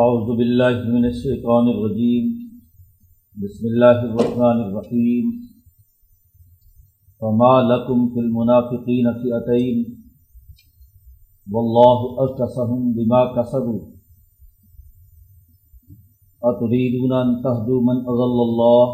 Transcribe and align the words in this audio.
اعوذ 0.00 0.28
باللہ 0.36 0.76
من 0.90 1.04
الشیطان 1.04 1.66
الرجیم، 1.70 2.28
بسم 3.40 3.66
اللہ 3.70 3.98
الرحمن 4.02 4.60
الرحیم 4.62 5.26
فما 7.18 7.50
لکم 7.62 8.06
فی 8.14 8.20
المنافقین 8.20 9.10
فئتین 9.16 9.82
واللہ 11.56 12.06
ارکسہم 12.24 12.86
بما 12.92 13.20
کسبوا۔ 13.34 13.82
اتريدون 16.42 17.12
ان 17.18 17.34
تهدوا 17.42 17.82
من 17.90 18.00
اضل 18.14 18.40
الله 18.46 18.86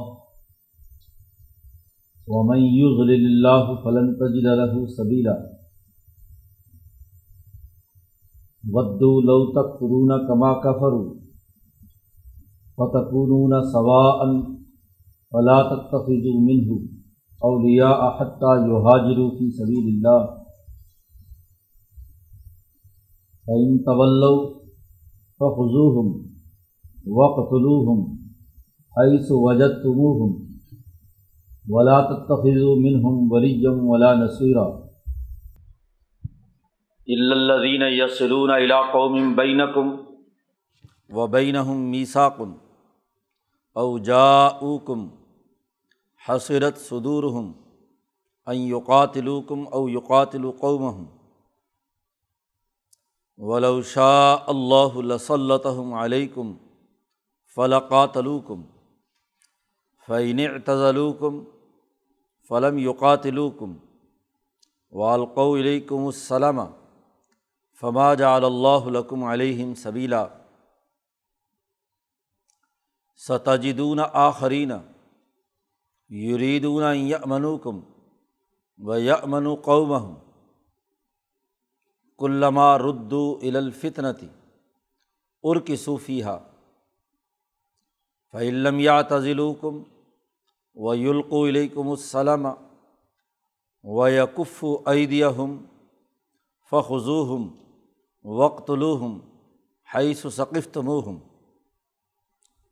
ومن 2.29 2.67
يضلل 2.81 3.31
الله 3.31 3.79
فلن 3.87 4.11
تجد 4.25 4.51
له 4.63 4.87
سبيلا 4.99 5.37
ودو 8.67 9.21
لو 9.21 9.53
تک 9.53 9.79
فرون 9.81 10.27
کما 10.29 10.53
کفرو 10.55 11.15
فتکون 12.77 13.63
سواء 13.73 14.43
فلا 15.33 15.63
تتخذوا 15.63 16.41
منه 16.41 16.81
اولیاء 17.45 18.11
حتى 18.19 18.53
يهاجروا 18.71 19.31
في 19.39 19.51
سبيل 19.51 19.89
الله 19.89 20.39
فإن 23.47 23.85
تولوا 23.85 24.55
فخذوهم 25.41 26.27
وقتلوهم 27.07 28.19
حيث 28.97 29.33
وجدتموهم 29.33 30.49
ولا 31.69 32.01
تتخذوا 32.11 32.77
منهم 32.77 33.33
وليا 33.33 33.71
ولا 33.71 34.15
نصيرا. 34.15 34.88
الدین 37.09 37.83
یسلون 37.83 38.51
قوم 38.93 39.37
بینکم 39.37 39.91
و 41.11 41.27
بینہم 41.27 41.77
میساکن 41.91 42.53
او 43.77 43.99
جاؤکم 43.99 45.07
حسرت 46.29 46.79
صدورہم 46.79 47.53
ان 48.47 48.57
یقاتلوکم 48.57 49.65
او 49.73 49.89
یقاتل 49.89 50.51
قومہم 50.51 51.07
ولو 53.39 53.83
شاء 53.83 54.37
اللہ 54.47 54.99
لسلطہم 55.05 55.95
علیکم 55.95 56.53
فلقاتلوکم 57.57 58.63
فین 60.09 60.41
اعتزلوکم 60.41 61.45
فلم 62.49 62.79
یقاتلوکم 62.79 63.73
والقو 64.93 65.53
الیکم 65.53 66.07
السلام 66.07 66.61
فما 67.81 68.15
جعل 68.15 68.45
اللہ 68.45 68.87
لکم 68.87 69.25
علیہم 69.25 69.75
سبیلا. 69.75 70.27
ستجدون 73.17 74.01
آخرین 74.13 74.73
یریدون 76.11 76.97
یمنوکم 76.97 77.81
و 78.79 78.97
یمن 78.99 79.55
قومہم. 79.55 80.15
کلما 82.19 82.79
ردو 82.79 83.39
الفتنتی 83.43 84.29
ارک 85.43 85.71
صوفیہ 85.79 86.39
فعلم 88.33 88.81
یا 88.81 89.03
تزلوکم 89.03 89.83
و 90.75 90.95
یلقو 90.95 91.47
علیکم 91.49 91.91
السلم 91.91 92.49
و 93.83 94.09
یقف 94.09 94.65
ایدیہم 94.87 95.65
فخضوہم 96.71 97.49
وقت 98.25 98.71
الوحم 98.71 99.19
حیث 99.95 100.27
ثقفت 100.33 100.79
موہم 100.79 101.19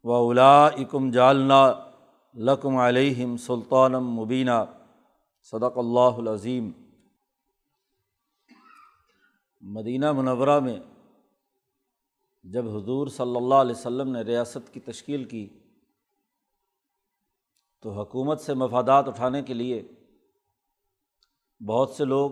و 0.05 0.31
الاکم 0.31 1.11
جالنا 1.11 1.73
لکم 2.35 2.77
علیہم 2.77 3.37
سلطانم 3.37 4.11
مبینہ 4.11 4.65
صدق 5.43 5.79
اللہ 5.79 6.19
العظیم۔ 6.19 6.71
مدینہ 9.61 10.12
منورہ 10.12 10.59
میں 10.61 10.81
جب 12.45 12.69
حضور 12.69 13.06
صلی 13.06 13.37
اللہ 13.37 13.55
علیہ 13.55 13.77
وسلم 13.77 14.11
نے 14.11 14.21
ریاست 14.21 14.75
کی 14.75 14.81
تشکیل 14.81 15.25
کی 15.25 15.49
تو 17.83 17.91
حکومت 17.91 18.41
سے 18.41 18.55
مفادات 18.55 19.09
اٹھانے 19.09 19.43
کے 19.43 19.55
لیے 19.55 19.83
بہت 21.67 21.91
سے 21.91 22.05
لوگ 22.05 22.31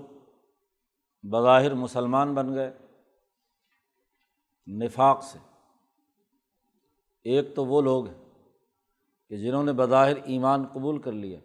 بظاہر 1.23 1.75
مسلمان 1.75 2.35
بن 2.35 2.55
گئے۔ 2.55 2.84
نفاق 4.67 5.23
سے۔ 5.23 5.39
ایک 7.23 7.55
تو 7.55 7.67
وہ 7.67 7.83
لوگ 7.83 8.09
ہیں 8.09 8.25
کہ 9.29 9.37
جنہوں 9.37 9.65
نے 9.65 9.73
بظاہر 9.73 10.17
ایمان 10.17 10.67
قبول 10.73 11.03
کر 11.03 11.13
لیا۔ 11.13 11.41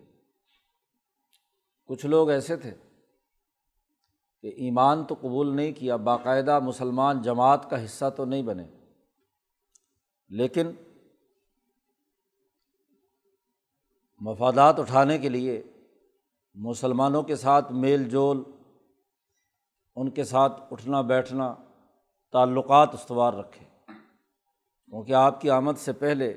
کچھ 1.85 2.06
لوگ 2.06 2.29
ایسے 2.29 2.56
تھے 2.56 2.74
کہ 4.41 4.47
ایمان 4.47 5.06
تو 5.06 5.16
قبول 5.16 5.56
نہیں 5.56 5.72
کیا، 5.72 5.96
باقاعدہ 5.96 6.59
مسلمان 6.59 7.22
جماعت 7.22 7.69
کا 7.69 7.85
حصہ 7.85 8.09
تو 8.18 8.25
نہیں 8.25 8.44
بنے۔ 8.44 8.68
لیکن 10.29 10.72
مفادات 14.19 14.79
اٹھانے 14.79 15.18
کے 15.18 15.29
لیے 15.29 15.63
مسلمانوں 16.53 17.24
کے 17.24 17.35
ساتھ 17.35 17.72
میل 17.72 18.09
جول، 18.09 18.44
ان 19.96 20.09
کے 20.09 20.24
ساتھ 20.24 20.62
اٹھنا 20.72 21.02
بیٹھنا 21.02 21.56
تعلقات 22.31 22.94
استوار 22.94 23.34
رکھے۔ 23.34 23.66
کیونکہ 24.85 25.13
آپ 25.13 25.41
کی 25.41 25.50
آمد 25.50 25.78
سے 25.78 25.94
پہلے 25.94 26.34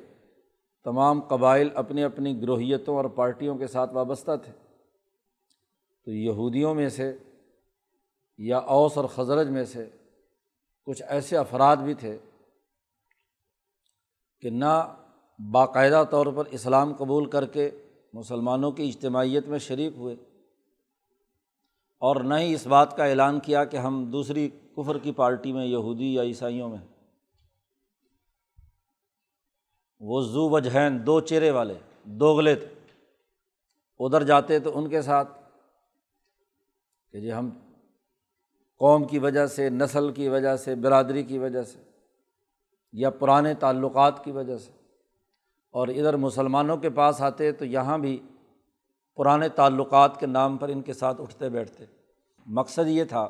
تمام 0.85 1.21
قبائل 1.21 1.69
اپنی 1.75 2.05
اپنی 2.05 2.43
گروہیتوں 2.43 2.97
اور 2.97 3.05
پارٹیوں 3.05 3.59
کے 3.59 3.67
ساتھ 3.67 3.95
وابستہ 3.95 4.31
تھے۔ 4.45 4.53
تو 6.05 6.11
یہودیوں 6.11 6.75
میں 6.75 6.89
سے 6.89 7.17
یا 8.39 8.59
اوس 8.59 8.97
اور 8.97 9.05
خزرج 9.05 9.49
میں 9.49 9.65
سے 9.65 9.89
کچھ 10.85 11.03
ایسے 11.09 11.37
افراد 11.37 11.77
بھی 11.77 11.95
تھے 11.95 12.19
کہ 14.41 14.51
نہ 14.51 14.97
باقاعدہ 15.53 16.05
طور 16.11 16.27
پر 16.37 16.45
اسلام 16.45 16.95
قبول 16.95 17.31
کر 17.31 17.47
کے 17.47 17.71
مسلمانوں 18.13 18.73
کی 18.73 18.89
اجتماعیت 18.89 19.47
میں 19.47 19.59
شریک 19.59 19.93
ہوئے۔ 19.97 20.17
اور 22.03 22.17
نہ 22.17 22.35
ہی 22.35 22.55
اس 22.55 22.67
بات 22.67 22.97
کا 22.97 23.05
اعلان 23.05 23.41
کیا 23.41 23.65
کہ 23.65 23.77
ہم 23.77 24.05
دوسری 24.05 24.51
کفر 24.77 24.99
کی 24.99 25.13
پارٹی 25.13 25.53
میں 25.53 25.67
یہودی 25.67 26.15
یا 26.15 26.23
عیسائیوں 26.23 26.69
میں 26.69 26.79
وہ 30.01 30.21
زو 30.21 30.49
وجہین، 30.49 31.07
دو 31.07 31.21
چہرے 31.21 31.51
والے 31.51 31.75
دوگلے 32.05 32.55
تھے۔ 32.55 32.67
ادھر 33.99 34.23
جاتے 34.23 34.59
تو 34.59 34.79
ان 34.79 34.89
کے 34.89 35.03
ساتھ 35.03 35.29
کہ 37.13 37.21
جی 37.21 37.33
ہم 37.33 37.51
قوم 38.79 39.05
کی 39.05 39.19
وجہ 39.19 39.47
سے، 39.47 39.71
نسل 39.71 40.13
کی 40.13 40.29
وجہ 40.29 40.57
سے، 40.57 40.75
برادری 40.75 41.23
کی 41.23 41.39
وجہ 41.39 41.63
سے 41.63 41.79
یا 42.93 43.11
پرانے 43.11 43.55
تعلقات 43.55 44.25
کی 44.25 44.31
وجہ 44.31 44.59
سے۔ 44.59 44.71
اور 45.71 45.89
ادھر 45.89 46.17
مسلمانوں 46.17 46.77
کے 46.77 46.91
پاس 46.91 47.23
آتے 47.23 47.53
تو 47.53 47.65
یہاں 47.65 47.99
بھی 47.99 48.23
پرانے 49.15 49.49
تعلقات 49.49 50.21
کے 50.21 50.27
نام 50.27 50.57
پر 50.57 50.69
ان 50.69 50.83
کے 50.83 50.93
ساتھ 50.93 51.21
اٹھتے 51.21 51.49
بیٹھتے۔ 51.49 51.85
مقصد 52.47 52.89
یہ 52.89 53.05
تھا 53.05 53.29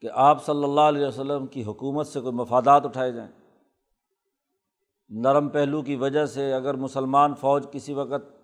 کہ 0.00 0.08
آپ 0.12 0.44
صلی 0.46 0.64
اللہ 0.64 0.80
علیہ 0.80 1.06
وسلم 1.06 1.46
کی 1.46 1.64
حکومت 1.64 2.06
سے 2.06 2.20
کوئی 2.20 2.32
مفادات 2.32 2.84
اٹھائے 2.84 3.12
جائیں۔ 3.12 3.32
نرم 5.08 5.48
پہلو 5.48 5.82
کی 5.82 5.96
وجہ 5.96 6.26
سے 6.26 6.52
اگر 6.52 6.74
مسلمان 6.74 7.34
فوج 7.34 7.66
کسی 7.72 7.94
وقت 7.94 8.42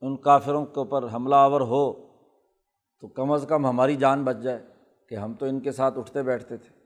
ان 0.00 0.16
کافروں 0.16 0.64
کے 0.64 0.80
اوپر 0.80 1.12
حملہ 1.12 1.34
آور 1.34 1.60
ہو، 1.60 1.92
تو 3.00 3.08
کم 3.08 3.32
از 3.32 3.46
کم 3.48 3.66
ہماری 3.66 3.96
جان 3.96 4.24
بچ 4.24 4.36
جائے 4.36 4.66
کہ 5.08 5.14
ہم 5.14 5.34
تو 5.34 5.46
ان 5.46 5.60
کے 5.60 5.72
ساتھ 5.72 5.98
اٹھتے 5.98 6.22
بیٹھتے 6.22 6.56
تھے۔ 6.56 6.84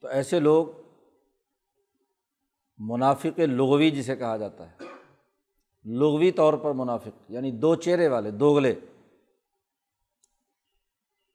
تو 0.00 0.08
ایسے 0.08 0.40
لوگ 0.40 0.66
منافق 2.78 3.38
لغوی 3.38 3.90
جسے 3.90 4.16
کہا 4.16 4.36
جاتا 4.36 4.70
ہے۔ 4.70 4.76
لغوی 5.84 6.32
طور 6.32 6.54
پر 6.54 6.72
منافق 6.72 7.30
یعنی 7.30 7.50
دو 7.50 7.74
چہرے 7.74 8.08
والے 8.08 8.30
دوگلے 8.30 8.74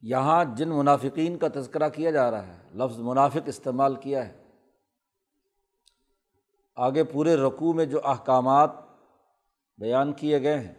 یہاں 0.01 0.45
جن 0.55 0.69
منافقین 0.69 1.37
کا 1.37 1.47
تذکرہ 1.53 1.89
کیا 1.89 2.11
جا 2.11 2.31
رہا 2.31 2.47
ہے، 2.47 2.69
لفظ 2.73 2.99
منافق 2.99 3.37
استعمال 3.45 3.95
کیا 3.95 4.27
ہے۔ 4.27 4.43
آگے 6.75 7.03
پورے 7.03 7.35
رقوع 7.35 7.73
میں 7.73 7.85
جو 7.85 7.99
احکامات 8.03 8.71
بیان 9.77 10.13
کیے 10.13 10.41
گئے 10.41 10.59
ہیں، 10.59 10.73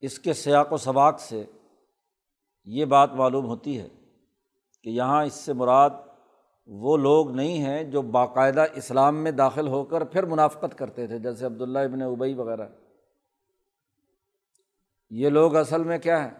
اس 0.00 0.18
کے 0.18 0.32
سیاق 0.32 0.72
و 0.72 0.76
سباق 0.76 1.20
سے 1.20 1.44
یہ 2.64 2.84
بات 2.84 3.12
معلوم 3.12 3.46
ہوتی 3.46 3.80
ہے 3.80 3.88
کہ 4.82 4.90
یہاں 4.90 5.24
اس 5.24 5.34
سے 5.34 5.52
مراد 5.52 5.90
وہ 6.66 6.96
لوگ 6.96 7.30
نہیں 7.30 7.64
ہیں 7.64 7.84
جو 7.84 8.02
باقاعدہ 8.02 8.64
اسلام 8.74 9.16
میں 9.16 9.30
داخل 9.30 9.68
ہو 9.68 9.84
کر 9.84 10.04
پھر 10.04 10.22
منافقت 10.22 10.78
کرتے 10.78 11.06
تھے، 11.06 11.18
جیسے 11.18 11.46
عبداللہ 11.46 11.78
ابن 11.78 12.02
ابئی 12.02 12.34
وغیرہ۔ 12.34 12.68
یہ 15.10 15.28
لوگ 15.28 15.56
اصل 15.56 15.84
میں 15.84 15.98
کیا 15.98 16.24
ہیں؟ 16.24 16.34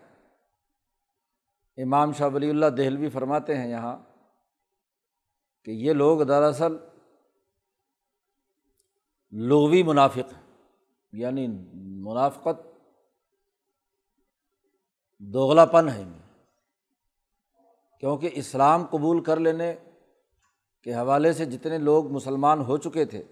امام 1.77 2.13
شاہ 2.13 2.29
ولی 2.35 2.51
اللہ 2.51 2.67
دہلوی 2.67 3.09
فرماتے 3.09 3.57
ہیں 3.57 3.71
یہاں 3.71 3.97
کہ 5.65 5.71
یہ 5.71 5.93
لوگ 5.93 6.23
دراصل 6.23 6.77
لغوی 9.33 9.83
منافق 9.83 10.33
ہیں۔ 10.33 10.65
یعنی 11.13 11.47
منافقت 11.75 12.67
دوغلا 15.19 15.65
پن 15.65 15.89
ہے۔ 15.89 16.05
کیونکہ 18.01 18.31
اسلام 18.33 18.87
قبول 18.87 19.23
کر 19.23 19.37
لینے 19.37 19.75
کے 20.87 20.95
حوالے 20.95 21.33
سے 21.33 21.45
جتنے 21.45 21.79
لوگ 21.79 22.13
مسلمان 22.13 22.61
ہو 22.61 22.77
چکے 22.77 23.05
تھے، 23.05 23.23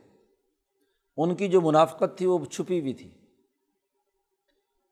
ان 1.16 1.34
کی 1.34 1.48
جو 1.48 1.60
منافقت 1.60 2.18
تھی 2.18 2.26
وہ 2.26 2.44
چھپی 2.44 2.80
ہوئی 2.80 2.92
تھی۔ 2.92 3.10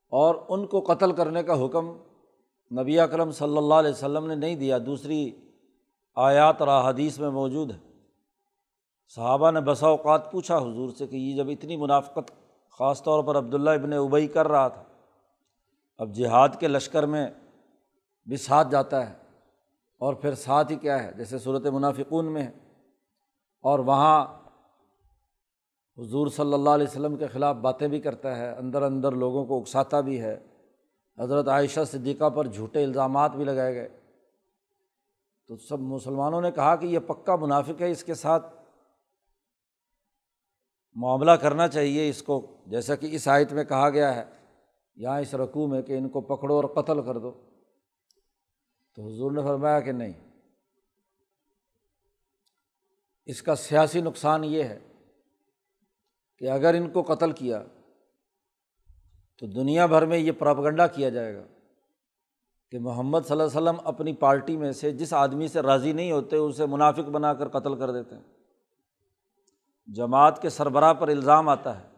اور 0.09 0.35
ان 0.49 0.67
کو 0.67 0.81
قتل 0.81 1.13
کرنے 1.13 1.43
کا 1.43 1.65
حکم 1.65 1.97
نبی 2.81 3.01
اکرم 3.01 3.31
صلی 3.31 3.57
اللہ 3.57 3.75
علیہ 3.75 3.91
وسلم 3.91 4.27
نے 4.27 4.35
نہیں 4.35 4.57
دیا۔ 4.57 4.79
دوسری 4.87 5.31
آیات 6.15 6.61
اور 6.61 6.69
احادیث 6.69 7.19
میں 7.19 7.31
موجود 7.31 7.71
ہے۔ 7.71 7.79
صحابہ 9.09 9.51
نے 9.51 9.61
بسا 9.61 9.87
اوقات 9.87 10.33
پوچھا 10.33 10.59
حضور 10.59 10.91
سے 10.91 11.07
کہ 11.07 11.17
یہ 11.17 11.37
جب 11.37 11.49
اتنی 11.49 11.77
منافقت، 11.77 12.33
خاص 12.71 13.03
طور 13.03 13.25
پر 13.25 13.39
عبداللہ 13.39 13.71
ابن 13.71 13.93
ابئی 13.93 14.27
کر 14.27 14.49
رہا 14.49 14.69
تھا، 14.69 14.85
اب 15.99 16.15
جہاد 16.15 16.49
کے 16.61 16.69
لشکر 16.69 17.07
میں 17.07 17.31
بھی 18.27 18.37
ساتھ 18.37 18.69
جاتا 18.71 19.11
ہے۔ 19.11 19.22
اور 20.03 20.15
پھر 20.15 20.35
ساتھ 20.35 20.73
ہی 20.73 20.77
کیا 20.77 21.03
ہے؟ 21.03 21.13
جیسے 21.17 21.39
صورت 21.39 21.67
منافقون 21.67 22.33
میں 22.33 22.43
ہے۔ 22.43 22.51
اور 23.63 23.79
وہاں 23.79 24.43
حضور 25.99 26.27
صلی 26.27 26.53
اللہ 26.53 26.71
علیہ 26.71 26.87
وسلم 26.87 27.17
کے 27.17 27.27
خلاف 27.27 27.57
باتیں 27.57 27.89
بھی 27.89 28.01
کرتا 28.01 28.37
ہے، 28.37 28.51
اندر 28.51 28.83
اندر 28.83 29.13
لوگوں 29.13 29.47
کو 29.47 29.61
اکساتا 29.61 30.01
بھی 30.01 30.21
ہے۔ 30.21 30.47
حضرت 31.19 31.49
عائشہ 31.49 31.81
صدیقہ 31.87 32.29
پر 32.29 32.47
جھوٹے 32.47 32.85
الزامات 32.85 33.37
بھی 33.37 33.45
لگائے 33.45 33.75
گئے۔ 33.75 33.89
تو 35.49 35.57
سب 35.57 35.81
مسلمانوں 35.81 36.41
نے 36.41 36.51
کہا 36.51 36.77
کہ 36.77 36.87
یہ 36.87 36.99
پکا 36.99 37.37
منافق 37.37 37.83
ہے، 37.83 37.91
اس 37.91 38.05
کے 38.05 38.15
ساتھ 38.15 38.55
معاملہ 40.95 41.31
کرنا 41.31 41.69
چاہیے۔ 41.69 42.09
اس 42.09 42.23
کو 42.23 42.47
جیسا 42.67 42.95
کہ 42.95 43.09
اس 43.11 43.29
آیت 43.29 43.53
میں 43.53 43.65
کہا 43.65 43.91
گیا 43.91 44.17
ہے، 44.17 44.25
یہاں 44.97 45.21
اس 45.21 45.35
رقوع 45.35 45.67
میں 45.67 45.83
کہ 45.83 45.99
ان 45.99 46.09
کو 46.09 46.21
پکڑو 46.21 46.57
اور 46.57 46.65
قتل 46.65 47.03
کر 47.03 47.19
دو۔ 47.19 47.52
تو 48.99 49.03
حضور 49.03 49.33
نے 49.33 49.43
فرمایا 49.43 49.81
کہ 49.81 49.93
نہیں، 49.93 50.13
اس 53.29 53.43
کا 53.43 53.55
سیاسی 53.55 54.01
نقصان 54.01 54.45
یہ 54.45 54.63
ہے 54.65 54.79
کہ 56.41 56.51
اگر 56.51 56.75
ان 56.75 56.89
کو 56.91 57.03
قتل 57.05 57.33
کیا 57.33 57.63
تو 59.43 59.47
دنیا 59.53 59.87
بھر 59.87 60.07
میں 60.07 60.19
یہ 60.19 60.33
پراپگنڈا 60.33 60.87
کیا 60.87 61.09
جائے 61.09 61.35
گا 61.35 61.45
کہ 62.73 62.79
محمد 62.79 63.21
صلی 63.21 63.33
اللہ 63.33 63.43
علیہ 63.43 63.59
وسلم 63.59 63.87
اپنی 63.87 64.13
پارٹی 64.17 64.57
میں 64.57 64.73
سے 64.73 64.91
جس 64.93 65.13
آدمی 65.13 65.49
سے 65.49 65.63
راضی 65.63 65.93
نہیں 65.93 66.13
ہوتے 66.13 66.37
اسے 66.37 66.67
منافق 66.67 67.09
بنا 67.09 67.33
کر 67.35 67.49
قتل 67.49 67.79
کر 67.79 67.93
دیتے 67.93 68.15
ہیں۔ 68.15 68.23
جماعت 69.89 70.41
کے 70.43 70.49
سربراہ 70.49 70.93
پر 70.95 71.09
الزام 71.09 71.49
آتا 71.49 71.79
ہے 71.81 71.89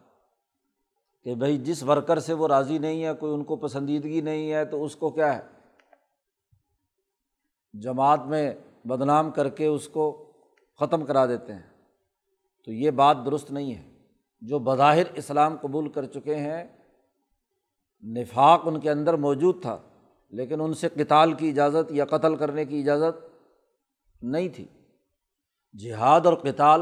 کہ 1.25 1.35
بھائی 1.35 1.57
جس 1.57 1.83
ورکر 1.83 2.19
سے 2.19 2.33
وہ 2.33 2.47
راضی 2.47 2.77
نہیں 2.77 3.03
ہے، 3.03 3.13
کوئی 3.13 3.33
ان 3.33 3.43
کو 3.43 3.55
پسندیدگی 3.57 4.21
نہیں 4.21 4.51
ہے، 4.51 4.65
تو 4.65 4.83
اس 4.83 4.95
کو 4.95 5.09
کیا 5.09 5.35
ہے؟ 5.35 5.54
جماعت 7.81 8.25
میں 8.25 8.53
بدنام 8.85 9.31
کر 9.31 9.49
کے 9.49 9.65
اس 9.65 9.87
کو 9.87 10.31
ختم 10.79 11.05
کرا 11.05 11.25
دیتے 11.25 11.53
ہیں۔ 11.53 11.83
تو 12.65 12.71
یہ 12.71 12.91
بات 12.91 13.17
درست 13.25 13.51
نہیں 13.51 13.75
ہے۔ 13.75 13.91
جو 14.41 14.59
بظاہر 14.59 15.03
اسلام 15.13 15.55
قبول 15.61 15.89
کر 15.89 16.05
چکے 16.05 16.35
ہیں، 16.35 16.63
نفاق 18.17 18.61
ان 18.65 18.79
کے 18.79 18.91
اندر 18.91 19.13
موجود 19.13 19.61
تھا، 19.61 19.77
لیکن 20.29 20.61
ان 20.61 20.73
سے 20.73 20.89
کتال 20.89 21.33
کی 21.33 21.49
اجازت 21.49 21.91
یا 21.91 22.05
قتل 22.05 22.35
کرنے 22.35 22.65
کی 22.65 22.79
اجازت 22.79 23.25
نہیں 24.23 24.49
تھی۔ 24.49 24.65
جہاد 25.77 26.21
اور 26.25 26.33
کتال 26.33 26.81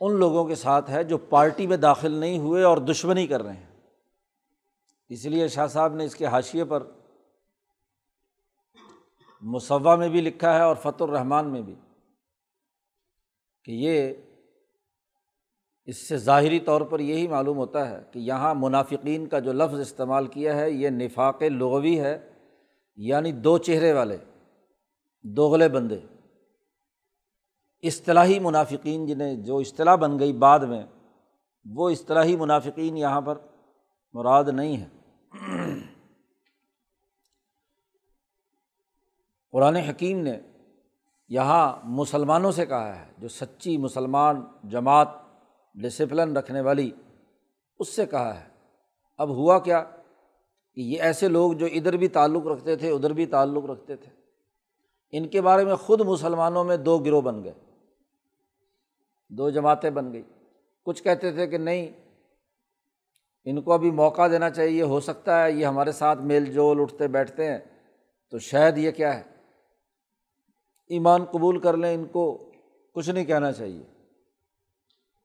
ان 0.00 0.12
لوگوں 0.12 0.44
کے 0.44 0.54
ساتھ 0.54 0.90
ہے 0.90 1.04
جو 1.04 1.18
پارٹی 1.18 1.66
میں 1.66 1.76
داخل 1.76 2.12
نہیں 2.12 2.38
ہوئے 2.38 2.62
اور 2.62 2.78
دشمنی 2.78 3.26
کر 3.26 3.42
رہے 3.42 3.52
ہیں۔ 3.52 3.80
اس 5.08 5.24
لیے 5.24 5.48
شاہ 5.48 5.66
صاحب 5.66 5.94
نے 5.94 6.04
اس 6.04 6.16
کے 6.16 6.26
حاشیے 6.26 6.64
پر 6.64 6.82
مصوع 9.44 9.96
میں 9.96 10.08
بھی 10.08 10.20
لکھا 10.20 10.54
ہے 10.54 10.60
اور 10.60 10.76
فت 10.76 11.02
الرحمان 11.02 11.52
میں 11.52 11.62
بھی 11.62 11.74
کہ 13.64 13.70
یہ 13.70 14.12
اس 15.84 16.08
سے 16.08 16.16
ظاہری 16.16 16.60
طور 16.60 16.80
پر 16.80 17.00
یہی 17.00 17.28
معلوم 17.28 17.56
ہوتا 17.56 17.90
ہے 17.90 18.02
کہ 18.12 18.18
یہاں 18.18 18.54
منافقین 18.54 19.26
کا 19.26 19.38
جو 19.38 19.52
لفظ 19.52 19.80
استعمال 19.80 20.26
کیا 20.26 20.56
ہے، 20.56 20.70
یہ 20.70 20.90
نفاق 20.90 21.42
لغوی 21.42 22.00
ہے 22.00 22.30
یعنی 22.96 23.32
دو 23.32 23.58
چہرے 23.58 23.92
والے 23.92 24.16
دوغلے 25.22 25.68
بندے۔ 25.68 26.00
اصطلاحی 27.82 28.38
منافقین 28.38 29.06
جنہیں 29.06 29.34
جو 29.36 29.58
اصطلاح 29.58 29.94
بن 29.94 30.18
گئی 30.18 30.32
بعد 30.32 30.60
میں، 30.60 30.82
وہ 31.64 31.90
اصطلاحی 31.90 32.36
منافقین 32.36 32.96
یہاں 32.96 33.20
پر 33.20 33.38
مراد 34.12 34.44
نہیں 34.44 34.76
ہے 34.76 34.88
قرآن 39.54 39.76
حکیم 39.76 40.18
نے 40.18 40.38
یہاں 41.28 41.76
مسلمانوں 41.84 42.52
سے 42.52 42.66
کہا 42.66 43.00
ہے، 43.00 43.12
جو 43.18 43.28
سچی 43.28 43.76
مسلمان 43.76 44.44
جماعت 44.64 45.08
ڈسپلن 45.74 46.36
رکھنے 46.36 46.60
والی، 46.60 46.90
اس 47.78 47.96
سے 47.96 48.06
کہا 48.06 48.40
ہے۔ 48.40 48.48
اب 49.18 49.28
ہوا 49.28 49.58
کیا 49.58 49.84
کہ 50.74 50.80
یہ 50.80 51.02
ایسے 51.02 51.28
لوگ 51.28 51.52
جو 51.52 51.66
ادھر 51.66 51.96
بھی 51.96 52.08
تعلق 52.08 52.46
رکھتے 52.46 52.76
تھے، 52.76 52.90
ادھر 52.90 53.12
بھی 53.12 53.26
تعلق 53.26 53.64
رکھتے 53.64 53.96
تھے۔ 53.96 54.10
ان 55.10 55.28
کے 55.28 55.40
بارے 55.40 55.64
میں 55.64 55.76
خود 55.76 56.00
مسلمانوں 56.00 56.64
میں 56.64 56.76
دو 56.76 56.98
گروہ 56.98 57.20
بن 57.20 57.44
گئے۔ 57.44 57.54
دو 59.28 59.50
جماعتیں 59.50 59.90
بن 59.90 60.12
گئی 60.12 60.22
کچھ 60.82 61.02
کہتے 61.02 61.32
تھے 61.32 61.46
کہ 61.46 61.58
نہیں، 61.58 61.88
ان 63.44 63.62
کو 63.62 63.72
ابھی 63.72 63.90
موقع 63.90 64.26
دینا 64.26 64.50
چاہیے، 64.50 64.82
ہو 64.82 65.00
سکتا 65.00 65.44
ہے، 65.44 65.52
یہ 65.52 65.66
ہمارے 65.66 65.92
ساتھ 65.92 66.18
میل 66.18 66.52
جول 66.52 66.80
اٹھتے 66.80 67.08
بیٹھتے 67.08 67.50
ہیں۔ 67.50 67.58
تو 68.30 68.38
شاید 68.38 68.78
یہ 68.78 68.90
کیا 68.90 69.18
ہے؟ 69.18 69.33
ایمان 70.88 71.24
قبول 71.24 71.58
کر 71.58 71.76
لیں، 71.76 71.94
ان 71.94 72.04
کو 72.04 72.50
کچھ 72.94 73.10
نہیں 73.10 73.24
کہنا 73.24 73.52
چاہیے۔ 73.52 73.82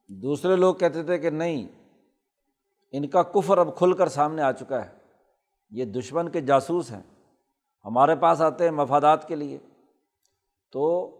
دوسرے 0.08 0.56
لوگ 0.56 0.76
کہتے 0.76 1.04
تھے 1.04 1.18
کہ 1.18 1.30
نہیں، 1.30 1.68
ان 2.92 3.08
کا 3.08 3.24
کفر 3.24 3.58
اب 3.58 3.78
کھل 3.78 3.94
کر 3.94 4.08
سامنے 4.08 4.42
آ 4.42 4.52
چکا 4.52 4.86
ہے۔ 4.86 4.92
یہ 5.70 5.86
دشمن 5.86 6.30
کے 6.30 6.42
جاسوس 6.42 6.92
ہیں۔ 6.92 7.26
ہمارے 7.86 8.16
پاس 8.16 8.42
آتے 8.42 8.64
ہیں 8.64 8.72
مفادات 8.72 9.28
کے 9.28 9.36
لیے۔ 9.36 9.58
تو 10.72 11.16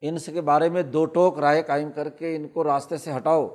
ان 0.00 0.18
کے 0.18 0.40
بارے 0.40 0.68
میں 0.68 0.82
دو 0.82 1.04
ٹوک 1.04 1.38
رائے 1.38 1.62
قائم 1.62 1.92
کر 1.92 2.08
کے 2.08 2.36
ان 2.36 2.48
کو 2.48 2.64
راستے 2.64 2.96
سے 2.96 3.16
ہٹاؤ، 3.16 3.48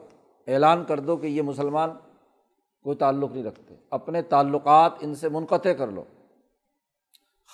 اعلان 0.47 0.85
کر 0.85 0.99
دو 0.99 1.17
کہ 1.17 1.27
یہ 1.27 1.41
مسلمان 1.41 1.89
کوئی 2.83 2.97
تعلق 2.97 3.31
نہیں 3.31 3.43
رکھتے۔ 3.43 3.75
اپنے 3.89 4.21
تعلقات 4.21 4.91
ان 4.99 5.15
سے 5.15 5.29
منقطع 5.29 5.69
کر 5.69 5.87
لو۔ 5.87 6.03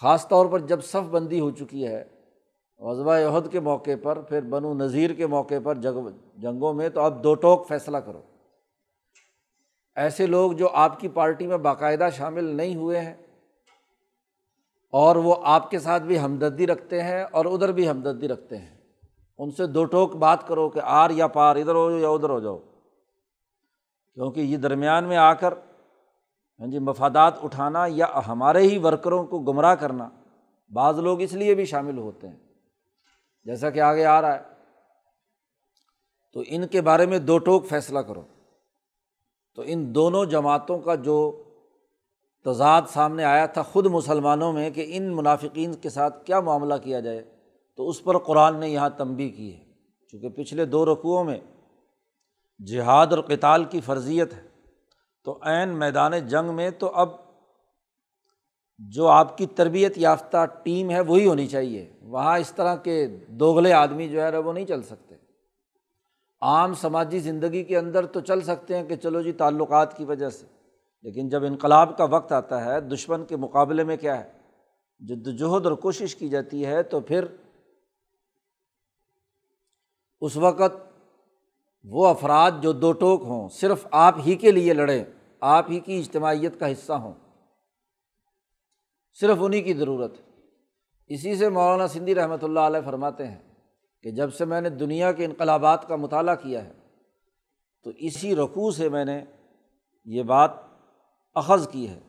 خاص 0.02 0.28
طور 0.28 0.46
پر 0.46 0.60
جب 0.60 0.84
صف 0.84 1.10
بندی 1.10 1.40
ہو 1.40 1.52
چکی 1.52 1.88
ہے 1.88 2.04
غزبۂ 2.84 3.24
عہد 3.24 3.52
کے 3.52 3.60
موقع 3.60 3.92
پر، 4.04 4.22
پھر 4.22 4.42
بنو 4.42 4.74
نذیر 4.74 5.14
کے 5.14 5.28
موقع 5.28 5.54
پر 5.64 5.76
جگ، 5.76 6.10
جنگوں 6.36 6.74
میں 6.74 6.90
تو 6.90 7.02
اب 7.02 7.24
دو 7.24 7.36
ٹوک 7.36 7.68
فیصلہ 7.68 7.98
کرو۔ 7.98 8.22
ایسے 9.96 10.28
لوگ 10.28 10.52
جو 10.52 10.70
آپ 10.70 11.00
کی 11.00 11.08
پارٹی 11.08 11.48
میں 11.48 11.58
باقاعدہ 11.58 12.08
شامل 12.14 12.44
نہیں 12.44 12.76
ہوئے 12.76 13.00
ہیں 13.00 13.14
اور 14.92 15.16
وہ 15.16 15.36
آپ 15.44 15.70
کے 15.72 15.80
ساتھ 15.80 16.04
بھی 16.04 16.20
ہمدردی 16.20 16.68
رکھتے 16.68 17.04
ہیں 17.04 17.26
اور 17.32 17.46
ادھر 17.46 17.72
بھی 17.72 17.90
ہمدردی 17.90 18.28
رکھتے 18.28 18.58
ہیں۔ 18.58 18.78
ان 19.38 19.52
سے 19.52 19.68
دو 19.68 19.86
ٹوک 19.86 20.16
بات 20.16 20.48
کرو 20.48 20.70
کہ 20.70 20.82
آر 20.84 21.10
یا 21.10 21.28
پار، 21.28 21.56
ادھر 21.56 21.76
ہو 21.76 21.92
جاؤ 21.92 22.00
یا 22.00 22.10
ادھر 22.10 22.30
ہو 22.30 22.40
جاؤ۔ 22.40 22.58
کیونکہ 24.14 24.42
یہ 24.42 24.58
درمیان 24.58 25.04
میں 25.04 25.18
آ 25.18 25.34
کر 25.34 25.54
ہاں 26.60 26.68
جی 26.68 26.80
مفادات 26.80 27.44
اٹھانا 27.44 27.86
یا 27.88 28.06
ہمارے 28.28 28.60
ہی 28.60 28.78
ورکروں 28.78 29.26
کو 29.26 29.40
گمراہ 29.40 29.76
کرنا، 29.76 30.10
بعض 30.74 31.00
لوگ 31.00 31.22
اس 31.22 31.34
لیے 31.34 31.56
بھی 31.56 31.66
شامل 31.66 31.98
ہوتے 31.98 32.28
ہیں۔ 32.28 32.43
جیسا 33.44 33.70
کہ 33.70 33.80
آگے 33.80 34.06
آ 34.06 34.22
رہا 34.22 34.36
ہے۔ 34.36 34.42
تو 36.34 36.44
ان 36.48 36.68
کے 36.68 36.82
بارے 36.82 37.06
میں 37.06 37.20
دو 37.20 37.38
ٹوک 37.38 37.68
فیصلہ 37.70 38.00
کرو۔ 38.00 38.22
تو 39.56 39.64
ان 39.66 39.96
دونوں 39.96 40.26
جماعتوں 40.26 40.80
کا 40.80 40.96
جو 40.96 41.44
تضاد 42.46 42.82
سامنے 42.88 43.24
آیا 43.24 43.46
تھا 43.46 43.62
خود 43.62 43.86
مسلمانوں 43.86 44.54
میں 44.54 44.70
کہ 44.70 44.86
ان 44.88 45.16
منافقین 45.16 45.74
کے 45.74 45.90
ساتھ 45.90 46.26
کیا 46.26 46.40
معاملہ 46.40 46.74
کیا 46.84 47.00
جائے، 47.00 47.24
تو 47.76 47.90
اس 47.90 48.04
پر 48.04 48.18
قرآن 48.18 48.60
نے 48.60 48.70
یہاں 48.70 48.90
تنبی 48.90 49.30
کی 49.30 49.56
ہے۔ 49.56 49.66
چونکہ 50.12 50.30
پچھلے 50.30 50.66
دو 50.66 50.94
رقوؤں 50.94 51.24
میں 51.24 51.40
جہاد 52.66 53.08
اور 53.08 53.24
کتال 53.24 53.64
کی 53.64 53.82
فرضیت 53.82 54.34
ہے۔ 54.34 54.48
تو 55.24 55.40
عین 55.42 55.70
میدان 55.70 56.28
جنگ 56.28 56.54
میں 56.54 56.70
تو 56.70 56.92
اب 56.96 57.10
جو 58.90 59.08
آپ 59.08 59.38
کی 59.38 59.46
تربیت 59.46 59.98
یافتہ 59.98 60.46
ٹیم 60.64 60.92
ہے 60.92 61.00
وہی 61.00 61.28
ہونی 61.28 61.48
چاہیے۔ 61.48 61.94
وہاں 62.02 62.40
اس 62.40 62.52
طرح 62.56 62.76
کے 62.76 63.08
دوگلے 63.28 63.74
آدمی 63.74 64.10
جو 64.10 64.22
ہے 64.22 64.38
وہ 64.38 64.54
نہیں 64.54 64.66
چل 64.66 64.82
سکتے۔ 64.82 65.16
عام 66.42 66.74
سماجی 66.74 67.20
زندگی 67.20 67.64
کے 67.64 67.78
اندر 67.78 68.06
تو 68.06 68.20
چل 68.20 68.42
سکتے 68.42 68.78
ہیں 68.78 68.84
کہ 68.84 68.96
چلو 68.96 69.22
جی 69.22 69.32
تعلقات 69.32 69.98
کی 69.98 70.06
وجہ 70.06 70.30
سے، 70.30 70.46
لیکن 71.02 71.30
جب 71.30 71.44
انقلاب 71.46 71.98
کا 71.98 72.04
وقت 72.04 72.32
آتا 72.32 72.66
ہے، 72.66 72.82
دشمن 72.82 73.26
کے 73.26 73.36
مقابلے 73.36 73.84
میں 73.84 73.98
کیا 73.98 74.24
ہے؟ 74.24 74.32
جد 75.00 75.28
وجہد 75.28 75.66
اور 75.66 75.76
کوشش 75.76 76.16
کی 76.16 76.30
جاتی 76.30 76.66
ہے 76.66 76.84
تو 76.84 77.00
پھر 77.00 77.26
اس 80.22 80.38
وقت 80.38 80.76
وہ 81.84 82.08
افراد 82.08 82.52
جو 82.62 82.72
دو 82.72 82.92
ٹوک 82.92 83.22
ہوں، 83.22 83.50
صرف 83.50 83.88
آپ 83.92 84.16
ہی 84.26 84.36
کے 84.36 84.52
لیے 84.52 84.74
لڑیں، 84.74 85.04
آپ 85.40 85.66
ہی 85.70 85.80
کی 85.80 86.00
اجتماعیت 86.00 86.60
کا 86.60 86.72
حصہ 86.72 86.94
ہوں۔ 86.94 87.14
صرف 89.14 89.38
انہیں 89.40 89.62
کی 89.62 89.74
ضرورت 89.74 90.20
ہے۔ 90.20 90.24
اسی 91.08 91.36
سے 91.36 91.50
مولانا 91.50 91.88
سندھی 91.88 92.16
رحمۃ 92.16 92.44
اللہ 92.44 92.60
علیہ 92.60 92.80
فرماتے 92.86 93.28
ہیں 93.28 93.40
کہ 94.02 94.12
جب 94.12 94.34
سے 94.34 94.46
میں 94.46 94.62
نے 94.62 94.70
دنیا 94.70 95.12
کے 95.12 95.26
انقلابات 95.26 95.88
کا 95.88 95.96
مطالعہ 95.96 96.36
کیا 96.36 96.66
ہے، 96.66 96.74
تو 97.84 97.92
اسی 97.98 98.36
رقوع 98.36 98.72
سے 98.72 98.90
میں 98.90 99.06
نے 99.06 99.24
یہ 100.06 100.24
بات 100.24 100.52
اخذ 101.36 101.68
کی 101.68 101.90
ہے 101.90 102.00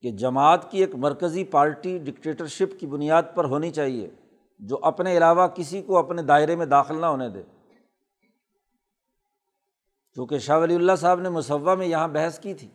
کہ 0.00 0.10
جماعت 0.10 0.70
کی 0.70 0.78
ایک 0.78 0.94
مرکزی 0.94 1.44
پارٹی 1.44 1.98
ڈکٹیٹرشپ 1.98 2.80
کی 2.80 2.86
بنیاد 2.86 3.22
پر 3.34 3.44
ہونی 3.44 3.70
چاہیے، 3.70 4.10
جو 4.58 4.78
اپنے 4.82 5.16
علاوہ 5.16 5.46
کسی 5.46 5.82
کو 5.82 5.98
اپنے 5.98 6.22
دائرے 6.22 6.56
میں 6.56 6.66
داخل 6.66 7.00
نہ 7.00 7.06
ہونے 7.06 7.28
دے۔ 7.28 7.42
چونکہ 10.16 10.38
شاہ 10.38 10.58
ولی 10.58 10.74
اللہ 10.74 10.96
صاحب 10.96 11.20
نے 11.20 11.28
مصوع 11.28 11.74
میں 11.74 11.86
یہاں 11.86 12.08
بحث 12.08 12.38
کی 12.38 12.54
تھی۔ 12.54 12.68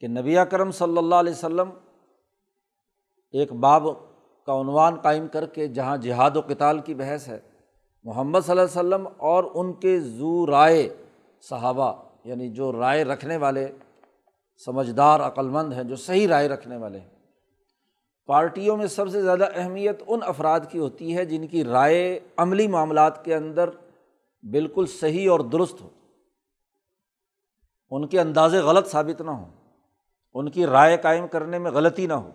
کہ 0.00 0.08
نبی 0.08 0.36
کرم 0.50 0.70
صلی 0.70 0.98
اللہ 0.98 1.14
علیہ 1.14 1.32
وسلم 1.32 1.70
ایک 3.32 3.52
باب 3.52 3.82
کا 4.46 4.60
عنوان 4.60 4.94
قائم 4.94 5.28
کر 5.28 5.46
کے 5.46 5.68
جہاں 5.68 5.96
جہاد 5.96 6.36
و 6.36 6.42
کتال 6.42 6.78
کی 6.78 6.94
بحث 6.94 7.28
ہے، 7.28 7.40
محمد 8.04 8.40
صلی 8.40 8.58
اللہ 8.58 8.80
علیہ 8.80 8.80
وسلم 8.80 9.08
اور 9.16 9.44
ان 9.54 9.72
کے 9.72 10.00
زو 10.00 10.46
رائے 10.46 10.96
صحابہ 11.40 12.02
یعنی 12.24 12.50
جو 12.50 12.72
رائے 12.72 13.04
رکھنے 13.04 13.36
والے 13.36 13.72
سمجھدار، 14.64 15.20
عقلمند 15.20 15.72
ہیں، 15.72 15.84
جو 15.84 15.96
صحیح 15.96 16.28
رائے 16.28 16.48
رکھنے 16.48 16.76
والے 16.76 17.00
ہیں۔ 17.00 17.10
پارٹیوں 18.26 18.76
میں 18.76 18.86
سب 18.86 19.08
سے 19.08 19.22
زیادہ 19.22 19.46
اہمیت 19.54 20.02
ان 20.06 20.20
افراد 20.22 20.60
کی 20.70 20.78
ہوتی 20.78 21.16
ہے 21.16 21.24
جن 21.24 21.46
کی 21.46 21.64
رائے 21.64 22.20
عملی 22.36 22.68
معاملات 22.68 23.24
کے 23.24 23.34
اندر 23.34 23.70
بالکل 24.42 24.86
صحیح 24.86 25.30
اور 25.30 25.40
درست 25.40 25.80
ہو۔ 25.80 25.88
ان 27.90 28.06
کے 28.06 28.20
اندازے 28.20 28.58
غلط 28.58 28.86
ثابت 28.86 29.20
نہ 29.20 29.30
ہوں۔ 29.30 29.55
ان 30.38 30.50
کی 30.50 30.66
رائے 30.66 30.96
قائم 30.96 31.28
کرنے 31.28 31.58
میں 31.58 31.70
غلطی 31.70 32.06
نہ 32.06 32.12
ہو۔ 32.12 32.30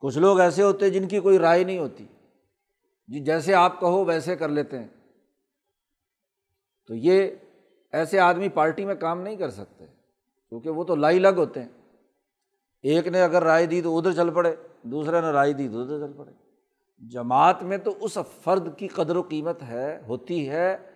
کچھ 0.00 0.18
لوگ 0.18 0.40
ایسے 0.40 0.62
ہوتے 0.62 0.84
ہیں 0.84 0.92
جن 0.92 1.08
کی 1.08 1.20
کوئی 1.20 1.38
رائے 1.38 1.64
نہیں 1.64 1.78
ہوتی۔ 1.78 2.06
جی 3.08 3.20
جیسے 3.20 3.54
آپ 3.54 3.80
کہو 3.80 4.04
ویسے 4.04 4.36
کر 4.36 4.48
لیتے 4.48 4.78
ہیں۔ 4.78 4.88
تو 6.86 6.94
یہ 6.94 7.28
ایسے 7.92 8.20
آدمی 8.20 8.48
پارٹی 8.48 8.84
میں 8.84 8.94
کام 8.94 9.20
نہیں 9.20 9.36
کر 9.36 9.50
سکتے، 9.50 9.86
کیونکہ 10.48 10.70
وہ 10.70 10.84
تو 10.84 10.96
لائی 10.96 11.18
لگ 11.18 11.34
ہوتے 11.36 11.62
ہیں۔ 11.62 11.68
ایک 12.82 13.06
نے 13.06 13.22
اگر 13.22 13.42
رائے 13.42 13.66
دی 13.66 13.82
تو 13.82 13.98
ادھر 13.98 14.12
چل 14.12 14.30
پڑے، 14.30 14.56
دوسرے 14.82 15.20
نے 15.20 15.26
رائے 15.26 15.52
دی 15.52 15.68
تو 15.68 15.82
ادھر 15.82 16.06
چل 16.06 16.12
پڑے۔ 16.16 16.32
جماعت 17.08 17.62
میں 17.62 17.78
تو 17.78 17.94
اس 18.00 18.18
فرد 18.42 18.78
کی 18.78 18.88
قدر 18.88 19.16
و 19.16 19.22
قیمت 19.22 19.62
ہے، 19.62 20.02
ہوتی 20.08 20.48
ہے۔ 20.48 20.93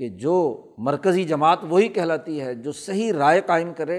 کہ 0.00 0.08
جو 0.08 0.64
مرکزی 0.78 1.24
جماعت 1.24 1.58
وہی 1.62 1.88
کہلاتی 1.88 2.40
ہے 2.40 2.54
جو 2.54 2.72
صحیح 2.72 3.12
رائے 3.12 3.40
قائم 3.46 3.74
کرے 3.74 3.98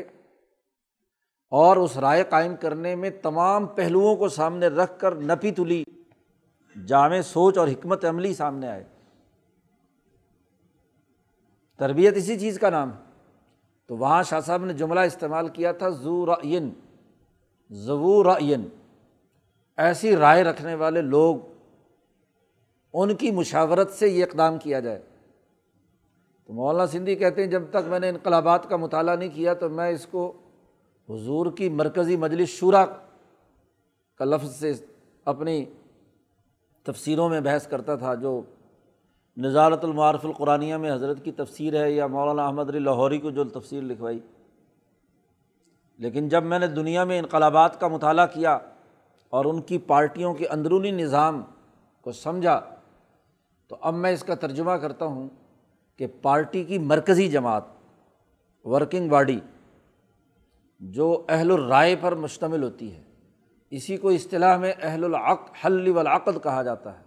اور 1.50 1.77
اس 1.77 1.98
رائے 1.98 2.24
قائم 2.29 2.55
کرنے 2.55 2.96
میں 2.96 3.10
تمام 3.10 3.67
پہلوؤں 3.67 4.15
کو 4.15 4.29
سامنے 4.29 4.67
رکھ 4.67 5.00
کر 5.00 5.15
نپی 5.15 5.51
تلی، 5.51 5.84
جامع 6.88 7.22
سوچ 7.22 7.58
اور 7.58 7.67
حکمت 7.67 8.05
عملی 8.05 8.34
سامنے 8.34 8.67
آئے۔ 8.67 8.84
تربیت 11.77 12.13
اسی 12.17 12.39
چیز 12.39 12.60
کا 12.60 12.70
نام۔ 12.70 12.91
ہے 12.91 12.98
تو 13.88 13.98
وہاں 13.98 14.24
شاہ 14.24 14.39
صاحب 14.39 14.65
نے 14.65 14.74
جملہ 14.74 15.00
استعمال 15.00 15.48
کیا 15.48 15.72
تھا 15.72 15.89
زو 15.89 16.25
رعین 16.25 16.70
زو 17.70 18.24
رعین 18.24 18.67
ایسی 19.77 20.15
رائے 20.15 20.43
رکھنے 20.43 20.75
والے 20.75 21.01
لوگ، 21.01 21.36
ان 22.93 23.15
کی 23.15 23.31
مشاورت 23.31 23.91
سے 23.91 24.10
یہ 24.10 24.25
اقدام 24.25 24.58
کیا 24.58 24.79
جائے۔ 24.79 25.10
تو 26.51 26.55
مولانا 26.55 26.86
سندھی 26.88 27.15
کہتے 27.15 27.43
ہیں، 27.43 27.50
جب 27.50 27.63
تک 27.70 27.88
میں 27.88 28.00
نے 28.00 28.10
انقلابات 28.10 28.67
کا 28.70 28.77
مطالعہ 28.77 29.15
نہیں 29.15 29.29
کیا 29.34 29.53
تو 29.53 29.70
میں 29.70 29.89
اس 29.89 30.05
کو 30.05 30.34
حضور 31.10 31.46
کی 31.51 31.70
مرکزی 31.70 32.17
مجلس 32.17 32.50
شعرا 32.50 32.86
کا 34.15 34.25
لفظ 34.25 34.55
سے 34.55 34.72
اپنی 35.25 35.63
تفسیروں 36.86 37.29
میں 37.29 37.41
بحث 37.41 37.67
کرتا 37.67 37.96
تھا، 37.96 38.15
جو 38.15 38.41
نظارت 39.38 39.84
المعارف 39.84 40.25
القرآنیہ 40.25 40.75
میں 40.75 40.91
حضرت 40.91 41.24
کی 41.24 41.31
تفسیر 41.31 41.81
ہے 41.81 41.91
یا 41.91 42.08
مولانا 42.08 42.46
احمد 42.46 42.70
علی 42.70 42.79
لاہوری 42.79 43.17
کو 43.17 43.29
جو 43.29 43.43
تفسیر 43.43 43.81
لکھوائی۔ 43.81 44.20
لیکن 45.98 46.27
جب 46.27 46.43
میں 46.43 46.60
نے 46.60 46.67
دنیا 46.67 47.03
میں 47.03 47.20
انقلابات 47.20 47.79
کا 47.79 47.88
مطالعہ 47.88 48.25
کیا 48.25 48.58
اور 49.29 49.46
ان 49.46 49.62
کی 49.62 49.77
پارٹیوں 49.77 50.34
کے 50.34 50.48
اندرونی 50.48 50.91
نظام 50.91 51.41
کو 52.01 52.12
سمجھا، 52.12 52.60
تو 53.67 53.77
اب 53.81 53.93
میں 53.93 54.12
اس 54.12 54.24
کا 54.24 54.36
ترجمہ 54.36 54.72
کرتا 54.72 55.05
ہوں۔ 55.05 55.29
کہ 55.98 56.07
پارٹی 56.21 56.63
کی 56.63 56.77
مرکزی 56.77 57.27
جماعت، 57.27 57.63
ورکنگ 58.63 59.10
باڈی، 59.10 59.39
جو 60.79 61.25
اہل 61.29 61.51
الرائے 61.51 61.95
پر 62.01 62.15
مشتمل 62.15 62.63
ہوتی 62.63 62.95
ہے، 62.95 63.03
اسی 63.69 63.98
کو 63.98 64.10
اصطلاح 64.10 64.57
میں 64.57 64.74
اہل 64.81 65.03
العق، 65.03 65.41
حل 65.65 65.88
والعقد 65.88 66.43
کہا 66.43 66.63
جاتا 66.63 67.00
ہے، 67.00 67.03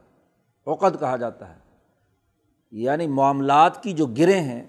عقد 0.66 1.00
کہا 1.00 1.16
جاتا 1.16 1.48
ہے۔ 1.48 1.60
یعنی 2.70 3.06
معاملات 3.06 3.82
کی 3.82 3.92
جو 3.92 4.06
گریں 4.06 4.40
ہیں، 4.40 4.64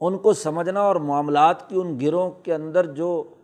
ان 0.00 0.18
کو 0.18 0.32
سمجھنا 0.32 0.80
اور 0.80 0.96
معاملات 0.96 1.68
کی 1.68 1.76
ان 1.76 1.98
گروں 2.00 2.30
کے 2.30 2.54
اندر 2.54 2.86
جو 2.86 3.34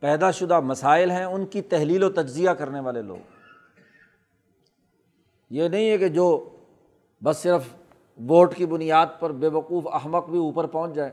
پیدا 0.00 0.30
شدہ 0.30 0.60
مسائل 0.60 1.10
ہیں، 1.10 1.24
ان 1.24 1.46
کی 1.46 1.62
تحلیل 1.62 2.02
و 2.02 2.10
تجزیہ 2.10 2.50
کرنے 2.50 2.80
والے 2.80 3.02
لوگ۔ 3.02 3.16
یہ 5.50 5.68
نہیں 5.68 5.90
ہے 5.90 5.98
کہ 5.98 6.08
جو 6.08 6.48
بس 7.24 7.36
صرف 7.36 7.62
ووٹ 8.28 8.54
کی 8.54 8.66
بنیاد 8.66 9.06
پر 9.18 9.32
بے 9.32 9.48
وقوف 9.48 9.86
احمق 9.92 10.28
بھی 10.28 10.38
اوپر 10.38 10.66
پہنچ 10.66 10.94
جائے۔ 10.94 11.10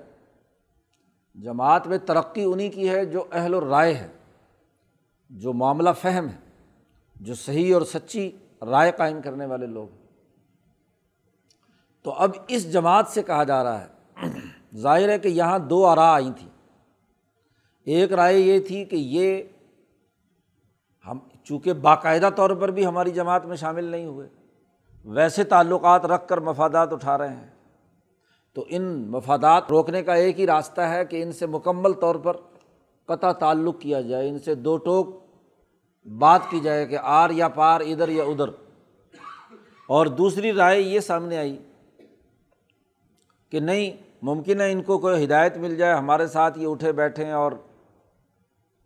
جماعت 1.35 1.87
میں 1.87 1.97
ترقی 1.97 2.43
انہیں 2.43 2.69
کی 2.69 2.89
ہے 2.89 3.05
جو 3.05 3.23
اہل 3.31 3.53
و 3.53 3.69
رائے 3.69 3.93
ہے 3.93 4.07
جو 5.29 5.53
معاملہ 5.53 5.89
فہم 6.01 6.29
ہے 6.29 6.37
جو 7.15 7.35
صحیح 7.35 7.73
اور 7.73 7.81
سچی 7.81 8.31
رائے 8.61 8.91
قائم 8.97 9.21
کرنے 9.21 9.45
والے 9.45 9.65
لوگ 9.65 9.87
تو 12.03 12.11
اب 12.11 12.31
اس 12.47 12.73
جماعت 12.73 13.07
سے 13.07 13.23
کہا 13.23 13.43
جا 13.43 13.63
رہا 13.63 13.85
ہے، 13.85 13.87
ظاہر 14.75 15.09
ہے 15.09 15.19
کہ 15.19 15.27
یہاں 15.27 15.59
دو 15.59 15.85
آرا 15.85 16.13
آئی 16.13 16.31
تھیں۔ 16.39 16.49
ایک 17.83 18.13
رائے 18.13 18.39
یہ 18.39 18.59
تھی 18.59 18.85
کہ 18.85 18.95
یہ 18.95 19.43
ہم 21.07 21.19
چونکہ 21.43 21.73
باقاعدہ 21.73 22.29
طور 22.35 22.49
پر 22.49 22.71
بھی 22.71 22.85
ہماری 22.85 23.11
جماعت 23.11 23.45
میں 23.45 23.55
شامل 23.55 23.83
نہیں 23.83 24.05
ہوئے۔ 24.05 24.29
ویسے 25.07 25.43
تعلقات 25.43 26.05
رکھ 26.05 26.27
کر 26.27 26.37
مفادات 26.37 26.93
اٹھا 26.93 27.17
رہے 27.17 27.35
ہیں۔ 27.35 27.47
تو 28.53 28.65
ان 28.67 29.11
مفادات 29.11 29.63
روکنے 29.69 30.03
کا 30.03 30.13
ایک 30.13 30.39
ہی 30.39 30.47
راستہ 30.47 30.81
ہے 30.81 31.05
کہ 31.05 31.23
ان 31.23 31.31
سے 31.31 31.47
مکمل 31.47 31.93
طور 31.93 32.15
پر 32.15 32.37
قطع 33.05 33.31
تعلق 33.31 33.79
کیا 33.79 34.01
جائے۔ 34.01 34.29
ان 34.29 34.39
سے 34.39 34.55
دو 34.55 34.77
ٹوک 34.77 35.25
بات 36.05 36.39
کی 36.49 36.59
جائے 36.59 36.85
کہ 36.85 36.97
آر 37.01 37.29
یا 37.29 37.47
پار، 37.47 37.81
ادھر 37.81 38.09
یا 38.09 38.23
ادھر۔ 38.23 38.47
اور 39.87 40.05
دوسری 40.05 40.53
رائے 40.53 40.81
یہ 40.81 40.99
سامنے 40.99 41.37
آئی 41.37 41.57
کہ 43.49 43.59
نہیں، 43.59 43.91
ممکن 44.21 44.61
ہے 44.61 44.71
ان 44.71 44.83
کو 44.83 44.97
کوئی 44.97 45.25
ہدایت 45.25 45.57
مل 45.57 45.75
جائے، 45.75 45.93
ہمارے 45.93 46.27
ساتھ 46.27 46.59
یہ 46.59 46.67
اٹھے 46.67 46.91
بیٹھیں 46.91 47.31
اور 47.31 47.51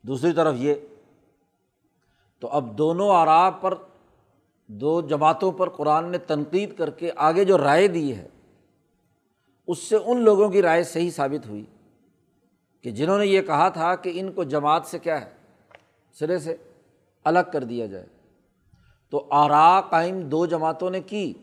دوسری 0.01 0.31
طرف 0.31 0.53
یہ۔ 0.57 0.73
تو 2.39 2.47
اب 2.47 2.77
دونوں 2.77 3.09
آرا 3.09 3.49
پر 3.49 3.73
دو 4.71 5.01
جماعتوں 5.01 5.51
پر 5.51 5.69
قرآن 5.69 6.11
نے 6.11 6.17
تنقید 6.17 6.77
کر 6.77 6.89
کے 6.89 7.11
آگے 7.15 7.45
جو 7.45 7.57
رائے 7.57 7.87
دی 7.87 8.15
ہے، 8.15 8.27
اس 9.67 9.79
سے 9.79 9.95
ان 9.95 10.21
لوگوں 10.21 10.49
کی 10.49 10.61
رائے 10.61 10.83
صحیح 10.83 11.09
ثابت 11.09 11.47
ہوئی 11.47 11.63
کہ 12.81 12.91
جنہوں 12.91 13.17
نے 13.17 13.25
یہ 13.25 13.41
کہا 13.41 13.69
تھا 13.69 13.95
کہ 13.95 14.11
ان 14.15 14.31
کو 14.31 14.43
جماعت 14.43 14.85
سے 14.85 14.99
کیا 14.99 15.21
ہے، 15.21 15.29
سرے 16.15 16.37
سے 16.39 16.55
الگ 17.25 17.39
کر 17.53 17.63
دیا 17.63 17.85
جائے۔ 17.85 18.05
تو 19.09 19.25
آرا 19.29 19.81
قائم 19.81 20.21
دو 20.21 20.45
جماعتوں 20.45 20.89
نے 20.89 20.99
کی، 21.01 21.33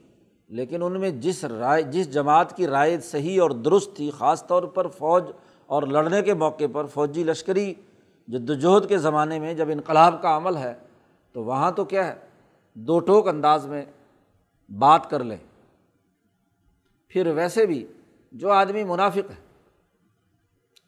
لیکن 0.49 0.83
ان 0.83 1.01
میں 1.01 1.11
جس 1.11 1.45
رائے، 1.45 1.83
جس 1.83 2.13
جماعت 2.13 2.57
کی 2.57 2.67
رائے 2.67 2.99
صحیح 3.01 3.43
اور 3.43 3.51
درست 3.51 3.97
تھی، 3.97 4.11
خاص 4.11 4.47
طور 4.47 4.63
پر 4.63 4.89
فوج 4.89 5.25
اور 5.67 5.83
لڑنے 5.83 6.23
کے 6.23 6.35
موقع 6.35 6.65
پر 6.73 6.87
فوجی 6.87 7.25
لشکری 7.25 7.75
جد 8.29 8.51
وجہد 8.51 8.89
کے 8.89 8.99
زمانے 8.99 9.39
میں 9.39 9.55
جب 9.55 9.69
انقلاب 9.71 10.23
کا 10.23 10.37
عمل 10.37 10.57
ہے، 10.57 10.75
تو 11.33 11.45
وہاں 11.45 11.71
تو 11.71 11.85
کیا 11.85 12.07
ہے؟ 12.07 12.28
دو 12.79 13.01
ٹوک 13.01 13.29
انداز 13.29 13.67
میں 13.67 13.85
بات 14.69 15.11
کر 15.11 15.25
لیں۔ 15.25 15.37
پھر 17.09 17.27
ویسے 17.27 17.67
بھی 17.67 17.87
جو 18.33 18.51
آدمی 18.51 18.85
منافق 18.85 19.31
ہے، 19.31 19.37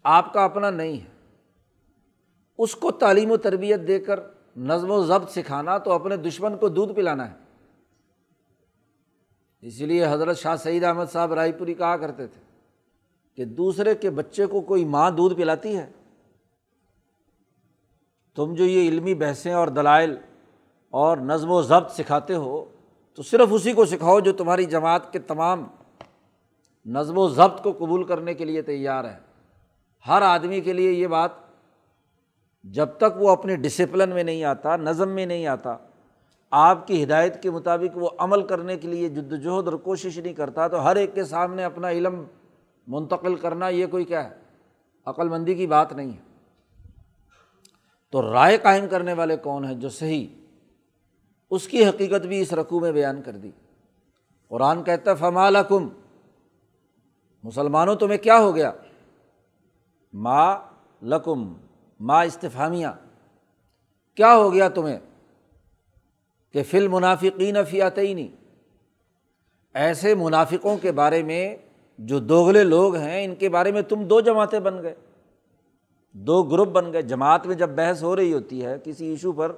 آپ 0.05 0.33
کا 0.33 0.45
اپنا 0.45 0.71
نہیں 0.71 1.01
ہے، 1.01 1.09
اس 2.59 2.75
کو 2.75 2.91
تعلیم 2.91 3.31
و 3.31 3.37
تربیت 3.37 3.81
دے 3.89 3.99
کر 3.99 4.21
نظم 4.57 4.91
و 4.91 5.05
ضبط 5.05 5.31
سکھانا 5.31 5.79
تو 5.79 5.93
اپنے 5.93 6.17
دشمن 6.17 6.59
کو 6.59 6.69
دودھ 6.69 6.93
پلانا 6.93 7.31
ہے۔ 7.31 7.37
اسی 9.61 9.87
لیے 9.87 10.07
حضرت 10.07 10.39
شاہ 10.39 10.57
سعید 10.57 10.85
احمد 10.85 11.11
صاحب 11.13 11.33
رائے 11.33 11.53
پوری 11.53 11.75
کہا 11.75 11.97
کرتے 11.97 12.27
تھے 12.27 12.41
کہ 13.35 13.45
دوسرے 13.45 13.95
کے 13.95 14.11
بچے 14.11 14.47
کو 14.47 14.61
کوئی 14.61 14.85
ماں 14.85 15.11
دودھ 15.11 15.35
پلاتی 15.35 15.77
ہے؟ 15.77 15.91
تم 18.35 18.55
جو 18.55 18.65
یہ 18.65 18.89
علمی 18.89 19.15
بحثیں 19.15 19.53
اور 19.53 19.69
دلائل 19.69 20.17
اور 20.91 21.17
نظم 21.17 21.51
و 21.51 21.63
ضبط 21.63 21.93
سکھاتے 21.93 22.35
ہو، 22.35 22.65
تو 23.15 23.23
صرف 23.23 23.49
اسی 23.51 23.73
کو 23.73 23.85
سکھاؤ 23.85 24.21
جو 24.21 24.33
تمہاری 24.33 24.65
جماعت 24.65 25.13
کے 25.13 25.19
تمام 25.19 25.67
نظم 26.87 27.19
و 27.19 27.29
ضبط 27.29 27.63
کو 27.63 27.73
قبول 27.73 28.05
کرنے 28.05 28.35
کے 28.35 28.45
لیے 28.45 28.63
تیار 28.63 29.05
ہے۔ 29.05 29.19
ہر 30.09 30.23
آدمی 30.23 30.61
کے 30.61 30.73
لیے 30.73 30.93
یہ 30.93 31.07
بات 31.07 31.31
جب 32.65 32.89
تک 32.97 33.17
وہ 33.17 33.31
اپنے 33.31 33.57
ڈسپلن 33.57 34.11
میں 34.11 34.23
نہیں 34.23 34.45
آتا، 34.45 34.77
نظم 34.77 35.09
میں 35.09 35.27
نہیں 35.27 35.47
آتا، 35.47 35.77
آپ 36.51 36.87
کی 36.87 37.05
ہدایت 37.05 37.43
کے 37.43 37.51
مطابق 37.51 37.97
وہ 37.97 38.09
عمل 38.19 38.47
کرنے 38.47 38.77
کے 38.77 38.89
لیے 38.89 39.09
جد 39.09 39.33
وجہد 39.33 39.69
اور 39.69 39.73
کوشش 39.73 40.19
نہیں 40.19 40.33
کرتا، 40.33 40.69
تو 40.69 40.85
ہر 40.85 40.97
ایک 40.97 41.15
کے 41.15 41.25
سامنے 41.25 41.65
اپنا 41.65 41.91
علم 41.91 42.25
منتقل 42.87 43.35
کرنا 43.35 43.69
یہ 43.69 43.87
کوئی 43.87 44.05
کیا 44.05 44.31
ہے؟ 44.31 44.35
عقل 45.07 45.29
مندی 45.29 45.55
کی 45.55 45.67
بات 45.67 45.93
نہیں 45.93 46.11
ہے۔ 46.11 46.39
تو 48.11 48.33
رائے 48.33 48.57
قائم 48.57 48.89
کرنے 48.91 49.13
والے 49.13 49.37
کون 49.37 49.65
ہیں 49.65 49.75
جو 49.75 49.89
صحیح 49.89 50.27
اس 51.51 51.69
کی 51.69 51.87
حقیقت 51.87 52.27
بھی 52.27 52.41
اس 52.41 52.53
رقوع 52.53 52.81
میں 52.81 52.93
بیان 52.93 53.23
کر 53.23 53.33
دی۔ 53.33 53.51
قرآن 54.49 54.85
کہتا 54.85 55.15
فما 55.15 55.51
لکم 55.51 55.89
مسلمانوں، 57.43 57.95
تمہیں 57.95 58.19
کیا 58.19 58.39
ہو 58.39 58.55
گیا؟ 58.55 58.73
ما 60.13 60.57
لکم 61.03 61.55
ما 62.01 62.21
استفامیہ 62.21 62.87
کیا 64.15 64.37
ہو 64.37 64.53
گیا 64.53 64.69
تمہیں؟ 64.69 64.99
کہ 66.53 66.63
فل 66.63 66.89
منافقین 66.89 67.57
فیاتعینی 67.71 68.15
نہیں 68.15 68.37
ایسے 69.75 70.15
منافقوں 70.15 70.77
کے 70.77 70.93
بارے 70.93 71.23
میں 71.23 71.57
جو 71.99 72.19
دوگلے 72.19 72.65
لوگ 72.65 72.97
ہیں، 72.97 73.25
ان 73.25 73.35
کے 73.35 73.49
بارے 73.49 73.73
میں 73.73 73.83
تم 73.83 74.05
دو 74.05 74.21
جماعتیں 74.21 74.61
بن 74.61 74.83
گئے۔ 74.83 74.95
دو 76.13 76.43
گروپ 76.43 76.69
بن 76.69 76.93
گئے۔ 76.93 77.03
جماعت 77.03 77.47
میں 77.47 77.55
جب 77.55 77.69
بحث 77.69 78.03
ہو 78.03 78.17
رہی 78.17 78.33
ہوتی 78.33 78.65
ہے، 78.65 78.77
کسی 78.85 79.07
ایشو 79.07 79.33
پر 79.33 79.53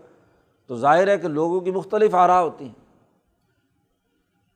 تو 0.67 0.77
ظاہر 0.77 1.09
ہے 1.09 1.19
کہ 1.19 1.29
لوگوں 1.29 1.61
کی 1.61 1.71
مختلف 1.71 2.15
آرا 2.15 2.41
ہوتی 2.41 2.65
ہیں۔ 2.65 2.83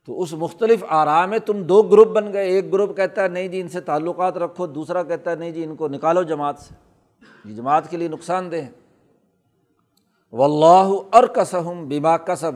تو 0.06 0.22
اس 0.22 0.32
مختلف 0.32 0.84
آرا 0.88 1.26
میں 1.26 1.38
تم 1.38 1.62
دو 1.62 1.82
گروپ 1.82 2.08
بن 2.08 2.32
گئے۔ 2.32 2.46
ایک 2.46 2.72
گروپ 2.72 2.96
کہتا 2.96 3.22
ہے، 3.22 3.28
نہیں 3.28 3.48
جی 3.48 3.60
ان 3.60 3.68
سے 3.68 3.80
تعلقات 3.80 4.36
رکھو۔ 4.36 4.66
دوسرا 4.66 5.02
کہتا 5.02 5.30
ہے، 5.30 5.36
نہیں 5.36 5.50
جی 5.50 5.64
ان 5.64 5.76
کو 5.76 5.88
نکالو 5.88 6.22
جماعت 6.22 6.58
سے۔ 6.58 6.74
یہ 7.44 7.54
جماعت 7.54 7.90
کے 7.90 7.96
لیے 7.96 8.08
نقصان 8.08 8.52
دہ 8.52 8.56
و 10.32 10.44
اللہ 10.44 10.92
اور 11.12 11.24
کسم 11.24 11.88
بیما 11.88 12.16
کسب 12.16 12.52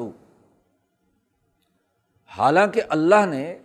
حالانکہ 2.38 2.80
اللہ 2.88 3.26
نے 3.26 3.58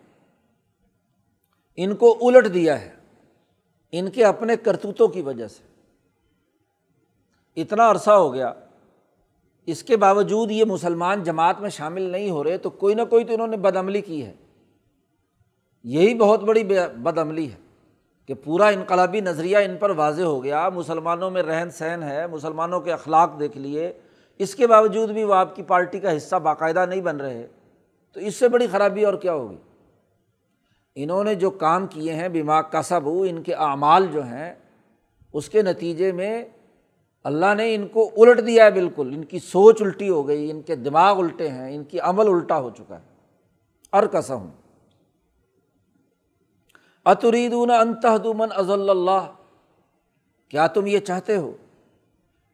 ان 1.75 1.95
کو 1.95 2.17
الٹ 2.21 2.53
دیا 2.53 2.81
ہے، 2.81 2.95
ان 3.91 4.11
کے 4.11 4.25
اپنے 4.25 4.55
کرتوتوں 4.55 5.07
کی 5.07 5.21
وجہ 5.21 5.47
سے۔ 5.47 5.63
اتنا 7.61 7.91
عرصہ 7.91 8.11
ہو 8.11 8.33
گیا 8.33 8.53
اس 9.65 9.83
کے 9.83 9.97
باوجود 9.97 10.51
یہ 10.51 10.65
مسلمان 10.65 11.23
جماعت 11.23 11.61
میں 11.61 11.69
شامل 11.69 12.01
نہیں 12.01 12.29
ہو 12.29 12.43
رہے 12.43 12.57
تو 12.57 12.69
کوئی 12.69 12.95
نہ 12.95 13.01
کوئی 13.09 13.23
تو 13.23 13.33
انہوں 13.33 13.47
نے 13.47 13.57
بد 13.57 13.75
عملی 13.75 14.01
کی 14.01 14.25
ہے۔ 14.25 14.33
یہی 15.83 16.13
بہت 16.13 16.43
بڑی 16.43 16.63
بد 16.97 17.17
عملی 17.17 17.51
ہے 17.51 17.55
کہ 18.27 18.33
پورا 18.33 18.67
انقلابی 18.67 19.19
نظریہ 19.19 19.57
ان 19.57 19.77
پر 19.77 19.89
واضح 19.89 20.21
ہو 20.21 20.43
گیا۔ 20.43 20.69
مسلمانوں 20.69 21.31
میں 21.31 21.43
رہن 21.43 21.69
سہن 21.69 22.03
ہے، 22.03 22.27
مسلمانوں 22.27 22.81
کے 22.81 22.93
اخلاق 22.93 23.39
دیکھ 23.39 23.57
لیے۔ 23.57 23.93
اس 24.39 24.55
کے 24.55 24.67
باوجود 24.67 25.09
بھی 25.09 25.23
وہ 25.23 25.33
آپ 25.33 25.55
کی 25.55 25.63
پارٹی 25.63 25.99
کا 25.99 26.17
حصہ 26.17 26.35
باقاعدہ 26.35 26.85
نہیں 26.89 27.01
بن 27.01 27.17
رہے۔ 27.17 27.47
تو 28.13 28.19
اس 28.19 28.35
سے 28.35 28.47
بڑی 28.47 28.67
خرابی 28.67 29.05
اور 29.05 29.13
کیا 29.13 29.33
ہوگی؟ 29.33 29.57
انہوں 30.95 31.23
نے 31.23 31.35
جو 31.35 31.49
کام 31.49 31.87
کیے 31.87 32.13
ہیں 32.13 32.27
بیما 32.27 32.61
کسب 32.61 33.01
ان 33.05 33.43
کے 33.43 33.53
اعمال 33.53 34.07
جو 34.11 34.23
ہیں، 34.23 34.55
اس 35.33 35.49
کے 35.49 35.61
نتیجے 35.61 36.11
میں 36.11 36.45
اللہ 37.25 37.53
نے 37.57 37.75
ان 37.75 37.87
کو 37.87 38.09
الٹ 38.17 38.47
دیا 38.47 38.65
ہے 38.65 38.71
بالکل، 38.71 39.11
ان 39.15 39.25
کی 39.25 39.39
سوچ 39.39 39.81
الٹی 39.81 40.09
ہو 40.09 40.27
گئی، 40.27 40.51
ان 40.51 40.61
کے 40.61 40.75
دماغ 40.75 41.19
الٹے 41.19 41.49
ہیں، 41.49 41.75
ان 41.75 41.83
کی 41.83 41.99
عمل 41.99 42.27
الٹا 42.27 42.59
ہو 42.59 42.69
چکا 42.69 42.95
ہے۔ 42.95 43.05
اور 43.89 44.03
کسم 44.03 44.49
اتریدون 47.05 47.71
انتہدمن 47.71 48.47
اضل 48.51 48.89
اللہ؟ 48.89 49.31
کیا 50.49 50.67
تم 50.67 50.85
یہ 50.85 50.99
چاہتے 50.99 51.37
ہو 51.37 51.51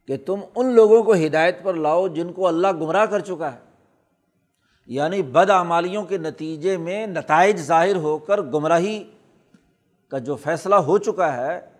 کہ 0.07 0.17
تم 0.25 0.39
ان 0.55 0.73
لوگوں 0.73 1.03
کو 1.03 1.13
ہدایت 1.13 1.63
پر 1.63 1.73
لاؤ 1.73 2.07
جن 2.07 2.33
کو 2.33 2.47
اللہ 2.47 2.67
گمراہ 2.71 3.05
کر 3.05 3.19
چکا 3.19 3.53
ہے؟ 3.53 3.59
یعنی 4.87 5.21
بد 5.21 5.49
آمالیوں 5.49 6.03
کے 6.03 6.17
نتیجے 6.17 6.77
میں 6.77 7.07
نتائج 7.07 7.57
ظاہر 7.57 7.95
ہو 7.95 8.17
کر 8.17 8.41
گمراہی 8.41 9.03
کا 10.07 10.17
جو 10.17 10.35
فیصلہ 10.35 10.75
ہو 10.75 10.97
چکا 10.97 11.37
ہے 11.37 11.70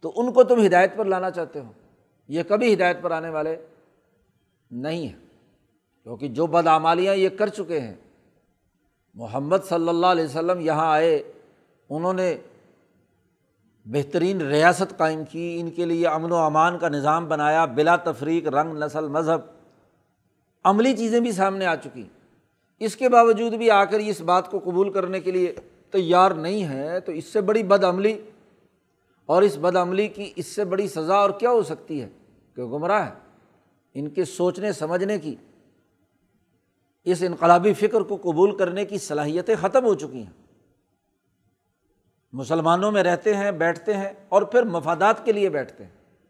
تو 0.00 0.12
ان 0.16 0.32
کو 0.32 0.44
تم 0.44 0.66
ہدایت 0.66 0.96
پر 0.96 1.04
لانا 1.04 1.30
چاہتے 1.30 1.60
ہو۔ 1.60 1.72
یہ 2.28 2.42
کبھی 2.42 2.74
ہدایت 2.74 2.96
پر 3.02 3.10
آنے 3.10 3.28
والے 3.28 3.56
نہیں 4.70 5.08
ہیں۔ 5.08 5.28
کیونکہ 6.02 6.28
جو 6.28 6.46
بدعمالیاں 6.46 7.14
یہ 7.14 7.28
کر 7.28 7.46
چکے 7.46 7.80
ہیں، 7.80 7.94
محمد 9.14 9.56
صلی 9.68 9.88
اللہ 9.88 10.06
علیہ 10.06 10.24
وسلم 10.24 10.60
یہاں 10.60 10.92
آئے، 10.92 11.32
انہوں 11.90 12.12
نے 12.12 12.36
بہترین 13.84 14.40
ریاست 14.40 14.98
قائم 14.98 15.24
کی، 15.24 15.56
ان 15.60 15.70
کے 15.70 15.84
لیے 15.84 16.08
امن 16.08 16.32
و 16.32 16.36
امان 16.36 16.78
کا 16.78 16.88
نظام 16.88 17.28
بنایا، 17.28 17.64
بلا 17.64 17.96
تفریق، 17.96 18.48
رنگ، 18.48 18.72
نسل، 18.72 19.08
مذہب۔ 19.08 19.40
عملی 20.64 20.96
چیزیں 20.96 21.20
بھی 21.20 21.32
سامنے 21.32 21.66
آ 21.66 21.76
چکی۔ 21.76 22.04
اس 22.78 22.96
کے 22.96 23.08
باوجود 23.08 23.52
بھی 23.52 23.70
آ 23.70 23.84
کر 23.84 23.98
اس 23.98 24.20
بات 24.20 24.50
کو 24.50 24.58
قبول 24.58 24.92
کرنے 24.92 25.20
کے 25.20 25.30
لیے 25.30 25.54
تیار 25.90 26.30
نہیں 26.30 26.64
ہے، 26.64 27.00
تو 27.00 27.12
اس 27.12 27.24
سے 27.24 27.40
بڑی 27.40 27.62
بد 27.62 27.84
عملی 27.84 28.22
اور 29.28 29.42
اس 29.42 29.58
بد 29.60 29.76
عملی 29.76 30.08
کی 30.08 30.32
اس 30.36 30.46
سے 30.46 30.64
بڑی 30.64 30.88
سزا 30.88 31.14
اور 31.14 31.30
کیا 31.30 31.50
ہو 31.50 31.62
سکتی 31.62 32.02
ہے 32.02 32.08
کہ 32.54 32.62
گمراہ 32.62 33.08
ہے؟ 33.08 33.14
ان 33.94 34.10
کے 34.10 34.24
سوچنے، 34.24 34.72
سمجھنے 34.72 35.18
کی، 35.18 35.36
اس 37.04 37.22
انقلابی 37.22 37.74
فکر 37.74 38.00
کو 38.00 38.16
قبول 38.16 38.56
کرنے 38.56 38.84
کی 38.84 38.98
صلاحیتیں 38.98 39.56
ختم 39.60 39.84
ہو 39.84 39.94
چکی 39.94 40.22
ہیں۔ 40.22 40.44
مسلمانوں 42.32 42.92
میں 42.92 43.02
رہتے 43.02 43.36
ہیں، 43.36 43.50
بیٹھتے 43.50 43.94
ہیں 43.94 44.10
اور 44.28 44.42
پھر 44.42 44.62
مفادات 44.62 45.24
کے 45.24 45.32
لیے 45.32 45.48
بیٹھتے 45.48 45.84
ہیں۔ 45.84 46.24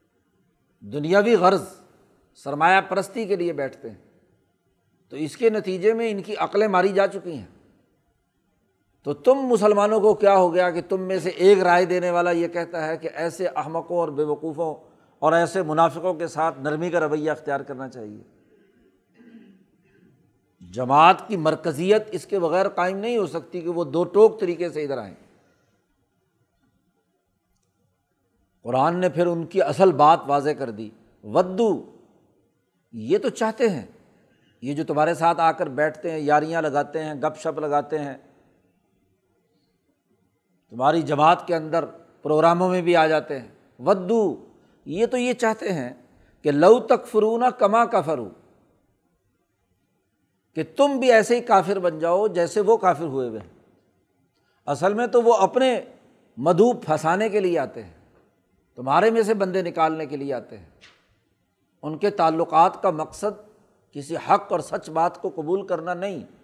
دنیاوی 0.80 1.34
غرض، 1.34 1.62
سرمایہ 2.34 2.80
پرستی 2.80 3.24
کے 3.24 3.36
لیے 3.36 3.52
بیٹھتے 3.52 3.90
ہیں۔ 3.90 3.98
تو 5.08 5.16
اس 5.16 5.36
کے 5.36 5.50
نتیجے 5.50 5.94
میں 5.94 6.10
ان 6.10 6.22
کی 6.22 6.36
عقلیں 6.36 6.68
ماری 6.68 6.88
جا 6.88 7.06
چکی 7.06 7.32
ہیں۔ 7.32 7.57
تو 9.02 9.14
تم 9.14 9.34
مسلمانوں 9.34 10.00
کو 10.00 10.14
کیا 10.14 10.36
ہو 10.36 10.54
گیا 10.54 10.70
کہ 10.70 10.80
تم 10.88 11.00
میں 11.00 11.18
سے 11.18 11.30
ایک 11.30 11.58
رائے 11.58 11.84
دینے 11.84 12.10
والا 12.10 12.30
یہ 12.30 12.48
کہتا 12.48 12.86
ہے 12.86 12.96
کہ 12.96 13.08
ایسے 13.14 13.46
احمقوں 13.46 13.98
اور 13.98 14.08
بے 14.08 14.22
وقوفوں 14.22 14.74
اور 15.18 15.32
ایسے 15.32 15.62
منافقوں 15.62 16.14
کے 16.14 16.26
ساتھ 16.26 16.60
نرمی 16.60 16.90
کا 16.90 17.00
رویہ 17.00 17.30
اختیار 17.30 17.60
کرنا 17.60 17.88
چاہیے۔ 17.88 18.22
جماعت 20.72 21.28
کی 21.28 21.36
مرکزیت 21.36 22.02
اس 22.10 22.26
کے 22.26 22.38
بغیر 22.38 22.68
قائم 22.68 22.96
نہیں 22.96 23.18
ہو 23.18 23.26
سکتی 23.26 23.60
کہ 23.60 23.68
وہ 23.68 23.84
دو 23.84 24.04
ٹوک 24.04 24.40
طریقے 24.40 24.70
سے 24.70 24.84
ادھر 24.84 24.98
آئیں۔ 24.98 25.14
قرآن 28.62 28.98
نے 28.98 29.08
پھر 29.08 29.26
ان 29.26 29.46
کی 29.46 29.62
اصل 29.62 29.92
بات 29.92 30.20
واضح 30.26 30.50
کر 30.50 30.70
دی۔ 30.70 30.90
ودو، 31.24 31.96
یہ 32.92 33.18
تو 33.18 33.28
چاہتے 33.28 33.68
ہیں۔ 33.68 33.86
یہ 34.62 34.74
جو 34.74 34.84
تمہارے 34.84 35.14
ساتھ 35.14 35.40
آ 35.40 35.52
کر 35.52 35.66
بیٹھتے 35.66 36.10
ہیں، 36.10 36.18
یاریاں 36.18 36.62
لگاتے 36.62 37.04
ہیں، 37.04 37.14
گپ 37.14 37.38
شپ 37.38 37.58
لگاتے 37.58 37.98
ہیں 37.98 38.16
تمہاری 40.70 41.02
جماعت 41.02 41.46
کے 41.46 41.56
اندر 41.56 41.84
پروگراموں 42.22 42.68
میں 42.68 42.82
بھی 42.82 42.96
آ 42.96 43.06
جاتے 43.06 43.40
ہیں۔ 43.40 43.48
ودو، 43.78 44.44
یہ 44.84 45.06
تو 45.06 45.16
یہ 45.16 45.32
چاہتے 45.32 45.72
ہیں 45.72 45.92
کہ 46.42 46.50
لو 46.50 46.78
تک 46.78 47.06
فرو 47.06 47.38
نہ 47.38 47.44
کما 47.44 47.84
کا 47.84 48.00
فرو 48.00 48.28
کہ 50.54 50.62
تم 50.76 50.96
بھی 51.00 51.12
ایسے 51.12 51.36
ہی 51.36 51.40
کافر 51.40 51.78
بن 51.78 51.98
جاؤ 51.98 52.26
جیسے 52.26 52.60
وہ 52.60 52.76
کافر 52.76 53.04
ہوئے 53.04 53.28
ہوئے 53.28 53.40
ہیں۔ 53.40 53.58
اصل 54.66 54.94
میں 54.94 55.06
تو 55.06 55.22
وہ 55.22 55.34
اپنے 55.34 55.80
مدھو 56.36 56.72
پھنسانے 56.72 57.28
کے 57.28 57.40
لیے 57.40 57.58
آتے 57.58 57.82
ہیں، 57.82 57.92
تمہارے 58.76 59.10
میں 59.10 59.22
سے 59.22 59.34
بندے 59.34 59.62
نکالنے 59.62 60.06
کے 60.06 60.16
لیے 60.16 60.34
آتے 60.34 60.58
ہیں۔ 60.58 60.66
ان 61.82 61.98
کے 61.98 62.10
تعلقات 62.10 62.82
کا 62.82 62.90
مقصد 62.90 63.48
کسی 63.92 64.16
حق 64.16 64.52
اور 64.52 64.60
سچ 64.60 64.90
بات 64.90 65.22
کو 65.22 65.30
قبول 65.34 65.66
کرنا 65.66 65.94
نہیں۔ 65.94 66.37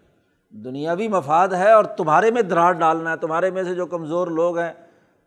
دنیاوی 0.54 1.08
مفاد 1.08 1.48
ہے 1.48 1.72
اور 1.72 1.84
تمہارے 1.84 2.30
میں 2.30 2.42
دراڑ 2.42 2.72
ڈالنا 2.72 3.12
ہے، 3.12 3.16
تمہارے 3.16 3.50
میں 3.50 3.64
سے 3.64 3.74
جو 3.74 3.86
کمزور 3.86 4.26
لوگ 4.26 4.58
ہیں، 4.58 4.72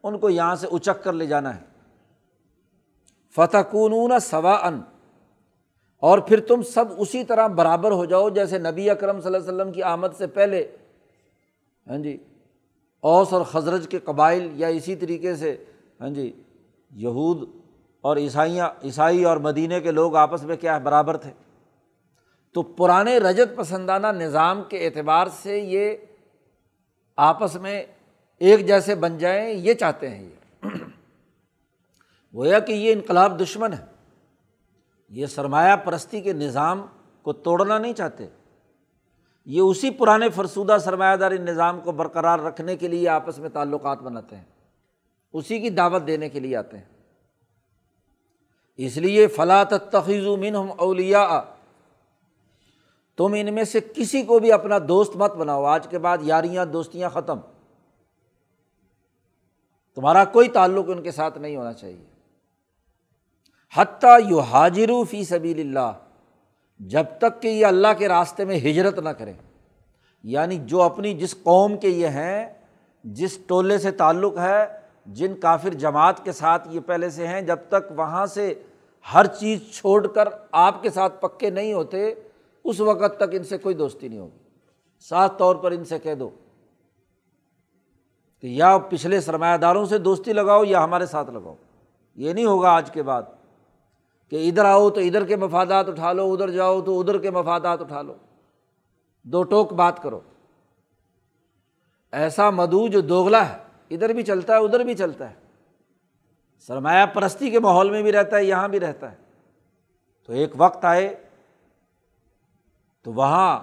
ان 0.03 0.17
کو 0.17 0.29
یہاں 0.29 0.55
سے 0.55 0.67
اچک 0.71 1.03
کر 1.03 1.13
لے 1.13 1.25
جانا 1.25 1.55
ہے۔ 1.55 1.61
فتح 3.35 3.57
کون 3.57 4.19
سوا 4.19 4.67
ان 4.67 4.81
اور 5.99 6.19
پھر 6.19 6.39
تم 6.39 6.61
سب 6.61 6.85
اسی 6.97 7.23
طرح 7.23 7.47
برابر 7.47 7.91
ہو 7.91 8.05
جاؤ 8.05 8.29
جیسے 8.29 8.57
نبی 8.57 8.89
اکرم 8.89 9.21
صلی 9.21 9.35
اللہ 9.35 9.37
علیہ 9.37 9.55
وسلم 9.55 9.71
کی 9.71 9.83
آمد 9.83 10.07
سے 10.17 10.27
پہلے۔ 10.27 10.67
ہاں 11.87 11.97
جی 11.97 12.17
اوس 12.99 13.33
اور 13.33 13.41
خزرج 13.41 13.87
کے 13.87 13.99
قبائل 13.99 14.49
یا 14.53 14.67
اسی 14.67 14.95
طریقے 14.95 15.35
سے۔ 15.35 15.63
ہاں 16.01 16.09
جی 16.09 16.41
یہود 16.91 17.49
اور 18.01 18.17
عیسائیاں، 18.17 18.69
عیسائی 18.83 19.23
اور 19.23 19.37
مدینہ 19.37 19.79
کے 19.83 19.91
لوگ 19.91 20.15
آپس 20.15 20.43
میں 20.43 20.55
کیا 20.55 20.77
برابر 20.77 21.17
تھے۔ 21.17 21.31
تو 22.57 22.63
پرانے 22.63 23.17
رجت 23.17 23.55
پسندانہ 23.55 24.07
نظام 24.07 24.63
کے 24.69 24.85
اعتبار 24.85 25.27
سے 25.41 25.59
یہ 25.59 25.97
آپس 27.17 27.55
میں 27.55 27.83
ایک 28.39 28.67
جیسے 28.67 28.95
بن 28.95 29.17
جائیں، 29.17 29.53
یہ 29.53 29.73
چاہتے 29.73 30.09
ہیں 30.09 30.23
یہ۔ 30.23 30.65
گویا 32.35 32.59
کہ 32.59 32.71
یہ 32.71 32.93
انقلاب 32.93 33.41
دشمن 33.41 33.73
ہے۔ 33.73 33.85
یہ 35.09 35.25
سرمایہ 35.25 35.75
پرستی 35.75 36.21
کے 36.21 36.33
نظام 36.33 36.85
کو 37.21 37.33
توڑنا 37.33 37.77
نہیں 37.77 37.93
چاہتے۔ 37.93 38.27
یہ 39.45 39.61
اسی 39.61 39.89
پرانے 39.89 40.29
فرسودہ 40.29 40.77
سرمایہ 40.83 41.15
داری 41.15 41.37
نظام 41.37 41.79
کو 41.79 41.91
برقرار 41.91 42.39
رکھنے 42.39 42.75
کے 42.75 42.87
لیے 42.87 43.09
آپس 43.09 43.39
میں 43.39 43.49
تعلقات 43.49 43.99
بناتے 43.99 44.35
ہیں۔ 44.35 44.45
اسی 45.33 45.59
کی 45.59 45.69
دعوت 45.69 46.07
دینے 46.07 46.29
کے 46.29 46.39
لیے 46.39 46.55
آتے 46.55 46.77
ہیں۔ 46.77 46.85
اس 48.77 48.97
لیے 48.97 49.27
فلاط 49.27 49.73
تخیض 49.91 50.25
من 50.25 50.55
ہم 50.55 50.71
اولیا 50.77 51.41
تم 53.17 53.36
ان 53.38 53.53
میں 53.53 53.63
سے 53.63 53.80
کسی 53.95 54.21
کو 54.21 54.39
بھی 54.39 54.51
اپنا 54.51 54.75
دوست 54.88 55.15
مت 55.15 55.36
بناؤ۔ 55.36 55.63
آج 55.63 55.88
کے 55.88 55.99
بعد 55.99 56.17
یاریاں 56.21 56.65
دوستیاں 56.65 57.10
ختم۔ 57.10 57.39
تمہارا 59.95 60.25
کوئی 60.25 60.47
تعلق 60.47 60.86
ان 60.88 61.03
کے 61.03 61.12
ساتھ 61.12 61.38
نہیں 61.38 61.56
ہونا 61.56 61.73
چاہیے۔ 61.73 62.06
حتیٰ 63.75 64.19
یو 64.30 64.39
حاجر 64.39 64.89
فی 65.10 65.23
سبیل 65.23 65.60
اللہ، 65.60 65.91
جب 66.80 67.03
تک 67.17 67.41
کہ 67.41 67.47
یہ 67.47 67.65
اللہ 67.65 67.88
کے 67.97 68.08
راستے 68.08 68.45
میں 68.45 68.58
ہجرت 68.58 68.99
نہ 68.99 69.10
کریں۔ 69.10 69.34
یعنی 70.23 70.58
جو 70.58 70.82
اپنی 70.82 71.13
جس 71.13 71.36
قوم 71.43 71.77
کے 71.77 71.89
یہ 71.89 72.08
ہیں، 72.08 72.53
جس 73.03 73.38
ٹولے 73.47 73.77
سے 73.77 73.91
تعلق 73.91 74.38
ہے، 74.38 74.65
جن 75.06 75.36
کافر 75.36 75.69
جماعت 75.69 76.23
کے 76.23 76.32
ساتھ 76.32 76.67
یہ 76.71 76.80
پہلے 76.80 77.10
سے 77.10 77.27
ہیں، 77.27 77.41
جب 77.41 77.58
تک 77.67 77.91
وہاں 77.95 78.25
سے 78.25 78.53
ہر 79.13 79.25
چیز 79.25 79.60
چھوڑ 79.71 80.08
کر 80.08 80.30
آپ 80.51 80.84
کے 80.84 80.89
ساتھ 80.89 81.21
پکے 81.21 81.49
نہیں 81.49 81.73
ہوتے 81.73 82.13
اس 82.69 82.80
وقت 82.80 83.17
تک 83.17 83.30
ان 83.32 83.43
سے 83.43 83.58
کوئی 83.58 83.75
دوستی 83.75 84.08
نہیں 84.08 84.19
ہوگی۔ 84.19 84.38
صاف 84.99 85.38
طور 85.38 85.56
پر 85.56 85.71
ان 85.71 85.84
سے 85.84 85.99
کہہ 85.99 86.15
دو 86.15 86.30
کہ 88.41 88.47
یا 88.47 88.77
پچھلے 88.77 89.21
سرمایہ 89.21 89.58
داروں 89.58 89.86
سے 89.86 89.97
دوستی 89.97 90.34
لگاؤ 90.34 90.63
یا 90.63 90.84
ہمارے 90.84 91.06
ساتھ 91.06 91.30
لگاؤ۔ 91.30 91.56
یہ 92.15 92.34
نہیں 92.34 92.45
ہوگا 92.45 92.69
آج 92.69 92.91
کے 92.91 93.03
بعد 93.03 93.23
کہ 94.30 94.49
ادھر 94.49 94.65
آؤ 94.65 94.89
تو 94.89 95.01
ادھر 95.01 95.25
کے 95.25 95.36
مفادات 95.36 95.89
اٹھا 95.89 96.13
لو، 96.13 96.34
ادھر 96.34 96.49
جاؤ 96.49 96.82
تو 96.82 96.99
ادھر 96.99 97.17
کے 97.17 97.32
مفادات 97.32 97.82
اٹھا 97.82 98.01
لو۔ 98.01 98.13
دو 99.23 99.43
ٹوک 99.43 99.73
بات 99.73 100.03
کرو۔ 100.03 100.19
ایسا 102.12 102.49
مدو 102.49 102.88
جو 102.88 103.01
دوگلا 103.01 103.49
ہے، 103.49 103.58
ادھر 103.89 104.13
بھی 104.13 104.23
چلتا 104.23 104.53
ہے، 104.53 104.60
ادھر 104.60 104.80
بھی 104.80 104.93
چلتا 104.93 105.30
ہے۔ 105.30 105.36
سرمایہ 106.60 107.06
پرستی 107.06 107.49
کے 107.49 107.60
ماحول 107.60 107.89
میں 107.89 108.01
بھی 108.01 108.12
رہتا 108.12 108.38
ہے، 108.38 108.43
یہاں 108.43 108.67
بھی 108.67 108.80
رہتا 108.80 109.12
ہے۔ 109.12 109.17
تو 110.25 110.34
ایک 110.34 110.53
وقت 110.58 110.86
آئے 110.86 111.15
تو 113.03 113.13
وہاں 113.13 113.60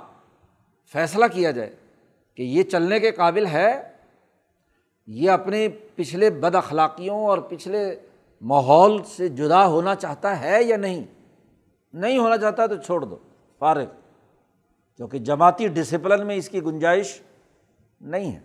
فیصلہ 0.92 1.24
کیا 1.32 1.50
جائے 1.50 1.76
کہ 2.34 2.42
یہ 2.42 2.62
چلنے 2.62 3.00
کے 3.00 3.10
قابل 3.10 3.46
ہے، 3.46 3.92
یہ 5.06 5.30
اپنے 5.30 5.68
پچھلے 5.94 6.30
بد 6.30 6.54
اخلاقیوں 6.54 7.26
اور 7.26 7.38
پچھلے 7.38 8.00
ماحول 8.40 9.02
سے 9.04 9.28
جدا 9.28 9.66
ہونا 9.66 9.94
چاہتا 9.94 10.40
ہے 10.40 10.64
یا 10.64 10.76
نہیں؟ 10.76 11.04
نہیں 11.92 12.18
ہونا 12.18 12.36
چاہتا 12.36 12.66
تو 12.66 12.76
چھوڑ 12.76 13.04
دو، 13.04 13.16
فارغ۔ 13.58 13.84
کیونکہ 14.96 15.18
جماعتی 15.18 15.68
ڈسپلن 15.68 16.26
میں 16.26 16.36
اس 16.36 16.48
کی 16.48 16.62
گنجائش 16.62 17.20
نہیں 18.00 18.32
ہے۔ 18.32 18.40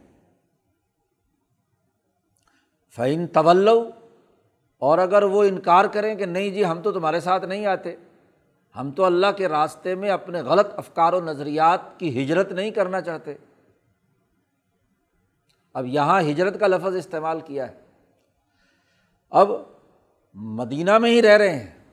فعین 2.95 3.27
طول 3.27 3.67
اور 4.79 4.97
اگر 4.97 5.23
وہ 5.23 5.43
انکار 5.43 5.85
کریں 5.85 6.15
کہ 6.15 6.25
نہیں 6.25 6.49
جی 6.49 6.65
ہم 6.65 6.81
تو 6.81 6.91
تمہارے 6.91 7.19
ساتھ 7.19 7.45
نہیں 7.45 7.65
آتے 7.65 7.95
ہم 8.79 8.91
تو 8.91 9.05
اللہ 9.05 9.27
کے 9.37 9.47
راستے 9.47 9.95
میں 9.95 10.09
اپنے 10.09 10.41
غلط 10.41 10.67
افکار 10.75 11.13
و 11.13 11.21
نظریات 11.21 11.99
کی 11.99 12.23
ہجرت 12.23 12.51
نہیں 12.51 12.71
کرنا 12.71 13.01
چاہتے۔ 13.01 13.33
اب 15.73 15.85
یہاں 15.85 16.21
ہجرت 16.21 16.59
کا 16.59 16.67
لفظ 16.67 16.95
استعمال 16.95 17.39
کیا 17.39 17.67
ہے۔ 17.67 17.73
اب 19.29 19.51
مدینہ 20.33 20.97
میں 20.97 21.11
ہی 21.11 21.21
رہ 21.21 21.37
رہے 21.37 21.59
ہیں۔ 21.59 21.83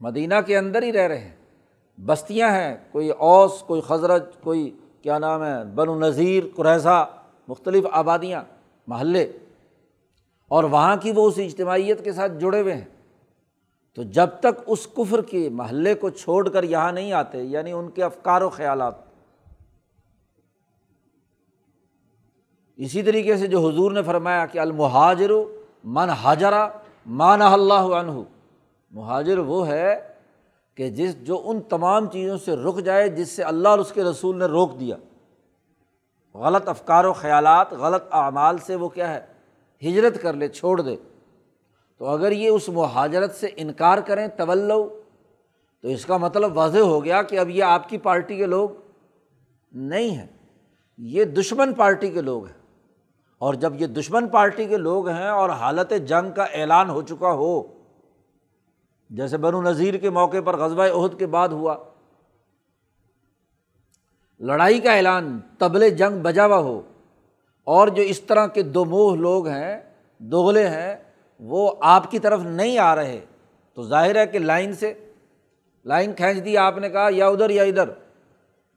مدینہ 0.00 0.34
کے 0.46 0.58
اندر 0.58 0.82
ہی 0.82 0.92
رہ 0.92 1.06
رہے 1.06 1.18
ہیں۔ 1.18 1.36
بستیاں 2.00 2.50
ہیں، 2.50 2.76
کوئی 2.92 3.10
اوس، 3.10 3.60
کوئی 3.60 3.80
خزرت 3.80 4.42
کوئی 4.42 4.76
کیا 5.02 5.18
نام 5.18 5.44
ہے 5.44 5.64
بن 5.64 5.88
و 5.88 5.98
نذیر، 5.98 6.44
قریضہ، 6.56 7.06
مختلف 7.48 7.84
آبادیاں، 7.92 8.44
محلے۔ 8.86 9.32
اور 10.48 10.64
وہاں 10.64 10.96
کی 10.96 11.12
وہ 11.12 11.28
اس 11.28 11.34
اجتماعیت 11.38 12.04
کے 12.04 12.12
ساتھ 12.12 12.32
جڑے 12.32 12.60
ہوئے 12.60 12.74
ہیں۔ 12.74 13.03
تو 13.94 14.02
جب 14.02 14.28
تک 14.40 14.62
اس 14.66 14.86
کفر 14.94 15.22
کے 15.22 15.48
محلے 15.48 15.94
کو 15.94 16.10
چھوڑ 16.10 16.48
کر 16.48 16.62
یہاں 16.62 16.92
نہیں 16.92 17.12
آتے 17.12 17.42
یعنی 17.42 17.72
ان 17.72 17.90
کے 17.90 18.04
افکار 18.04 18.42
و 18.42 18.48
خیالات۔ 18.48 18.94
اسی 22.76 23.02
طریقے 23.02 23.36
سے 23.36 23.46
جو 23.46 23.68
حضور 23.68 23.92
نے 23.92 24.02
فرمایا 24.02 24.46
کہ 24.46 24.58
المہاجر 24.58 25.30
من 25.84 26.10
حاجرہ 26.10 26.68
مان 27.06 27.42
اللہ 27.42 27.74
عنہ۔ 27.74 28.22
مہاجر 28.90 29.38
وہ 29.38 29.68
ہے 29.68 30.12
کہ 30.74 30.90
جس 30.90 31.22
جو 31.22 31.42
ان 31.44 31.60
تمام 31.60 32.06
چیزوں 32.06 32.38
سے 32.38 32.56
رک 32.56 32.78
جائے 32.78 33.08
جس 33.08 33.28
سے 33.28 33.42
اللہ 33.42 33.68
اور 33.68 33.78
اس 33.78 33.92
کے 33.92 34.04
رسول 34.04 34.38
نے 34.38 34.44
روک 34.44 34.80
دیا۔ 34.80 34.96
غلط 36.34 36.68
افکار 36.68 37.04
و 37.04 37.12
خیالات، 37.12 37.72
غلط 37.72 38.02
اعمال 38.10 38.58
سے 38.58 38.74
وہ 38.74 38.88
کیا 38.88 39.14
ہے؟ 39.14 39.20
ہجرت 39.82 40.22
کر 40.22 40.32
لے، 40.32 40.48
چھوڑ 40.48 40.80
دے۔ 40.80 40.96
تو 41.98 42.06
اگر 42.06 42.32
یہ 42.32 42.48
اس 42.48 42.68
مہاجرت 42.68 43.34
سے 43.34 43.48
انکار 43.56 43.98
کریں 43.98 44.28
طول 44.28 44.68
تو 45.82 45.88
اس 45.88 46.06
کا 46.06 46.16
مطلب 46.16 46.56
واضح 46.56 46.78
ہو 46.78 47.04
گیا 47.04 47.22
کہ 47.22 47.38
اب 47.38 47.50
یہ 47.50 47.64
آپ 47.64 47.88
کی 47.88 47.98
پارٹی 47.98 48.36
کے 48.36 48.46
لوگ 48.46 48.68
نہیں 49.72 50.10
ہیں۔ 50.10 50.26
یہ 50.98 51.24
دشمن 51.24 51.74
پارٹی 51.74 52.10
کے 52.10 52.20
لوگ 52.20 52.46
ہیں۔ 52.46 52.62
اور 53.38 53.54
جب 53.54 53.72
یہ 53.80 53.86
دشمن 53.86 54.28
پارٹی 54.28 54.64
کے 54.64 54.76
لوگ 54.76 55.08
ہیں 55.08 55.28
اور 55.28 55.50
حالت 55.50 55.92
جنگ 56.06 56.32
کا 56.32 56.44
اعلان 56.44 56.90
ہو 56.90 57.02
چکا 57.02 57.32
ہو، 57.32 57.62
جیسے 59.10 59.36
بنو 59.36 59.62
نذیر 59.62 59.96
کے 59.96 60.10
موقع 60.10 60.36
پر 60.44 60.56
غزبۂ 60.56 60.90
عہد 60.90 61.18
کے 61.18 61.26
بعد 61.26 61.48
ہوا، 61.48 61.76
لڑائی 64.40 64.80
کا 64.80 64.92
اعلان 64.92 65.40
تبل 65.58 65.90
جنگ 65.90 66.22
بجا 66.22 66.46
ہوا 66.46 66.58
ہو، 66.58 66.82
اور 67.64 67.88
جو 67.88 68.02
اس 68.02 68.20
طرح 68.20 68.46
کے 68.46 68.62
دو 68.62 68.84
موہ 68.84 69.16
لوگ 69.16 69.46
ہیں، 69.46 69.94
دوغلے 70.18 70.68
ہیں 70.68 70.96
وہ 71.46 71.72
آپ 71.80 72.10
کی 72.10 72.18
طرف 72.18 72.40
نہیں 72.40 72.78
آ 72.78 72.96
رہے۔ 72.96 73.20
تو 73.74 73.82
ظاہر 73.82 74.16
ہے 74.16 74.26
کہ 74.26 74.38
لائن 74.38 74.72
سے، 74.72 74.94
لائن 75.84 76.12
کھینچ 76.12 76.44
دی 76.44 76.56
آپ 76.56 76.78
نے 76.78 76.90
کہا، 76.90 77.08
یا 77.10 77.28
ادھر 77.28 77.50
یا 77.50 77.62
ادھر۔ 77.62 77.90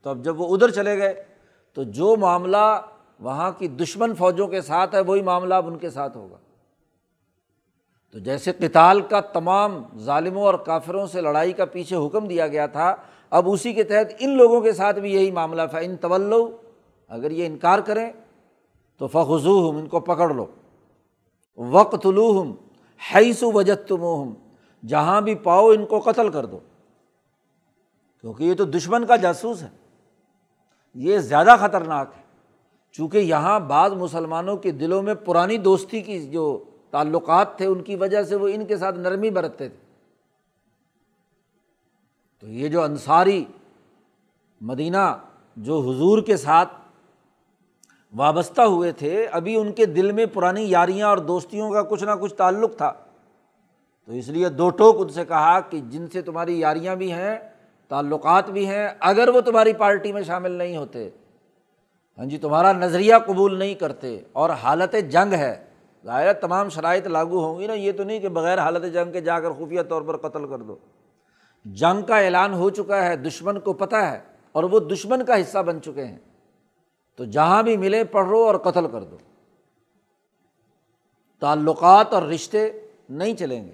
تو 0.01 0.09
اب 0.09 0.23
جب 0.23 0.41
وہ 0.41 0.55
ادھر 0.55 0.71
چلے 0.71 0.97
گئے، 0.97 1.23
تو 1.73 1.83
جو 1.83 2.15
معاملہ 2.15 2.81
وہاں 3.19 3.51
کی 3.51 3.67
دشمن 3.67 4.15
فوجوں 4.15 4.47
کے 4.47 4.61
ساتھ 4.61 4.95
ہے، 4.95 4.99
وہی 4.99 5.21
معاملہ 5.21 5.53
اب 5.53 5.67
ان 5.67 5.77
کے 5.77 5.89
ساتھ 5.89 6.17
ہوگا۔ 6.17 6.37
تو 8.11 8.19
جیسے 8.19 8.53
کتال 8.53 9.01
کا 9.01 9.19
تمام 9.19 9.83
ظالموں 9.97 10.43
اور 10.43 10.53
کافروں 10.53 11.07
سے 11.07 11.21
لڑائی 11.21 11.53
کا 11.53 11.65
پیچھے 11.65 11.95
حکم 11.95 12.27
دیا 12.27 12.47
گیا 12.47 12.67
تھا، 12.67 12.95
اب 13.29 13.49
اسی 13.49 13.73
کے 13.73 13.83
تحت 13.83 14.13
ان 14.19 14.29
لوگوں 14.29 14.61
کے 14.61 14.71
ساتھ 14.71 14.99
بھی 14.99 15.13
یہی 15.13 15.31
معاملہ۔ 15.31 15.61
تھا 15.69 15.79
ان 15.79 15.95
طول 15.95 16.33
اگر 17.07 17.31
یہ 17.31 17.45
انکار 17.45 17.79
کریں، 17.79 18.11
تو 18.97 19.07
فخو 19.07 19.69
ہم 19.69 19.77
ان 19.77 19.87
کو 19.87 19.99
پکڑ 19.99 20.33
لو۔ 20.33 20.45
وقت 21.57 22.05
لو 22.05 22.41
ہم 22.41 22.55
حیث 23.15 23.43
وجت 23.53 23.87
تم 23.87 24.33
جہاں 24.87 25.21
بھی 25.21 25.35
پاؤ 25.35 25.69
ان 25.69 25.85
کو 25.85 25.99
قتل 25.99 26.29
کر 26.29 26.45
دو۔ 26.45 26.59
کیونکہ 28.21 28.43
یہ 28.43 28.53
تو 28.53 28.65
دشمن 28.65 29.05
کا 29.05 29.15
جاسوس 29.15 29.63
ہے۔ 29.63 29.69
یہ 30.95 31.17
زیادہ 31.17 31.55
خطرناک 31.59 32.11
ہے۔ 32.17 32.21
چونکہ 32.91 33.17
یہاں 33.17 33.59
بعض 33.59 33.91
مسلمانوں 33.91 34.57
کے 34.57 34.71
دلوں 34.71 35.01
میں 35.01 35.13
پرانی 35.13 35.57
دوستی 35.57 36.01
کی 36.01 36.27
جو 36.27 36.63
تعلقات 36.91 37.57
تھے، 37.57 37.65
ان 37.65 37.81
کی 37.81 37.95
وجہ 37.95 38.23
سے 38.23 38.35
وہ 38.35 38.47
ان 38.47 38.65
کے 38.65 38.77
ساتھ 38.77 38.99
نرمی 38.99 39.29
برتتے 39.29 39.69
تھے۔ 39.69 39.77
تو 42.39 42.47
یہ 42.47 42.67
جو 42.67 42.83
انصاری 42.83 43.45
مدینہ، 44.61 45.17
جو 45.57 45.79
حضور 45.79 46.21
کے 46.21 46.37
ساتھ 46.37 46.73
وابستہ 48.15 48.61
ہوئے 48.61 48.91
تھے، 48.91 49.27
ابھی 49.31 49.55
ان 49.55 49.71
کے 49.71 49.85
دل 49.85 50.11
میں 50.11 50.25
پرانی 50.25 50.63
یاریاں 50.63 51.07
اور 51.07 51.17
دوستیوں 51.17 51.71
کا 51.71 51.81
کچھ 51.83 52.03
نہ 52.03 52.11
کچھ 52.21 52.33
تعلق 52.33 52.77
تھا۔ 52.77 52.93
تو 54.05 54.11
اس 54.11 54.29
لیے 54.29 54.49
دو 54.49 54.69
ٹوک 54.69 54.95
ان 54.99 55.09
سے 55.09 55.25
کہا 55.25 55.59
کہ 55.59 55.79
جن 55.79 56.07
سے 56.07 56.21
تمہاری 56.21 56.59
یاریاں 56.59 56.95
بھی 56.95 57.11
ہیں، 57.11 57.39
تعلقات 57.87 58.49
بھی 58.49 58.67
ہیں، 58.67 58.87
اگر 58.99 59.27
وہ 59.27 59.41
تمہاری 59.41 59.73
پارٹی 59.73 60.11
میں 60.11 60.21
شامل 60.21 60.51
نہیں 60.51 60.77
ہوتے۔ 60.77 61.09
ہاں 62.17 62.25
جی 62.25 62.37
تمہارا 62.37 62.73
نظریہ 62.73 63.15
قبول 63.25 63.59
نہیں 63.59 63.73
کرتے 63.73 64.19
اور 64.31 64.49
حالت 64.49 64.95
جنگ 65.09 65.33
ہے۔ 65.33 65.63
ظاہر 66.05 66.33
تمام 66.33 66.69
شرائط 66.69 67.07
لاگو 67.07 67.45
ہوں 67.45 67.59
گی 67.59 67.67
نا، 67.67 67.73
یہ 67.73 67.91
تو 67.91 68.03
نہیں 68.03 68.19
کہ 68.19 68.29
بغیر 68.29 68.59
حالت 68.59 68.93
جنگ 68.93 69.11
کے 69.11 69.21
جا 69.21 69.39
کر 69.39 69.51
خفیہ 69.51 69.81
طور 69.81 70.01
پر 70.01 70.17
قتل 70.17 70.47
کر 70.47 70.57
دو۔ 70.57 70.75
جنگ 71.65 72.01
کا 72.01 72.17
اعلان 72.19 72.53
ہو 72.53 72.69
چکا 72.69 73.05
ہے، 73.05 73.15
دشمن 73.15 73.59
کو 73.59 73.73
پتہ 73.73 73.95
ہے 73.95 74.19
اور 74.51 74.63
وہ 74.63 74.79
دشمن 74.79 75.25
کا 75.25 75.41
حصہ 75.41 75.57
بن 75.57 75.81
چکے 75.81 76.05
ہیں۔ 76.05 76.17
تو 77.17 77.25
جہاں 77.25 77.63
بھی 77.63 77.77
ملے 77.77 78.03
پڑھو 78.03 78.43
اور 78.43 78.55
قتل 78.55 78.87
کر 78.87 79.03
دو۔ 79.03 79.17
تعلقات 81.39 82.13
اور 82.13 82.21
رشتے 82.21 82.69
نہیں 83.09 83.35
چلیں 83.35 83.67
گے۔ 83.67 83.71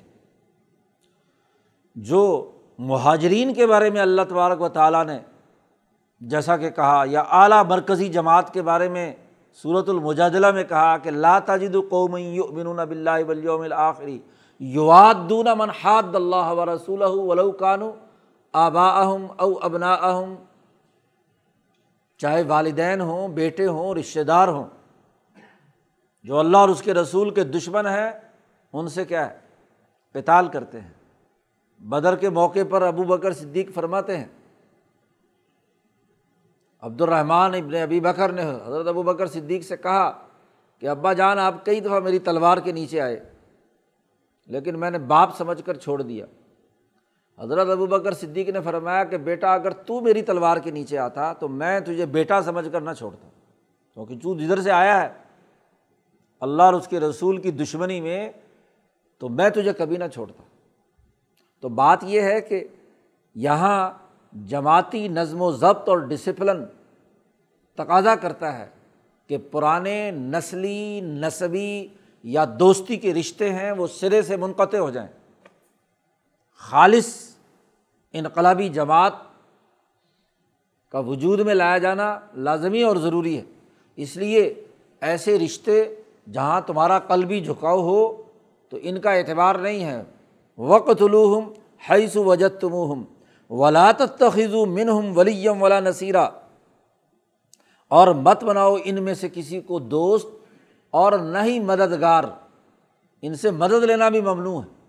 جو 1.95 2.51
مہاجرین 2.79 3.53
کے 3.53 3.67
بارے 3.67 3.89
میں 3.89 4.01
اللہ 4.01 4.21
تبارک 4.29 4.62
و 4.62 4.69
تعالیٰ 4.69 5.06
نے 5.06 5.19
جیسا 6.21 6.58
کہ 6.58 6.69
کہا، 6.69 7.03
یا 7.08 7.21
اعلیٰ 7.21 7.63
مرکزی 7.65 8.10
جماعت 8.10 8.53
کے 8.53 8.62
بارے 8.62 8.89
میں 8.89 9.15
صورت 9.63 9.89
المجادلہ 9.89 10.51
میں 10.51 10.63
کہا 10.63 10.97
کہ 10.97 11.12
لا 11.12 11.39
تاجد 11.39 11.75
قوم 11.89 12.12
بن 12.51 12.86
بلّہ 12.89 13.25
ولیوم 13.27 13.62
الآخری 13.62 14.19
یواد 14.60 15.29
دون 15.29 15.47
من 15.58 15.69
حاد 15.69 16.15
اللہ 16.15 16.53
و 16.53 16.65
رسول 16.65 17.01
ولو 17.01 17.51
کانو 17.51 17.91
آبا 18.53 19.01
اہم 19.01 19.27
او 19.38 19.53
ابنا 19.62 19.93
اہم 19.93 20.36
چاہے 22.24 22.44
والدین 22.44 23.02
ہوں، 23.02 23.28
بیٹے 23.28 23.68
ہوں، 23.68 23.96
رشتہ 23.96 24.20
دار 24.20 24.48
ہوں، 24.48 24.68
جو 26.24 26.40
اللہ 26.40 26.58
اور 26.58 26.70
اس 26.70 26.82
کے 26.82 26.94
رسول 26.94 27.34
کے 27.34 27.44
دشمن 27.44 27.88
ہیں، 27.88 28.12
ان 28.74 28.88
سے 28.88 29.06
کیا 29.06 29.30
ہے؟ 29.30 29.40
پتال 30.12 30.48
کرتے 30.48 30.80
ہیں۔ 30.82 30.94
بدر 31.80 32.16
کے 32.16 32.30
موقع 32.30 32.60
پر 32.70 32.82
ابو 32.82 33.04
بکر 33.04 33.34
صدیق 33.34 33.74
فرماتے 33.74 34.18
ہیں 34.18 34.28
عبد 36.84 37.02
الرحمٰن 37.02 37.54
ابن 37.56 37.76
ابی 37.76 38.00
بکر 38.00 38.32
نے 38.32 38.44
حضرت 38.66 38.88
ابو 38.88 39.04
بکر 39.04 39.26
صدیق 39.26 39.66
سے 39.66 39.78
کہا 39.78 40.12
کہ 40.80 40.90
ابا 40.90 41.14
جان، 41.14 41.40
آپ 41.40 41.66
کئی 41.66 41.80
دفعہ 41.80 42.00
میری 42.00 42.20
تلوار 42.20 42.58
کے 42.58 42.72
نیچے 42.72 43.02
آئے، 43.02 43.20
لیکن 44.48 44.80
میں 44.80 44.92
نے 44.92 44.98
باپ 44.98 45.38
سمجھ 45.38 45.62
کر 45.66 45.78
چھوڑ 45.78 46.02
دیا۔ 46.02 46.26
حضرت 47.39 47.67
ابو 47.69 47.86
بکر 47.86 48.13
صدیق 48.13 48.50
نے 48.50 48.62
فرمایا 48.62 49.04
کہ 49.04 49.17
بیٹا، 49.17 49.54
اگر 49.54 49.72
تو 49.72 50.02
میری 50.02 50.22
تلوار 50.22 50.58
کے 50.58 50.72
نیچے 50.72 50.98
آتا 50.98 51.34
تو 51.34 51.48
میں 51.48 51.80
تجھے 51.80 52.06
بیٹا 52.06 52.41
سمجھ 52.41 52.69
کر 52.72 52.82
نہ 52.82 52.91
چھوڑتا۔ 52.98 53.30
کیونکہ 53.93 54.17
تو 54.24 54.36
جدھر 54.36 54.62
سے 54.62 54.72
آیا 54.72 55.02
ہے، 55.02 55.10
اللہ 56.39 56.63
اور 56.63 56.74
اس 56.74 56.88
کے 56.88 57.00
رسول 57.00 57.41
کی 57.41 57.52
دشمنی 57.52 58.02
میں 58.02 58.32
تو 59.19 59.30
میں 59.30 59.50
تجھے 59.50 59.74
کبھی 59.74 59.98
نہ 59.98 60.04
چھوڑتا۔ 60.13 60.43
تو 61.62 61.69
بات 61.69 62.00
یہ 62.04 62.22
ہے 62.22 62.41
کہ 62.41 62.63
یہاں 63.36 63.91
جماعتی 64.46 65.08
نظم 65.08 65.41
و 65.41 65.52
ضبط 65.52 65.89
اور 65.89 65.98
ڈسپلن 65.98 66.65
تقاضا 67.76 68.15
کرتا 68.15 68.60
ہے 68.60 68.65
کہ 69.28 69.38
پرانے 69.52 70.12
نسلی 70.12 71.02
نصبی 71.02 71.88
یا 72.24 72.46
دوستی 72.60 72.98
کے 72.98 73.13
رشتے 73.13 73.54
ہیں 73.54 73.72
وہ 73.72 73.88
سرے 73.88 74.22
سے 74.22 74.38
منقطع 74.38 74.78
ہو 74.78 74.89
جائیں۔ 74.89 75.23
خالص 76.69 77.36
انقلابی 78.13 78.69
جماعت 78.69 79.13
کا 80.91 80.99
وجود 80.99 81.39
میں 81.39 81.54
لایا 81.54 81.78
جانا 81.78 82.19
لازمی 82.34 82.84
اور 82.84 82.95
ضروری 82.95 83.38
ہے۔ 83.38 83.43
اس 83.95 84.17
لیے 84.17 84.65
ایسے 85.02 85.39
رشتے 85.39 85.95
جہاں 86.34 86.62
تمہارا 86.62 86.99
قلبی 86.99 87.41
جھکاؤ 87.41 87.82
ہو 87.82 88.21
تو 88.69 88.78
ان 88.82 89.02
کا 89.02 89.12
اعتبار 89.12 89.56
نہیں 89.56 89.84
ہے۔ 89.86 90.04
وقت 90.58 91.02
الوحم 91.02 91.49
حیث 91.89 92.17
وجت 92.17 92.62
تمہم 92.62 93.04
ولاۃ 93.49 94.06
تخذو 94.19 94.65
منہم 94.65 95.17
ولیم 95.17 95.62
ولا 95.62 95.80
نصیرہ 95.80 96.28
اور 97.88 98.08
مت 98.08 98.43
بناؤ 98.43 98.78
ان 98.84 99.04
میں 99.04 99.13
سے 99.13 99.30
کسی 99.34 99.62
کو 99.62 99.80
دوست 99.80 100.28
اور 100.89 101.13
نہ 101.13 101.38
ہی 101.43 101.60
مددگار۔ 101.60 102.23
ان 103.21 103.36
سے 103.36 103.52
مدد 103.52 103.84
لینا 103.84 104.10
بھی 104.10 104.21
ممنوع 104.21 104.62
ہے۔ 104.62 104.83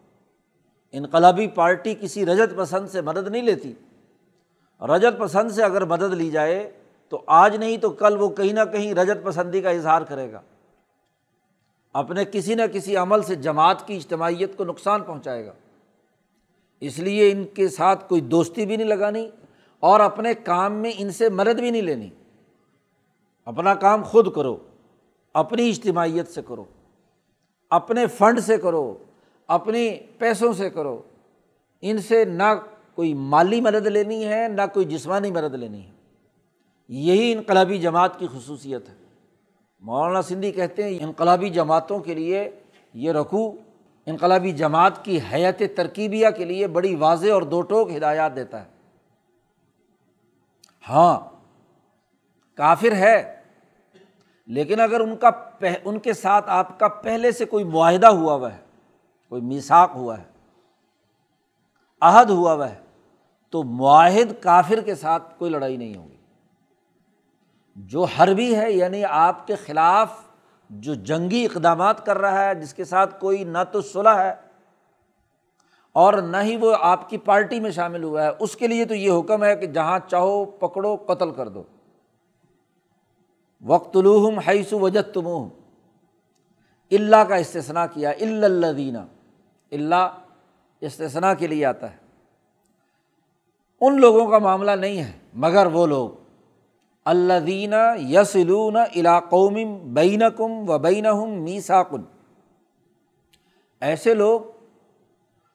انقلابی 0.96 1.46
پارٹی 1.46 1.94
کسی 2.00 2.26
رجت 2.26 2.56
پسند 2.56 2.88
سے 2.88 3.00
مدد 3.00 3.28
نہیں 3.28 3.42
لیتی۔ 3.42 3.72
رجت 4.80 5.18
پسند 5.18 5.50
سے 5.50 5.62
اگر 5.62 5.84
مدد 5.84 6.14
لی 6.14 6.30
جائے 6.30 6.70
تو 7.08 7.22
آج 7.26 7.56
نہیں 7.56 7.76
تو 7.76 7.90
کل 7.90 8.16
وہ 8.20 8.28
کہیں 8.28 8.52
نہ 8.52 8.60
کہیں 8.72 8.94
رجت 8.94 9.24
پسندی 9.24 9.60
کا 9.60 9.70
اظہار 9.70 10.02
کرے 10.02 10.32
گا۔ 10.32 10.40
اپنے 11.92 12.24
کسی 12.24 12.54
نہ 12.54 12.62
کسی 12.72 12.96
عمل 12.96 13.22
سے 13.22 13.34
جماعت 13.34 13.86
کی 13.86 13.96
اجتماعیت 13.96 14.56
کو 14.56 14.64
نقصان 14.64 15.02
پہنچائے 15.02 15.46
گا۔ 15.46 15.52
اس 16.80 16.98
لیے 16.98 17.32
ان 17.32 17.44
کے 17.44 17.68
ساتھ 17.68 18.08
کوئی 18.08 18.20
دوستی 18.20 18.66
بھی 18.66 18.76
نہیں 18.76 18.88
لگانی 18.88 19.30
اور 19.80 20.00
اپنے 20.00 20.34
کام 20.34 20.72
میں 20.72 20.92
ان 20.98 21.12
سے 21.12 21.28
مدد 21.28 21.60
بھی 21.60 21.70
نہیں 21.70 21.82
لینی۔ 21.82 22.10
اپنا 23.44 23.74
کام 23.74 24.02
خود 24.02 24.34
کرو، 24.34 24.56
اپنی 25.34 25.68
اجتماعیت 25.68 26.28
سے 26.28 26.42
کرو، 26.48 26.64
اپنے 27.70 28.06
فنڈ 28.06 28.40
سے 28.40 28.56
کرو 28.58 28.94
اپنی 29.48 29.96
پیسوں 30.18 30.52
سے 30.52 30.70
کرو۔ 30.70 31.02
ان 31.80 31.98
سے 31.98 32.24
نہ 32.24 32.54
کوئی 32.94 33.14
مالی 33.14 33.60
مدد 33.60 33.86
لینی 33.86 34.26
ہے، 34.26 34.48
نہ 34.48 34.62
کوئی 34.74 34.86
جسمانی 34.86 35.30
مدد 35.30 35.54
لینی 35.54 35.86
ہے۔ 35.86 35.90
یہی 36.88 37.32
انقلابی 37.32 37.78
جماعت 37.78 38.18
کی 38.18 38.26
خصوصیت 38.32 38.88
ہے۔ 38.88 38.94
مولانا 39.80 40.22
سندھی 40.22 40.52
کہتے 40.52 40.84
ہیں، 40.84 40.98
انقلابی 41.00 41.48
جماعتوں 41.48 41.98
کے 41.98 42.14
لیے 42.14 42.50
یہ 42.94 43.12
رکھو 43.12 43.52
انقلابی 44.06 44.52
جماعت 44.52 45.04
کی 45.04 45.18
حیت 45.32 45.76
ترکیبیہ 45.76 46.28
کے 46.36 46.44
لیے 46.44 46.66
بڑی 46.66 46.94
واضح 46.94 47.32
اور 47.32 47.42
دو 47.42 47.62
ٹوک 47.62 47.90
ہدایات 47.96 48.36
دیتا 48.36 48.64
ہے۔ 48.64 48.68
ہاں 50.88 51.20
کافر 52.54 52.92
ہے، 52.92 53.36
لیکن 54.46 54.80
اگر 54.80 55.00
ان 55.00 55.16
کا 55.16 55.30
ان 55.84 55.98
کے 55.98 56.12
ساتھ 56.12 56.44
آپ 56.48 56.78
کا 56.78 56.88
پہلے 56.88 57.32
سے 57.32 57.44
کوئی 57.44 57.64
معاہدہ 57.64 58.06
ہوا 58.06 58.34
ہوا 58.34 58.54
ہے 58.54 58.63
کوئی 59.32 59.42
میساک 59.42 59.90
ہوا 59.94 60.16
ہے، 60.18 60.24
عہد 62.02 62.30
ہوا 62.30 62.52
ہوا 62.52 62.70
ہے، 62.70 62.78
تو 63.52 63.62
معاہد 63.62 64.32
کافر 64.40 64.80
کے 64.80 64.94
ساتھ 64.94 65.34
کوئی 65.38 65.50
لڑائی 65.50 65.76
نہیں 65.76 65.94
ہوگی۔ 65.96 66.16
جو 67.76 68.04
حربی 68.04 68.54
ہے 68.56 68.70
یعنی 68.72 69.04
آپ 69.04 69.46
کے 69.46 69.56
خلاف 69.56 70.20
جو 70.70 70.94
جنگی 70.94 71.44
اقدامات 71.44 72.04
کر 72.06 72.18
رہا 72.18 72.44
ہے، 72.44 72.54
جس 72.54 72.74
کے 72.74 72.84
ساتھ 72.84 73.20
کوئی 73.20 73.44
نہ 73.44 73.58
تو 73.72 73.80
صلاح 73.82 74.22
ہے، 74.22 74.34
اور 75.96 76.14
نہ 76.14 76.36
ہی 76.42 76.56
وہ 76.56 76.74
آپ 76.80 77.08
کی 77.10 77.18
پارٹی 77.18 77.60
میں 77.60 77.70
شامل 77.70 78.02
ہوا 78.02 78.22
ہے، 78.22 78.30
اس 78.38 78.56
کے 78.56 78.66
لیے 78.66 78.84
تو 78.84 78.94
یہ 78.94 79.10
حکم 79.10 79.44
ہے 79.44 79.54
کہ 79.56 79.66
جہاں 79.66 79.98
چاہو 80.08 80.44
پکڑو، 80.44 80.96
قتل 80.96 81.30
کر 81.30 81.48
دو۔ 81.48 81.62
وقت 83.62 83.96
الوحم 83.96 84.38
حیث 84.38 84.72
وجت 84.72 85.14
تم 85.14 85.26
اللہ 86.92 87.22
کا 87.28 87.36
استثنا 87.36 87.86
کیا 87.86 88.10
اللہ 88.10 88.72
دینہ 88.72 88.98
اللہ 89.72 90.18
استثنا 90.80 91.34
کے 91.34 91.46
لیے 91.46 91.66
آتا 91.66 91.90
ہے۔ 91.90 91.96
ان 93.80 94.00
لوگوں 94.00 94.26
کا 94.26 94.38
معاملہ 94.38 94.70
نہیں 94.70 94.98
ہے، 94.98 95.12
مگر 95.34 95.66
وہ 95.66 95.86
لوگ۔ 95.86 96.10
اللہ 97.04 97.40
دینہ 97.46 97.98
یسلون 97.98 98.76
علاقوم 98.96 99.54
بین 99.94 100.22
کم 100.36 100.70
و 100.70 100.78
بین 100.78 101.06
میساکن 101.44 102.02
ایسے 103.80 104.14
لوگ 104.14 104.40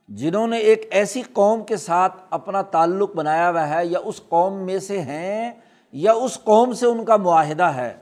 جنہوں 0.09 0.47
نے 0.47 0.57
ایک 0.57 0.87
ایسی 0.91 1.21
قوم 1.21 1.63
کے 1.63 1.77
ساتھ 1.77 2.13
اپنا 2.29 2.61
تعلق 2.61 3.15
بنایا 3.15 3.49
ہوا 3.49 3.69
ہے، 3.69 3.85
یا 3.85 3.99
اس 4.05 4.21
قوم 4.29 4.53
میں 4.65 4.79
سے 4.79 5.01
ہیں، 5.01 5.51
یا 5.91 6.11
اس 6.11 6.39
قوم 6.43 6.73
سے 6.73 6.85
ان 6.85 7.05
کا 7.05 7.15
معاہدہ 7.15 7.63
ہے، 7.63 7.97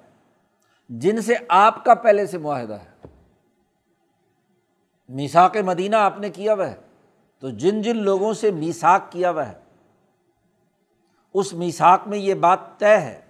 جن 0.89 1.22
سے 1.22 1.34
آپ 1.48 1.86
کا 1.86 1.93
پہلے 1.93 2.26
سے 2.26 2.38
معاہدہ 2.38 2.74
ہے۔ 2.74 2.96
میساک 5.10 5.58
مدینہ 5.58 5.96
آپ 5.96 6.20
نے 6.20 6.30
کیا 6.30 6.54
وہ 6.54 6.63
ہے؟ 6.63 6.76
تو 7.39 7.50
جن 7.50 7.82
جن 7.82 7.98
لوگوں 7.98 8.34
سے 8.34 8.52
میساک 8.52 9.12
کیا 9.12 9.30
وہ 9.30 9.41
ہے، 9.41 9.54
اس 11.34 11.54
میساک 11.54 12.00
میں 12.06 12.17
یہ 12.17 12.34
بات 12.34 12.60
طے 12.78 12.98
ہے 12.98 13.22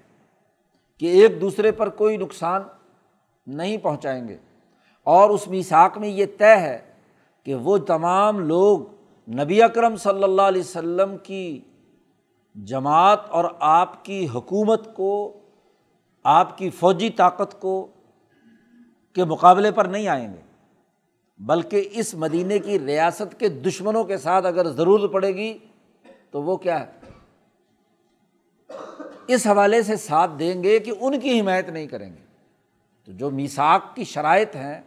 کہ 0.97 1.05
ایک 1.05 1.41
دوسرے 1.41 1.71
پر 1.71 1.89
کوئی 1.89 2.17
نقصان 2.17 2.61
نہیں 3.47 3.77
پہنچائیں 3.77 4.27
گے۔ 4.27 4.37
اور 5.03 5.29
اس 5.29 5.47
میساک 5.47 5.97
میں 5.97 6.09
یہ 6.09 6.25
طے 6.37 6.55
ہے 6.55 6.93
کہ 7.43 7.55
وہ 7.55 7.77
تمام 7.77 8.39
لوگ 8.39 8.79
نبی 9.31 9.63
اکرم 9.63 9.95
صلی 9.95 10.23
اللہ 10.23 10.41
علیہ 10.41 10.61
وسلم 10.61 11.17
کی 11.17 11.61
جماعت 12.55 13.29
اور 13.29 13.45
آپ 13.59 14.05
کی 14.05 14.27
حکومت 14.33 14.95
کو، 14.95 15.39
آپ 16.23 16.57
کی 16.57 16.69
فوجی 16.69 17.09
طاقت 17.09 17.61
کو 17.61 17.87
کے 19.13 19.23
مقابلے 19.23 19.71
پر 19.71 19.85
نہیں 19.85 20.07
آئیں 20.07 20.33
گے۔ 20.33 20.46
بلکہ 21.39 21.89
اس 21.91 22.13
مدینے 22.13 22.59
کی 22.59 22.79
ریاست 22.79 23.39
کے 23.39 23.49
دشمنوں 23.49 24.03
کے 24.03 24.17
ساتھ 24.17 24.45
اگر 24.45 24.69
ضرورت 24.69 25.11
پڑے 25.11 25.35
گی 25.35 25.57
تو 26.31 26.43
وہ 26.43 26.57
کیا 26.57 26.85
ہے؟ 26.85 26.91
اس 29.27 29.47
حوالے 29.47 29.81
سے 29.81 29.95
ساتھ 29.95 30.31
دیں 30.39 30.63
گے 30.63 30.79
کہ 30.79 30.91
ان 30.99 31.19
کی 31.19 31.39
حمایت 31.39 31.69
نہیں 31.69 31.87
کریں 31.87 32.09
گے۔ 32.09 32.25
تو 33.05 33.11
جو 33.11 33.29
میساک 33.29 33.95
کی 33.95 34.03
شرائط 34.03 34.55
ہیں، 34.55 34.81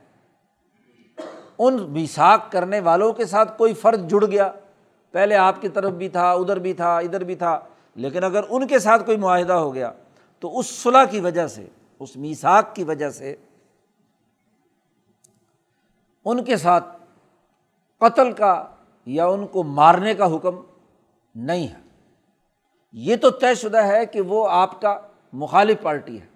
ان 1.58 1.92
میساک 1.92 2.52
کرنے 2.52 2.80
والوں 2.80 3.12
کے 3.12 3.24
ساتھ 3.24 3.58
کوئی 3.58 3.74
فرد 3.74 4.10
جڑ 4.10 4.26
گیا۔ 4.26 4.52
پہلے 5.10 5.34
آپ 5.36 5.60
کی 5.60 5.68
طرف 5.68 5.92
بھی 5.92 6.08
تھا، 6.08 6.32
ادھر 6.32 6.58
بھی 6.58 6.72
تھا، 6.72 6.98
ادھر 6.98 7.24
بھی 7.24 7.34
تھا، 7.34 7.60
لیکن 7.94 8.24
اگر 8.24 8.40
ان 8.48 8.66
کے 8.66 8.78
ساتھ 8.78 9.06
کوئی 9.06 9.16
معاہدہ 9.16 9.52
ہو 9.52 9.74
گیا 9.74 9.92
تو 10.38 10.58
اس 10.58 10.66
صلاح 10.66 11.04
کی 11.04 11.20
وجہ 11.20 11.46
سے، 11.46 11.66
اس 11.98 12.16
میساک 12.16 12.74
کی 12.74 12.84
وجہ 12.84 13.10
سے 13.10 13.36
ان 16.24 16.44
کے 16.44 16.56
ساتھ 16.56 16.84
قتل 17.98 18.32
کا 18.32 18.66
یا 19.06 19.26
ان 19.26 19.46
کو 19.46 19.62
مارنے 19.62 20.14
کا 20.14 20.36
حکم 20.36 20.56
نہیں 21.34 21.68
ہے۔ 21.68 21.80
یہ 22.92 23.16
تو 23.16 23.30
طے 23.30 23.54
شدہ 23.54 23.82
ہے 23.82 24.06
کہ 24.06 24.20
وہ 24.20 24.48
آپ 24.50 24.80
کا 24.80 25.00
مخالف 25.32 25.82
پارٹی 25.82 26.20
ہے۔ 26.20 26.26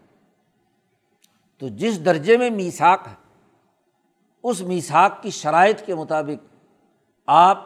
تو 1.58 1.68
جس 1.68 2.04
درجے 2.04 2.36
میں 2.36 2.50
میساک 2.50 3.00
ہے، 3.06 3.14
اس 4.42 4.60
میساک 4.60 5.22
کی 5.22 5.30
شرائط 5.30 5.82
کے 5.82 5.94
مطابق 5.94 6.54
آپ 7.26 7.64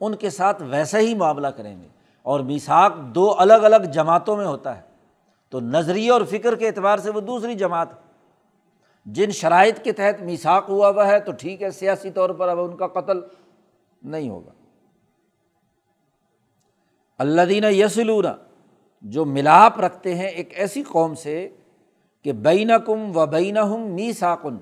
ان 0.00 0.14
کے 0.14 0.30
ساتھ 0.30 0.62
ویسا 0.62 0.98
ہی 0.98 1.14
معاملہ 1.14 1.46
کریں 1.46 1.82
گے۔ 1.82 1.88
اور 2.22 2.40
میساک 2.40 2.92
دو 2.96 3.34
الگ 3.38 3.54
الگ 3.54 3.76
جماعتوں 3.76 4.36
میں 4.36 4.46
ہوتا 4.46 4.76
ہے۔ 4.76 4.82
تو 5.48 5.60
نظریے 5.60 6.10
اور 6.10 6.22
فکر 6.22 6.54
کے 6.54 6.66
اعتبار 6.66 6.98
سے 6.98 7.10
وہ 7.10 7.20
دوسری 7.20 7.54
جماعت 7.54 7.88
جن 9.06 9.30
شرائط 9.30 9.82
کے 9.82 9.92
تحت 9.92 10.22
میساک 10.22 10.64
ہوا 10.68 10.88
ہوا 10.88 11.06
ہے 11.08 11.20
تو 11.20 11.32
ٹھیک 11.32 11.62
ہے، 11.62 11.70
سیاسی 11.70 12.10
طور 12.10 12.30
پر 12.30 12.48
اب 12.48 12.60
ان 12.60 12.76
کا 12.76 12.86
قتل 12.86 13.20
نہیں 14.02 14.30
ہوگا۔ 14.30 14.50
اللہ 17.18 17.42
دینہ 17.42 17.66
یسلون 17.66 18.24
جو 19.02 19.24
ملاپ 19.24 19.80
رکھتے 19.80 20.14
ہیں 20.14 20.28
ایک 20.28 20.48
ایسی 20.54 20.82
قوم 20.82 21.14
سے 21.14 21.48
کہ 22.22 22.32
بین 22.32 22.70
کم 22.86 23.16
و 23.16 23.26
بین 23.26 23.58
ہم 23.58 23.80
می 23.80 24.12
ساکن 24.12 24.56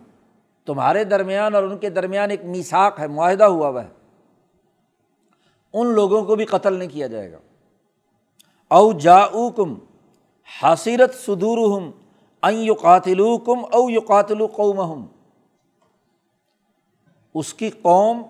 تمہارے 0.64 1.04
درمیان 1.04 1.54
اور 1.54 1.62
ان 1.62 1.78
کے 1.78 1.90
درمیان 1.90 2.30
ایک 2.30 2.44
میساک 2.44 3.00
ہے، 3.00 3.06
معاہدہ 3.06 3.44
ہوا 3.44 3.68
ہوا 3.68 3.84
ہے۔ 3.84 3.88
ان 5.72 5.86
لوگوں 5.86 6.24
کو 6.24 6.36
بھی 6.36 6.44
قتل 6.44 6.72
نہیں 6.72 6.88
کیا 6.88 7.06
جائے 7.06 7.32
گا۔ 7.32 7.38
او 8.68 8.92
جا 8.92 9.26
کم 9.56 9.74
حاصرت 10.62 11.14
صدور 11.14 11.80
ہم 11.80 11.90
این 12.44 12.58
یو 12.58 12.74
قاتل 12.74 13.38
کم 13.46 13.64
او 13.72 13.90
یو 13.90 14.00
قاتل 14.00 14.46
قوم 14.46 15.06
اس 17.34 17.54
کی 17.54 17.70
قوم 17.70 18.22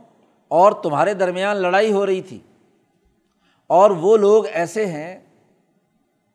اور 0.48 0.72
تمہارے 0.72 1.14
درمیان 1.14 1.56
لڑائی 1.56 1.92
ہو 1.92 2.06
رہی 2.06 2.22
تھی۔ 2.22 2.38
اور 3.66 3.90
وہ 3.90 4.16
لوگ 4.16 4.46
ایسے 4.46 4.86
ہیں 4.86 5.20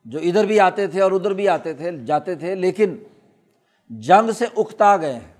جو 0.04 0.18
ادھر 0.18 0.46
بھی 0.46 0.60
آتے 0.60 0.86
تھے 0.86 1.02
اور 1.02 1.12
ادھر 1.12 1.30
بھی 1.30 1.48
آتے 1.48 1.74
تھے، 1.74 1.98
جاتے 1.98 2.34
تھے، 2.34 2.54
لیکن 2.54 2.96
جنگ 3.90 4.30
سے 4.30 4.44
اکتا 4.56 4.96
گئے 4.96 5.12
ہیں۔ 5.12 5.32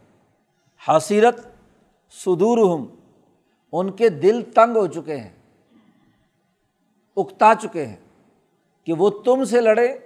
حاصرت 0.89 1.41
صدور 2.11 2.59
ہم 2.59 2.87
ان 3.73 3.91
کے 3.91 4.09
دل 4.09 4.43
تنگ 4.43 4.77
ہو 4.77 4.87
چکے 4.87 5.17
ہیں، 5.17 5.31
اکتا 7.17 7.53
چکے 7.63 7.87
ہیں 7.87 7.97
کہ 8.85 8.93
وہ 8.93 9.11
تم 9.11 9.45
سے 9.45 9.61
لڑے 9.61 9.99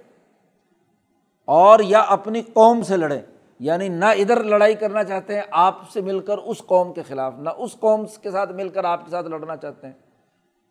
اور 1.45 1.79
یا 1.79 1.99
اپنی 1.99 2.41
قوم 2.41 2.81
سے 2.81 2.97
لڑیں 2.97 3.21
یعنی 3.59 3.87
نہ 3.87 4.05
ادھر 4.05 4.43
لڑائی 4.43 4.75
کرنا 4.75 5.03
چاہتے 5.03 5.35
ہیں، 5.35 5.41
آپ 5.51 5.91
سے 5.91 6.01
مل 6.01 6.19
کر 6.19 6.37
اس 6.37 6.61
قوم 6.65 6.93
کے 6.93 7.03
خلاف، 7.03 7.33
نہ 7.37 7.49
اس 7.57 7.75
قوم 7.79 8.05
کے 8.21 8.31
ساتھ 8.31 8.51
مل 8.51 8.69
کر 8.69 8.83
آپ 8.83 9.05
کے 9.05 9.11
ساتھ 9.11 9.27
لڑنا 9.27 9.57
چاہتے 9.57 9.87
ہیں۔ 9.87 9.93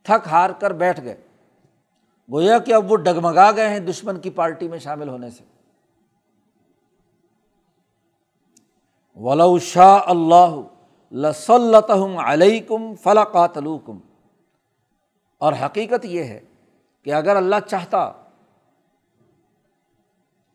تھک 0.02 0.28
ہار 0.28 0.50
کر 0.50 0.72
بیٹھ 0.72 1.00
گئے۔ 1.00 1.16
گویا 2.32 2.58
کہ 2.58 2.74
اب 2.74 2.92
وہ 2.92 2.96
ڈگمگا 2.96 3.50
گئے 3.56 3.68
ہیں 3.68 3.78
دشمن 3.78 4.20
کی 4.20 4.30
پارٹی 4.30 4.68
میں 4.68 4.78
شامل 4.78 5.08
ہونے 5.08 5.30
سے۔ 5.30 5.44
ولا 9.16 9.44
شاہ 9.60 9.98
اللہ 10.06 10.60
لسلطم 11.12 12.18
علیکم 12.18 12.94
فلاقاتلوکم 12.94 13.98
اور 15.38 15.52
حقیقت 15.52 16.04
یہ 16.04 16.24
ہے 16.24 16.40
کہ 17.02 17.12
اگر 17.12 17.37
اللہ 17.37 17.56
چاہتا 17.66 18.12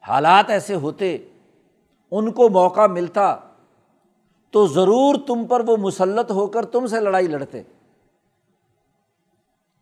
حالات 0.08 0.50
ایسے 0.50 0.76
ہوتے، 0.76 1.18
ان 2.12 2.32
کو 2.32 2.50
موقع 2.50 2.88
ملتا 2.88 3.36
تو 4.52 4.68
ضرور 4.68 5.16
تم 5.28 5.46
پر 5.48 5.60
وہ 5.60 5.78
مسلط 5.78 6.32
ہو 6.32 6.48
کر 6.48 6.66
تم 6.66 6.88
سے 6.88 7.00
لڑائی 7.00 7.28
لڑتے۔ 7.28 7.62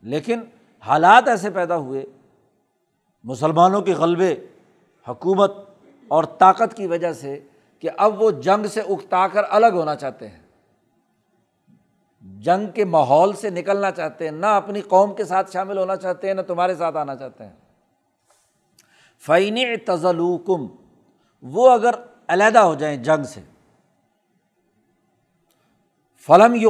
لیکن 0.01 0.41
حالات 0.79 1.27
ایسے 1.27 1.49
پیدا 1.49 1.77
ہوئے، 1.77 2.05
مسلمانوں 3.23 3.81
کے 3.81 3.93
غلبے، 3.93 4.35
حکومت 5.09 5.51
اور 6.07 6.23
طاقت 6.23 6.73
کی 6.73 6.87
وجہ 6.87 7.13
سے 7.13 7.39
کہ 7.79 7.89
اب 7.97 8.21
وہ 8.21 8.31
جنگ 8.31 8.67
سے 8.67 8.81
اکتا 8.81 9.27
کر 9.27 9.41
الگ 9.49 9.73
ہونا 9.73 9.95
چاہتے 9.95 10.27
ہیں۔ 10.27 10.41
جنگ 12.21 12.71
کے 12.71 12.85
ماحول 12.85 13.33
سے 13.33 13.49
نکلنا 13.49 13.91
چاہتے 13.91 14.25
ہیں، 14.25 14.31
نہ 14.31 14.45
اپنی 14.45 14.81
قوم 14.81 15.13
کے 15.13 15.25
ساتھ 15.25 15.51
شامل 15.51 15.77
ہونا 15.77 15.95
چاہتے 15.95 16.27
ہیں، 16.27 16.33
نہ 16.33 16.41
تمہارے 16.41 16.75
ساتھ 16.75 16.97
آنا 16.97 17.15
چاہتے 17.15 17.45
ہیں۔ 17.45 17.53
فعین 19.27 19.57
تزلوکم 19.85 20.65
وہ 21.43 21.69
اگر 21.71 21.95
علیحدہ 22.27 22.59
ہو 22.59 22.73
جائیں 22.75 22.97
جنگ 23.03 23.23
سے، 23.23 23.41
فلم 26.27 26.55
یو 26.55 26.69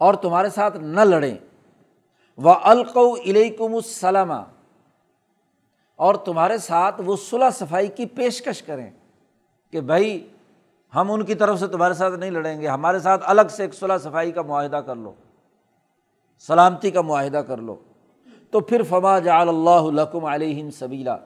اور 0.00 0.14
تمہارے 0.14 0.48
ساتھ 0.50 0.76
نہ 0.76 1.00
لڑیں 1.00 1.36
و 2.38 2.52
القو 2.62 3.14
علیکم 3.14 3.74
السلام 3.74 4.32
اور 5.98 6.14
تمہارے 6.24 6.58
ساتھ 6.58 7.00
وہ 7.06 7.16
صلاح 7.20 7.50
صفائی 7.50 7.88
کی 7.88 8.06
پیشکش 8.06 8.62
کریں 8.62 8.90
کہ 9.72 9.80
بھائی 9.80 10.28
ہم 10.92 11.10
ان 11.12 11.24
کی 11.24 11.34
طرف 11.34 11.58
سے 11.60 11.66
تمہارے 11.68 11.94
ساتھ 11.94 12.14
نہیں 12.14 12.30
لڑیں 12.30 12.60
گے، 12.60 12.68
ہمارے 12.68 12.98
ساتھ 13.00 13.22
الگ 13.26 13.48
سے 13.50 13.62
ایک 13.62 13.74
صلاح 13.74 13.98
صفائی 13.98 14.32
کا 14.32 14.42
معاہدہ 14.42 14.76
کر 14.76 14.96
لو، 14.96 15.12
سلامتی 16.48 16.90
کا 16.90 17.00
معاہدہ 17.00 17.42
کر 17.46 17.56
لو۔ 17.58 17.76
تو 18.54 18.60
پھر 18.60 18.82
فما 18.82 19.18
جعل 19.18 19.48
اللہ 19.48 20.02
لکم 20.02 20.24
علیہم 20.24 20.70
سبیلا۔ 20.70 21.16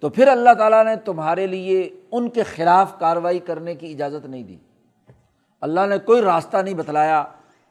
تو 0.00 0.08
پھر 0.08 0.28
اللہ 0.28 0.54
تعالیٰ 0.58 0.84
نے 0.84 0.96
تمہارے 0.96 1.46
لیے 1.46 1.90
ان 2.12 2.30
کے 2.30 2.42
خلاف 2.42 2.98
کارروائی 2.98 3.38
کرنے 3.38 3.74
کی 3.74 3.92
اجازت 3.92 4.26
نہیں 4.26 4.42
دی۔ 4.42 4.56
اللہ 5.60 5.80
نے 5.88 5.98
کوئی 5.98 6.22
راستہ 6.22 6.56
نہیں 6.56 6.74
بتلایا 6.74 7.24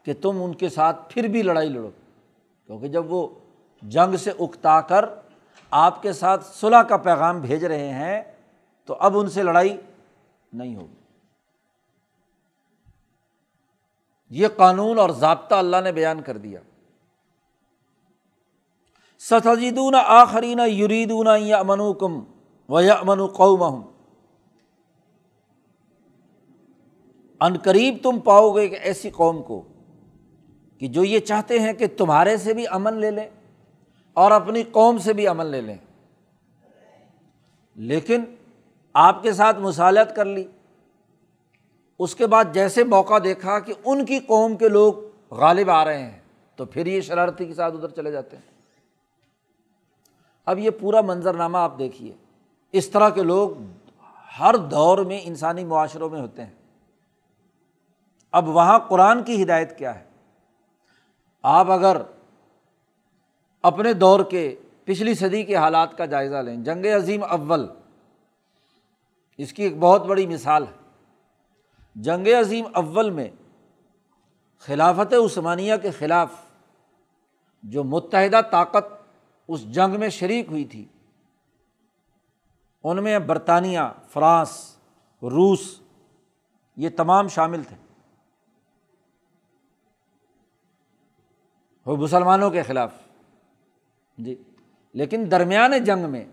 کہ 0.04 0.14
تم 0.22 0.44
ان 0.44 0.54
کے 0.54 0.70
ساتھ 0.70 0.98
پھر 1.10 1.28
بھی 1.28 1.42
لڑائی 1.42 1.70
لڑو۔ 1.70 1.90
کیونکہ 2.68 2.88
جب 2.88 3.14
وہ 3.14 3.28
جنگ 3.82 4.16
سے 4.16 4.32
اکتا 4.40 4.82
کر 4.82 5.06
آپ 5.72 6.02
کے 6.02 6.14
ساتھ 6.14 6.46
صلاح 6.46 6.84
کا 6.84 6.98
پیغام 6.98 7.40
بھیج 7.40 7.66
رہے 7.66 7.90
ہیں، 7.90 8.24
تو 8.86 8.96
اب 9.00 9.18
ان 9.18 9.30
سے 9.30 9.44
لڑائی 9.44 9.78
نہیں 10.54 10.76
ہوگی۔ 10.76 10.96
یہ 14.30 14.48
قانون 14.56 15.00
اور 15.00 15.10
ضابطہ 15.10 15.56
اللہ 15.56 15.78
نے 15.84 15.92
بیان 15.92 16.22
کر 16.22 16.38
دیا۔ 16.38 16.60
ستجدون 19.30 19.96
آخرین 20.06 20.60
یریدون 20.60 21.28
یا 21.40 21.58
امنو 21.60 21.94
کم 21.94 22.24
و 22.70 22.82
یا 22.82 22.94
امن 22.94 23.28
قوم 23.28 23.82
ان 27.40 27.58
قریب 27.58 27.98
تم 28.04 28.20
پاؤ 28.20 28.56
گے 28.56 28.68
کہ 28.68 28.78
ایسی 28.82 29.10
قوم 29.10 29.44
کو 29.44 29.62
کہ 30.78 30.88
جو 30.88 31.04
یہ 31.04 31.20
چاہتے 31.20 31.60
ہیں 31.60 31.74
کہ 31.74 31.88
تمہارے 31.98 32.38
سے 32.38 32.54
بھی 32.54 32.68
امن 32.68 32.94
لے 32.94 33.12
لیں 33.12 33.30
اور 34.14 34.32
اپنی 34.32 34.64
قوم 34.64 34.98
سے 34.98 35.14
بھی 35.14 35.28
امن 35.28 35.46
لے 35.46 35.62
لیں۔ 35.62 35.78
لیکن 37.76 38.24
آپ 38.94 39.24
کے 39.24 39.34
ساتھ 39.34 39.60
مصالحت 39.60 40.16
کر 40.16 40.26
لی۔ 40.26 40.44
اس 42.00 42.16
کے 42.16 42.28
بعد 42.28 42.46
جیسے 42.54 42.84
موقع 42.84 43.14
دیکھا 43.24 43.60
کہ 43.60 43.74
ان 43.86 44.06
کی 44.06 44.20
قوم 44.20 44.58
کے 44.58 44.70
لوگ 44.70 44.94
غالب 45.32 45.70
آ 45.70 45.86
رہے 45.86 46.04
ہیں 46.04 46.20
تو 46.56 46.66
پھر 46.66 46.86
یہ 46.86 47.02
شرارتی 47.02 47.46
کے 47.46 47.54
ساتھ 47.54 47.76
ادھر 47.76 47.88
چلے 47.88 48.12
جاتے 48.12 48.38
ہیں۔ 48.38 48.51
اب 50.46 50.60
یہ 50.60 50.70
پورا 50.70 51.02
منظرنامہ 51.02 51.58
آپ 51.58 51.80
دیکھیے۔ 51.80 52.14
اس 52.72 52.90
طرح 52.90 53.10
کے 53.10 53.24
لوگ 53.24 53.50
ہر 54.40 54.56
دور 54.58 54.98
میں 54.98 55.20
انسانی 55.24 55.66
معاشروں 55.66 56.10
میں 56.10 56.22
ہوتے 56.22 56.46
ہیں۔ 56.46 56.54
اب 58.32 58.48
وہاں 58.48 58.80
قرآن 58.80 59.24
کی 59.24 59.44
ہدایت 59.44 59.78
کیا 59.78 60.00
ہے؟ 60.00 60.04
آپ 61.44 61.72
اگر 61.72 62.02
اپنے 63.62 63.94
دور 63.94 64.20
کے 64.24 64.56
پچھلی 64.84 65.14
صدی 65.14 65.44
کے 65.44 65.56
حالات 65.56 65.98
کا 65.98 66.06
جائزہ 66.06 66.36
لیں، 66.36 66.58
جنگ 66.58 66.86
عظیم 66.86 67.24
اول، 67.24 67.68
اس 69.38 69.54
کی 69.54 69.64
ایک 69.64 69.78
بہت 69.80 70.06
بڑی 70.06 70.28
مثال 70.28 70.64
ہے۔ 70.64 70.82
جنگ 71.96 72.28
عظیم 72.40 72.66
اول 72.74 73.10
میں 73.10 73.28
خلافت 74.60 75.14
عثمانیہ 75.14 75.74
کے 75.82 75.92
خلاف 75.92 76.30
جو 77.64 77.84
متحدہ 77.84 78.42
طاقت 78.52 79.01
اس 79.52 79.64
جنگ 79.74 80.00
میں 80.00 80.10
شریک 80.10 80.48
ہوئی 80.50 80.66
تھی۔ 80.66 80.86
ان 82.84 83.04
میں 83.04 83.20
برطانیہ، 83.20 83.80
فرانس، 84.10 84.78
روس، 85.22 85.82
یہ 86.76 86.90
تمام 86.98 87.28
شامل 87.28 87.64
تھے۔ 87.64 87.76
وہ 91.86 91.96
مسلمانوں 91.96 92.50
کے 92.50 92.64
خلاف۔ 92.64 92.94
جی۔ 94.18 94.36
لیکن 94.94 95.28
درمیان 95.32 95.84
جنگ 95.84 96.10
میں 96.10 96.26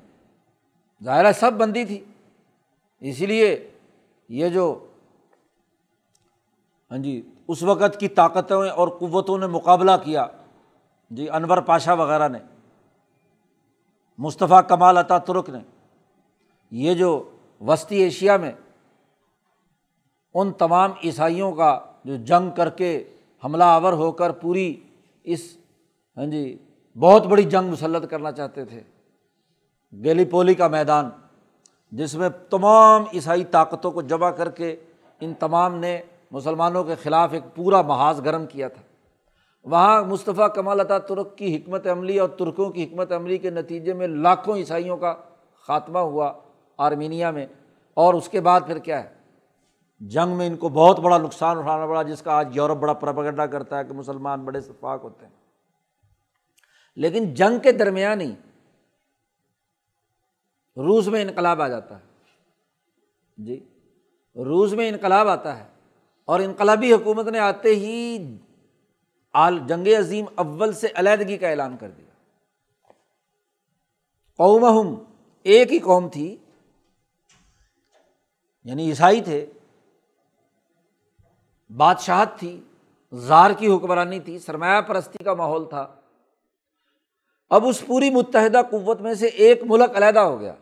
ظاہرہ 1.04 1.33
سب 1.33 1.52
بندی 1.52 1.85
تھی۔ 1.85 2.04
اسی 3.00 3.26
لیے 3.26 3.71
یہ 4.29 4.48
جو 4.48 4.87
ہاں 6.90 6.98
جی 6.98 7.35
اس 7.48 7.62
وقت 7.62 8.00
کی 8.00 8.08
طاقتوں 8.08 8.69
اور 8.69 8.88
قوتوں 8.88 9.38
نے 9.38 9.46
مقابلہ 9.46 9.92
کیا۔ 10.04 10.27
جی 11.10 11.31
انور 11.31 11.58
پاشا 11.58 11.92
وغیرہ 11.92 12.29
نے۔ 12.29 12.38
مصطفیٰ 14.19 14.60
کمال 14.69 14.96
عطا 14.96 15.19
ترک 15.19 15.50
نے 15.50 15.58
یہ 16.71 16.94
جو 16.94 17.10
وسطی 17.60 17.96
ایشیا 17.96 18.37
میں 18.37 18.52
ان 20.35 20.52
تمام 20.52 20.92
عیسائیوں 21.04 21.52
کا 21.52 21.79
جو 22.04 22.16
جنگ 22.16 22.50
کر 22.50 22.71
کے 22.71 23.04
حملہ 23.44 23.64
آور 23.64 23.92
ہو 23.92 24.12
کر 24.12 24.33
پوری 24.33 24.75
اس 25.23 25.56
ہاں 26.16 26.27
جی 26.27 26.56
بہت 26.96 27.27
بڑی 27.27 27.42
جنگ 27.42 27.71
مسلط 27.71 28.10
کرنا 28.10 28.33
چاہتے 28.33 28.64
تھے 28.64 28.83
گیلی 29.92 30.25
پولی 30.25 30.54
کا 30.54 30.69
میدان، 30.69 31.08
جس 31.92 32.14
میں 32.14 32.29
تمام 32.50 33.04
عیسائی 33.12 33.44
طاقتوں 33.44 33.90
کو 33.90 34.02
جمع 34.02 34.31
کر 34.31 34.50
کے 34.50 34.77
ان 35.21 35.35
تمام 35.35 35.75
نے 35.75 36.00
مسلمانوں 36.31 36.85
کے 36.85 36.94
خلاف 36.94 37.33
ایک 37.33 37.42
پورا 37.54 37.83
محاذ 37.83 38.21
گرم 38.25 38.46
کیا 38.46 38.69
تھا۔ 38.69 38.83
وہاں 39.71 40.04
مصطفیٰ 40.04 40.54
کمال 40.54 40.81
عطا 40.81 40.98
ترک 40.98 41.38
کی 41.38 41.56
حکمت 41.56 41.87
عملی 41.87 42.19
اور 42.19 42.29
ترکوں 42.29 42.71
کی 42.71 42.85
حکمت 42.85 43.12
عملی 43.12 43.38
کے 43.38 43.50
نتیجے 43.50 43.92
میں 43.92 44.06
لاکھوں 44.06 44.56
عیسائیوں 44.56 44.96
کا 44.96 45.14
خاتمہ 45.66 45.98
ہوا 45.98 46.33
آرمینیا 46.79 47.31
میں۔ 47.31 47.46
اور 47.94 48.14
اس 48.14 48.29
کے 48.29 48.40
بعد 48.40 48.60
پھر 48.66 48.79
کیا 48.79 49.04
ہے؟ 49.04 49.14
جنگ 50.00 50.37
میں 50.37 50.46
ان 50.46 50.56
کو 50.56 50.69
بہت 50.69 50.98
بڑا 50.98 51.19
نقصان 51.19 51.58
اٹھانا 51.58 51.87
پڑا، 51.87 52.02
جس 52.02 52.23
کا 52.23 52.33
آج 52.33 52.56
یورپ 52.56 52.77
بڑا 52.77 52.92
پرپگنڈا 52.92 53.46
کرتا 53.46 53.79
ہے 53.79 53.85
کہ 53.85 53.94
مسلمان 53.94 54.44
بڑے 54.44 54.60
شفاق 54.60 55.04
ہوتے 55.04 55.27
ہیں۔ 55.27 55.33
لیکن 56.96 57.35
جنگ 57.35 57.58
کے 57.58 57.73
درمیان 57.73 58.21
ہی 58.21 58.35
روس 60.77 61.08
میں 61.08 61.23
انقلاب 61.23 61.62
آ 61.62 61.69
جاتا 61.69 61.98
ہے۔ 61.98 62.02
جی 63.37 63.69
روس 64.37 64.73
میں 64.73 64.88
انقلاب 64.88 65.29
آتا 65.29 65.58
ہے 65.58 65.64
اور 66.25 66.40
انقلابی 66.40 66.92
حکومت 66.92 67.27
نے 67.27 67.38
آتے 67.38 67.69
ہی 67.69 68.19
آل 69.39 69.59
جنگ 69.67 69.89
عظیم 69.99 70.25
اول 70.35 70.73
سے 70.73 70.89
علیحدگی 70.95 71.37
کا 71.37 71.49
اعلان 71.49 71.77
کر 71.77 71.91
دیا۔ 71.91 72.07
قوم 74.37 75.05
ایک 75.43 75.73
ہی 75.73 75.79
قوم 75.79 76.09
تھی 76.09 76.37
یعنی 78.65 78.89
عیسائی 78.89 79.21
تھے، 79.21 79.47
بادشاہت 81.77 82.39
تھی، 82.39 82.61
زار 83.13 83.51
کی 83.51 83.69
حکمرانی 83.75 84.21
تھی، 84.21 84.39
سرمایہ 84.39 84.81
پرستی 84.81 85.25
کا 85.25 85.35
ماحول 85.35 85.69
تھا۔ 85.69 85.95
اب 87.51 87.67
اس 87.67 87.87
پوری 87.87 88.11
متحدہ 88.11 88.61
قوت 88.71 89.01
میں 89.01 89.15
سے 89.15 89.27
ایک 89.27 89.63
ملک 89.65 89.97
علیحدہ 89.97 90.19
ہو 90.19 90.41
گیا۔ 90.41 90.55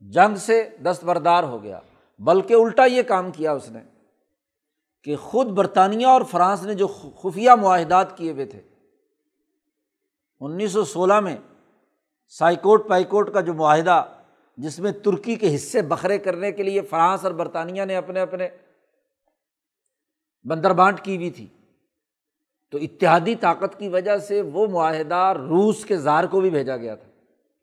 جنگ 0.00 0.36
سے 0.36 0.68
دستبردار 0.84 1.42
ہو 1.42 1.62
گیا، 1.62 1.80
بلکہ 2.18 2.54
الٹا 2.54 2.84
یہ 2.84 3.02
کام 3.02 3.32
کیا 3.32 3.52
اس 3.52 3.70
نے۔ 3.70 3.80
کہ 5.06 5.16
خود 5.16 5.46
برطانیہ 5.46 6.06
اور 6.06 6.22
فرانس 6.22 6.62
نے 6.62 6.74
جو 6.74 6.86
خفیہ 7.22 7.50
معاہدات 7.50 8.16
کیے 8.16 8.32
ہوئے 8.32 8.44
تھے، 8.44 8.60
انیس 10.40 10.72
سو 10.72 10.84
سولہ 10.84 11.20
میں 11.20 11.36
سائیکوٹ 12.26 12.88
پائیکوٹ 12.88 13.32
کا 13.32 13.40
جو 13.40 13.54
معاہدہ، 13.54 14.04
جس 14.56 14.78
میں 14.78 14.92
ترکی 14.92 15.34
کے 15.34 15.54
حصے 15.54 15.82
بکھرے 15.82 16.18
کرنے 16.18 16.52
کے 16.52 16.62
لیے 16.62 16.80
فرانس 16.80 17.24
اور 17.24 17.32
برطانیہ 17.32 17.84
نے 17.84 17.96
اپنے 17.96 18.20
اپنے 18.20 18.48
بندر 20.44 20.72
بانٹ 20.72 21.00
کی 21.00 21.16
ہوئی 21.16 21.30
تھی، 21.30 21.46
تو 22.70 22.78
اتحادی 22.78 23.34
طاقت 23.34 23.78
کی 23.78 23.88
وجہ 23.88 24.16
سے 24.16 24.40
وہ 24.40 24.66
معاہدہ 24.66 25.32
روس 25.38 25.84
کے 25.84 25.96
زار 25.96 26.24
کو 26.24 26.40
بھی 26.40 26.50
بھیجا 26.50 26.76
گیا 26.76 26.94
تھا۔ 26.94 27.10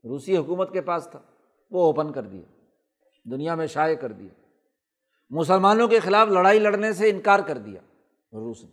روسی 0.03 0.37
حکومت 0.37 0.73
کے 0.73 0.81
پاس 0.81 1.07
تھا، 1.11 1.19
وہ 1.71 1.85
اوپن 1.85 2.11
کر 2.11 2.23
دیا، 2.23 2.41
دنیا 3.23 3.55
میں 3.55 3.67
شائع 3.67 3.95
کر 3.95 4.11
دیا۔ 4.11 4.42
مسلمانوں 5.35 5.87
کے 5.87 5.99
خلاف 5.99 6.27
لڑائی 6.27 6.59
لڑنے 6.59 6.93
سے 6.93 7.09
انکار 7.09 7.39
کر 7.39 7.57
دیا 7.57 7.81
روس 8.33 8.63
نے۔ 8.63 8.69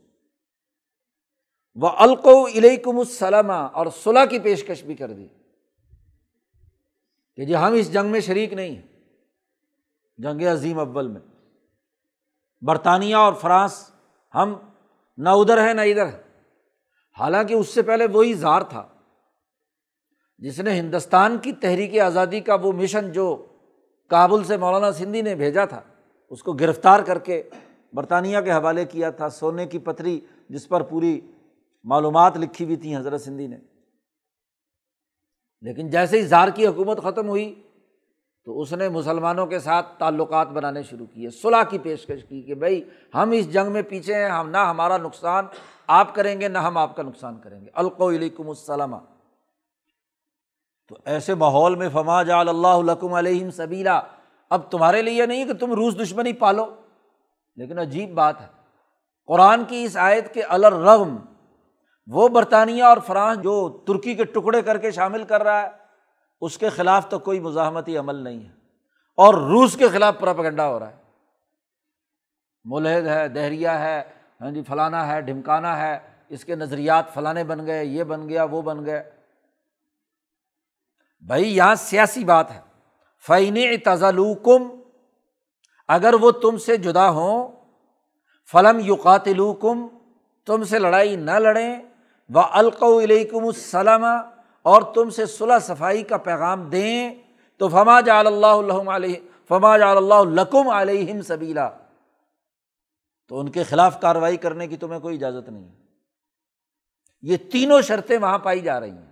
وہ 1.75 1.89
القو 1.89 2.47
علیکم 2.47 2.99
السلامہ 2.99 3.53
اور 3.53 3.87
صلاح 4.03 4.25
کی 4.25 4.39
پیشکش 4.39 4.85
بھی 4.85 4.95
کر 4.95 5.13
دی 5.13 5.29
کہ 7.37 7.45
جی 7.45 7.57
ہم 7.57 7.73
اس 7.73 7.93
جنگ 7.93 8.11
میں 8.11 8.21
شریک 8.21 8.53
نہیں 8.53 8.77
ہیں۔ 8.77 8.87
جنگ 10.17 10.43
عظیم 10.43 10.79
اول 10.79 11.09
میں۔ 11.09 11.21
برطانیہ 12.61 13.17
اور 13.17 13.33
فرانس، 13.33 13.91
ہم 14.35 14.55
نہ 15.17 15.29
ادھر 15.29 15.69
ہے 15.69 15.73
نہ 15.73 15.81
ادھر 15.81 16.07
ہے 16.07 16.23
حالانکہ 17.21 17.55
اس 17.55 17.69
سے 17.69 17.83
پہلے 17.83 18.07
وہی 18.07 18.35
زار 18.35 18.63
تھا۔ 18.63 18.89
جس 20.39 20.61
نے 20.61 20.73
ہندوستان 20.75 21.39
کی 21.39 21.53
تحریک 21.53 21.99
آزادی 21.99 22.41
کا 22.41 22.55
وہ 22.55 22.73
مشن 22.73 23.13
جو 23.13 23.47
کابل 24.09 24.45
سے 24.45 24.57
مولانا 24.57 24.93
سندھی 24.93 25.23
نے 25.23 25.35
بھیجا 25.35 25.65
تھا۔ 25.65 25.81
اس 26.31 26.43
کو 26.43 26.53
گرفتار 26.53 27.01
کر 27.01 27.19
کے 27.19 27.43
برطانیہ 27.93 28.41
کے 28.41 28.53
حوالے 28.53 28.85
کیا 28.85 29.11
تھا، 29.11 29.29
سونے 29.29 29.67
کی 29.67 29.79
پتری 29.79 30.21
جس 30.49 30.69
پر 30.69 30.83
پوری 30.83 31.21
معلومات 31.85 32.37
لکھی 32.37 32.65
ہوئی 32.65 32.77
تھیں 32.77 32.97
حضرت 32.97 33.21
سندھی 33.21 33.47
نے۔ 33.47 33.57
لیکن 35.61 35.91
جیسے 35.91 36.17
ہی 36.17 36.23
زار 36.23 36.49
کی 36.49 36.67
حکومت 36.67 37.03
ختم 37.03 37.29
ہوئی 37.29 37.63
تو 38.45 38.61
اس 38.61 38.73
نے 38.73 38.89
مسلمانوں 38.89 39.47
کے 39.47 39.59
ساتھ 39.59 39.99
تعلقات 39.99 40.49
بنانے 40.49 40.83
شروع 40.83 41.07
کیے 41.15 41.31
صلاح 41.31 41.63
کی 41.63 41.79
پیشکش 41.79 42.25
کی 42.29 42.43
کہ 42.43 42.55
بھائی 42.55 42.85
ہم 43.15 43.31
اس 43.31 43.53
جنگ 43.53 43.73
میں 43.73 43.83
پیچھے 43.83 44.15
ہیں، 44.15 44.31
ہم 44.31 44.51
نہ 44.51 44.59
ہمارا 44.59 44.97
نقصان 44.97 45.47
آپ 45.87 46.15
کریں 46.15 46.41
گے، 46.41 46.49
نہ 46.49 46.59
ہم 46.59 46.77
آپ 46.77 46.97
کا 46.97 47.03
نقصان 47.03 47.41
کریں 47.41 47.61
گے۔ 47.61 47.67
القو 47.75 48.11
علیکم 48.11 48.49
السلام۔ 48.49 48.95
تو 50.89 50.97
ایسے 51.05 51.35
ماحول 51.35 51.75
میں 51.75 51.89
فما 51.93 52.23
جا 52.23 52.39
اللہ 52.39 53.05
علیہم 53.05 53.51
سبیلا۔ 53.51 54.01
اب 54.51 54.71
تمہارے 54.71 55.03
لیے 55.03 55.27
نہیں 55.27 55.45
کہ 55.45 55.55
تم 55.55 55.73
روس 55.73 56.03
دشمنی 56.03 56.33
پالو۔ 56.33 56.75
لیکن 57.57 57.79
عجیب 57.79 58.11
بات 58.11 58.41
ہے۔ 58.41 58.47
قرآن 59.27 59.65
کی 59.65 59.85
اس 59.85 59.97
آیت 59.97 60.35
کے 60.35 60.43
الرغم، 60.43 61.17
وہ 62.07 62.29
برطانیہ 62.29 62.83
اور 62.83 62.97
فرانس 63.07 63.39
جو 63.39 63.85
ترکی 63.87 64.15
کے 64.15 64.25
ٹکڑے 64.25 64.63
کر 64.63 64.79
کے 64.79 64.91
شامل 64.91 65.25
کر 65.25 65.43
رہا 65.43 65.63
ہے، 65.63 65.69
اس 66.41 66.59
کے 66.59 66.69
خلاف 66.69 67.09
تو 67.09 67.19
کوئی 67.19 67.41
مزاحمتی 67.41 67.97
عمل 67.97 68.15
نہیں 68.15 68.45
ہے۔ 68.45 68.53
اور 69.17 69.35
روس 69.35 69.77
کے 69.77 69.89
خلاف 69.89 70.15
پراپگنڈا 70.21 70.69
ہو 70.69 70.79
رہا 70.79 70.91
ہے۔ 70.91 70.97
ملحد 72.65 73.07
ہے، 73.07 73.29
دہریا 73.29 73.81
ہے 73.81 74.03
ہاں 74.41 74.51
جی 74.51 74.63
فلانا 74.63 75.07
ہے، 75.07 75.21
ڈھمکانا 75.21 75.79
ہے، 75.79 75.99
اس 76.29 76.45
کے 76.45 76.55
نظریات 76.55 77.15
فلانے 77.15 77.45
بن 77.45 77.67
گئے، 77.67 77.85
یہ 77.85 78.05
بن 78.05 78.29
گیا، 78.29 78.45
وہ 78.45 78.63
بن 78.63 78.87
گئے۔ 78.87 79.11
بھائی، 81.27 81.57
یہاں 81.57 81.75
سیاسی 81.75 82.25
بات 82.25 82.51
ہے۔ 82.51 82.70
فعین 83.27 83.77
تزلوکم 83.85 84.69
اگر 85.89 86.15
وہ 86.15 86.31
تم 86.31 86.57
سے 86.57 86.77
جدا 86.77 87.09
ہوں، 87.09 87.49
فلم 88.53 88.79
یوقاتلوکم 88.81 89.87
تم 90.47 90.65
سے 90.65 90.79
لڑائی 90.79 91.17
نہ 91.17 91.31
لڑیں 91.31 91.83
و 92.35 92.39
القو 92.39 93.01
علیکم 93.01 93.45
السلام 93.45 94.05
اور 94.63 94.83
تم 94.83 95.11
سے 95.11 95.27
صلاح 95.27 95.59
صفائی 95.59 96.03
کا 96.03 96.17
پیغام 96.17 96.69
دیں، 96.69 97.15
تو 97.57 97.69
فما 97.69 98.01
جا 98.01 98.19
اللہ 98.19 98.91
علیہ 98.91 99.15
فما 99.49 99.79
جا 99.79 99.91
اللہ 99.91 100.23
لکم 100.25 100.69
علیہم 100.69 101.23
سبیلا 101.23 101.71
تو 103.29 103.41
ان 103.41 103.51
کے 103.51 103.63
خلاف 103.65 104.01
کارروائی 104.01 104.37
کرنے 104.37 104.67
کی 104.67 104.77
تمہیں 104.77 105.01
کوئی 105.01 105.17
اجازت 105.17 105.49
نہیں۔ 105.49 105.69
یہ 107.23 107.37
تینوں 107.53 107.83
شرطیں 107.83 108.19
وہاں 108.19 108.39
پائی 108.39 108.61
جا 108.61 108.81
رہی 108.81 108.91
ہیں۔ 108.91 109.10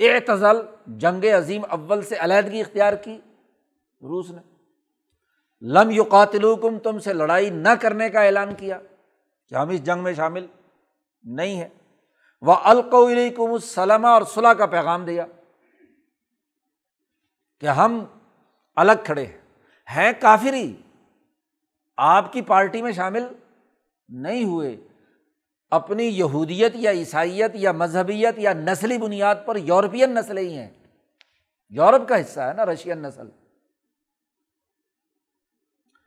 اعتزل، 0.00 0.60
جنگ 0.98 1.24
عظیم 1.36 1.64
اول 1.70 2.02
سے 2.02 2.16
علیحدگی 2.20 2.60
اختیار 2.60 2.92
کی، 2.94 3.16
روس 4.00 4.30
نے۔ 4.30 4.40
لم 5.62 5.90
یو 5.90 6.04
قاتلوکم 6.04 6.78
تم 6.78 6.98
سے 6.98 7.12
لڑائی 7.12 7.50
نہ 7.50 7.68
کرنے 7.80 8.08
کا 8.10 8.22
اعلان 8.22 8.54
کیا، 8.54 8.78
کہ 9.50 9.54
ہم 9.54 9.68
اس 9.68 9.82
جنگ 9.84 10.02
میں 10.02 10.12
شامل 10.12 10.46
نہیں 11.24 11.60
ہے 11.60 11.68
وہ 12.42 12.54
القولیکم 12.64 13.52
السلم، 13.52 14.04
اور 14.04 14.22
صلاح 14.34 14.52
کا 14.52 14.66
پیغام 14.66 15.04
دیا 15.04 15.26
کہ 17.62 17.66
ہم 17.66 18.04
الگ 18.76 19.04
کھڑے 19.04 19.26
ہیں 19.88 20.12
کافری، 20.20 20.74
آپ 21.98 22.32
کی 22.32 22.42
پارٹی 22.42 22.82
میں 22.82 22.92
شامل 22.92 23.26
نہیں 24.08 24.44
ہوئے۔ 24.44 24.76
اپنی 25.70 26.04
یہودیت 26.04 26.72
یا 26.74 26.90
عیسائیت 26.90 27.50
یا 27.54 27.72
مذہبیت 27.72 28.38
یا 28.38 28.52
نسلی 28.52 28.98
بنیاد 28.98 29.34
پر 29.46 29.56
یورپین 29.56 30.14
نسلیں 30.14 30.42
ہی 30.42 30.58
ہیں۔ 30.58 30.70
یورپ 31.68 32.08
کا 32.08 32.20
حصہ 32.20 32.40
ہے 32.40 32.52
نا، 32.52 32.66
رشین 32.66 32.98
نسل۔ 32.98 33.28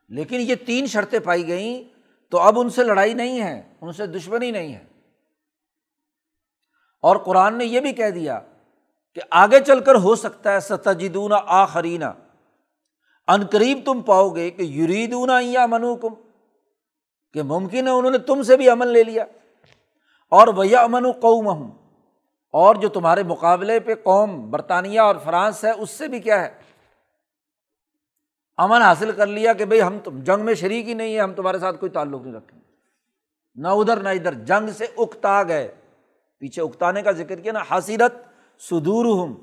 لیکن 0.09 0.37
یہ 0.39 0.55
تین 0.65 0.85
شرطیں 0.85 1.19
پائی 1.19 1.47
گئیں 1.47 1.83
تو 2.31 2.39
اب 2.39 2.59
ان 2.59 2.69
سے 2.69 2.83
لڑائی 2.83 3.13
نہیں 3.13 3.41
ہے، 3.41 3.61
ان 3.81 3.91
سے 3.91 4.07
دشمنی 4.07 4.51
نہیں 4.51 4.75
ہے۔ 4.75 4.85
اور 7.01 7.15
قرآن 7.15 7.57
نے 7.57 7.65
یہ 7.65 7.79
بھی 7.79 7.93
کہہ 7.93 8.09
دیا 8.09 8.39
کہ 9.13 9.21
آگے 9.31 9.59
چل 9.67 9.79
کر 9.79 9.95
ہو 9.95 10.15
سکتا 10.15 10.53
ہے، 10.53 10.59
ستجدون 10.59 11.31
آخرینہ 11.45 12.05
ان 13.27 13.45
قریب 13.45 13.79
تم 13.85 14.01
پاؤ 14.01 14.29
گے 14.29 14.51
کہ 14.51 14.61
یریدون 14.61 15.29
یا 15.41 15.65
منو 15.65 15.95
کم 15.95 16.13
کہ 17.33 17.43
ممکن 17.43 17.87
ہے 17.87 17.91
انہوں 17.91 18.11
نے 18.11 18.17
تم 18.17 18.43
سے 18.43 18.57
بھی 18.57 18.69
امن 18.69 18.87
لے 18.87 19.03
لیا۔ 19.03 19.25
اور 20.31 20.47
بھیا 20.47 20.81
امن 20.81 21.05
و 21.05 21.11
قوم 21.11 21.47
ہوں 21.47 21.71
اور 22.51 22.75
جو 22.75 22.89
تمہارے 22.89 23.23
مقابلے 23.23 23.79
پہ 23.79 23.95
قوم 23.95 24.51
برطانیہ 24.51 24.99
اور 24.99 25.15
فرانس 25.23 25.63
ہے، 25.63 25.71
اس 25.71 25.89
سے 25.89 26.07
بھی 26.07 26.19
کیا 26.19 26.41
ہے؟ 26.41 26.49
امن 28.57 28.81
حاصل 28.81 29.11
کر 29.11 29.27
لیا 29.27 29.53
کہ 29.53 29.65
بھائی 29.65 29.81
ہم 29.81 29.97
جنگ 30.05 30.45
میں 30.45 30.53
شریک 30.53 30.89
ہی 30.89 30.93
نہیں 30.93 31.15
ہے 31.15 31.19
ہم 31.19 31.33
تمہارے 31.33 31.59
ساتھ 31.59 31.79
کوئی 31.79 31.89
تعلق 31.89 32.21
نہیں 32.21 32.33
رکھیں 32.33 32.59
نہ 33.55 33.67
ادھر 33.67 33.97
نہ 33.97 34.09
ادھر، 34.09 34.33
جنگ 34.33 34.69
سے 34.69 34.85
اکتا 34.97 35.43
گئے۔ 35.43 35.75
پیچھے 36.37 36.61
اکتانے 36.61 37.01
کا 37.01 37.11
ذکر 37.11 37.39
کیا 37.39 37.51
نا 37.51 37.59
حاصرت 37.69 38.13
سدور 38.59 39.05
ہوں 39.05 39.33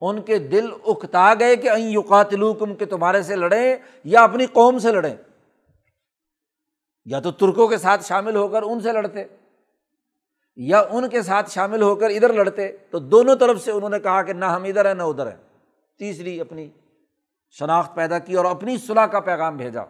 ان 0.00 0.22
کے 0.22 0.38
دل 0.38 0.68
اکتا 0.86 1.34
گئے 1.38 1.56
کہ 1.56 1.70
این 1.70 1.88
یوقاتلو 1.88 2.54
کم 2.54 2.74
کہ 2.74 2.84
تمہارے 2.84 3.22
سے 3.22 3.36
لڑیں 3.36 3.76
یا 4.04 4.22
اپنی 4.22 4.46
قوم 4.46 4.78
سے 4.78 4.92
لڑیں۔ 4.92 5.16
یا 7.04 7.20
تو 7.20 7.30
ترکوں 7.30 7.68
کے 7.68 7.76
ساتھ 7.76 8.04
شامل 8.04 8.36
ہو 8.36 8.48
کر 8.48 8.62
ان 8.62 8.80
سے 8.80 8.92
لڑتے۔ 8.92 9.24
یا 10.56 10.80
ان 10.80 11.08
کے 11.08 11.22
ساتھ 11.22 11.50
شامل 11.50 11.82
ہو 11.82 11.94
کر 11.94 12.10
ادھر 12.10 12.32
لڑتے، 12.32 12.76
تو 12.90 12.98
دونوں 12.98 13.36
طرف 13.36 13.64
سے 13.64 13.70
انہوں 13.70 13.90
نے 13.90 13.98
کہا 13.98 14.22
کہ 14.22 14.32
نہ 14.32 14.44
ہم 14.44 14.64
ادھر 14.64 14.86
ہیں، 14.86 14.94
نہ 14.94 15.02
ادھر 15.02 15.26
ہیں۔ 15.26 15.36
تیسری 15.98 16.40
اپنی 16.40 16.70
شناخت 17.50 17.94
پیدا 17.94 18.18
کی 18.18 18.34
اور 18.34 18.44
اپنی 18.44 18.76
صلاح 18.76 19.06
کا 19.06 19.20
پیغام 19.20 19.56
بھیجا۔ 19.56 19.82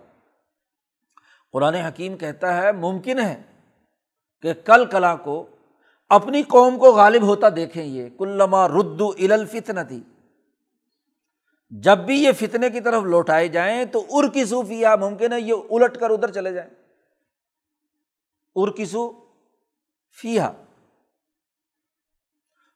قرآن 1.52 1.74
حکیم 1.74 2.16
کہتا 2.16 2.62
ہے، 2.62 2.72
ممکن 2.72 3.18
ہے 3.18 3.42
کہ 4.40 4.52
کل 4.64 4.84
کلا 4.84 5.16
کو 5.16 5.46
اپنی 6.08 6.42
قوم 6.42 6.78
کو 6.78 6.92
غالب 6.92 7.22
ہوتا 7.22 7.46
دیکھیں 7.56 7.84
یہ۔ 7.84 8.08
کلما 8.18 8.68
ردو 8.68 9.08
الفتن 9.08 9.86
تھی 9.88 10.00
جب 11.70 11.98
بھی 11.98 12.22
یہ 12.22 12.32
فتنے 12.32 12.70
کی 12.70 12.80
طرف 12.80 13.02
لوٹائے 13.02 13.48
جائیں 13.48 13.84
تو 13.84 14.04
ار 14.10 14.28
کی 14.28 14.44
صوفیہ 14.44 14.88
ممکن 15.00 15.32
ہے 15.32 15.40
یہ 15.40 15.54
الٹ 15.70 15.98
کر 15.98 16.10
ادھر 16.10 16.30
چلے 16.30 16.52
جائیں۔ 16.52 16.70
ار 18.56 18.68
کی 18.68 18.84
سو 18.84 19.25
فیا 20.20 20.52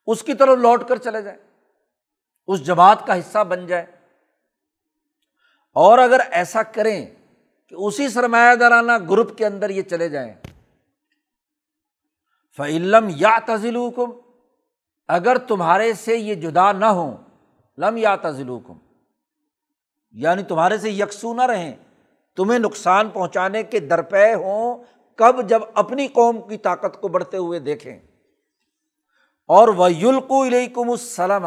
اس 0.06 0.22
کی 0.22 0.34
طرف 0.34 0.58
لوٹ 0.58 0.88
کر 0.88 0.96
چلے 0.96 1.22
جائیں۔ 1.22 1.38
اس 2.46 2.66
جماعت 2.66 3.06
کا 3.06 3.18
حصہ 3.18 3.44
بن 3.44 3.66
جائے 3.66 3.86
اور 5.72 5.98
اگر 5.98 6.20
ایسا 6.30 6.62
کریں 6.62 7.06
کہ 7.68 7.74
اسی 7.74 8.08
سرمایہ 8.08 8.54
دارانہ 8.54 8.92
گروپ 9.10 9.38
کے 9.38 9.46
اندر 9.46 9.70
یہ 9.70 9.82
چلے 9.82 10.08
جائیں۔ 10.08 10.34
فعلم 12.56 13.08
یا 13.16 13.38
تزل 13.46 13.76
حکم 13.76 14.10
اگر 15.08 15.38
تمہارے 15.38 15.92
سے 15.92 16.16
یہ 16.16 16.34
جدا 16.34 16.72
نہ 16.72 16.84
ہو 16.84 17.16
لم 17.78 17.96
یا 17.96 18.16
تزل 18.16 18.48
حکم 18.48 18.78
یعنی 20.10 20.42
تمہارے 20.42 20.78
سے 20.78 20.90
یکسو 20.90 21.34
نہ 21.34 21.42
رہیں، 21.42 21.76
تمہیں 22.36 22.58
نقصان 22.58 23.08
پہنچانے 23.10 23.62
کے 23.62 23.80
درپے 23.80 24.34
ہوں 24.34 24.84
کب 25.20 25.48
جب 25.48 25.62
اپنی 25.74 26.08
قوم 26.08 26.48
کی 26.48 26.56
طاقت 26.56 27.00
کو 27.00 27.08
بڑھتے 27.08 27.36
ہوئے 27.36 27.58
دیکھیں۔ 27.58 27.98
اور 29.48 29.68
وہ 29.68 29.92
یلقو 29.92 30.46
علیکم 30.46 30.90
السلام 30.90 31.42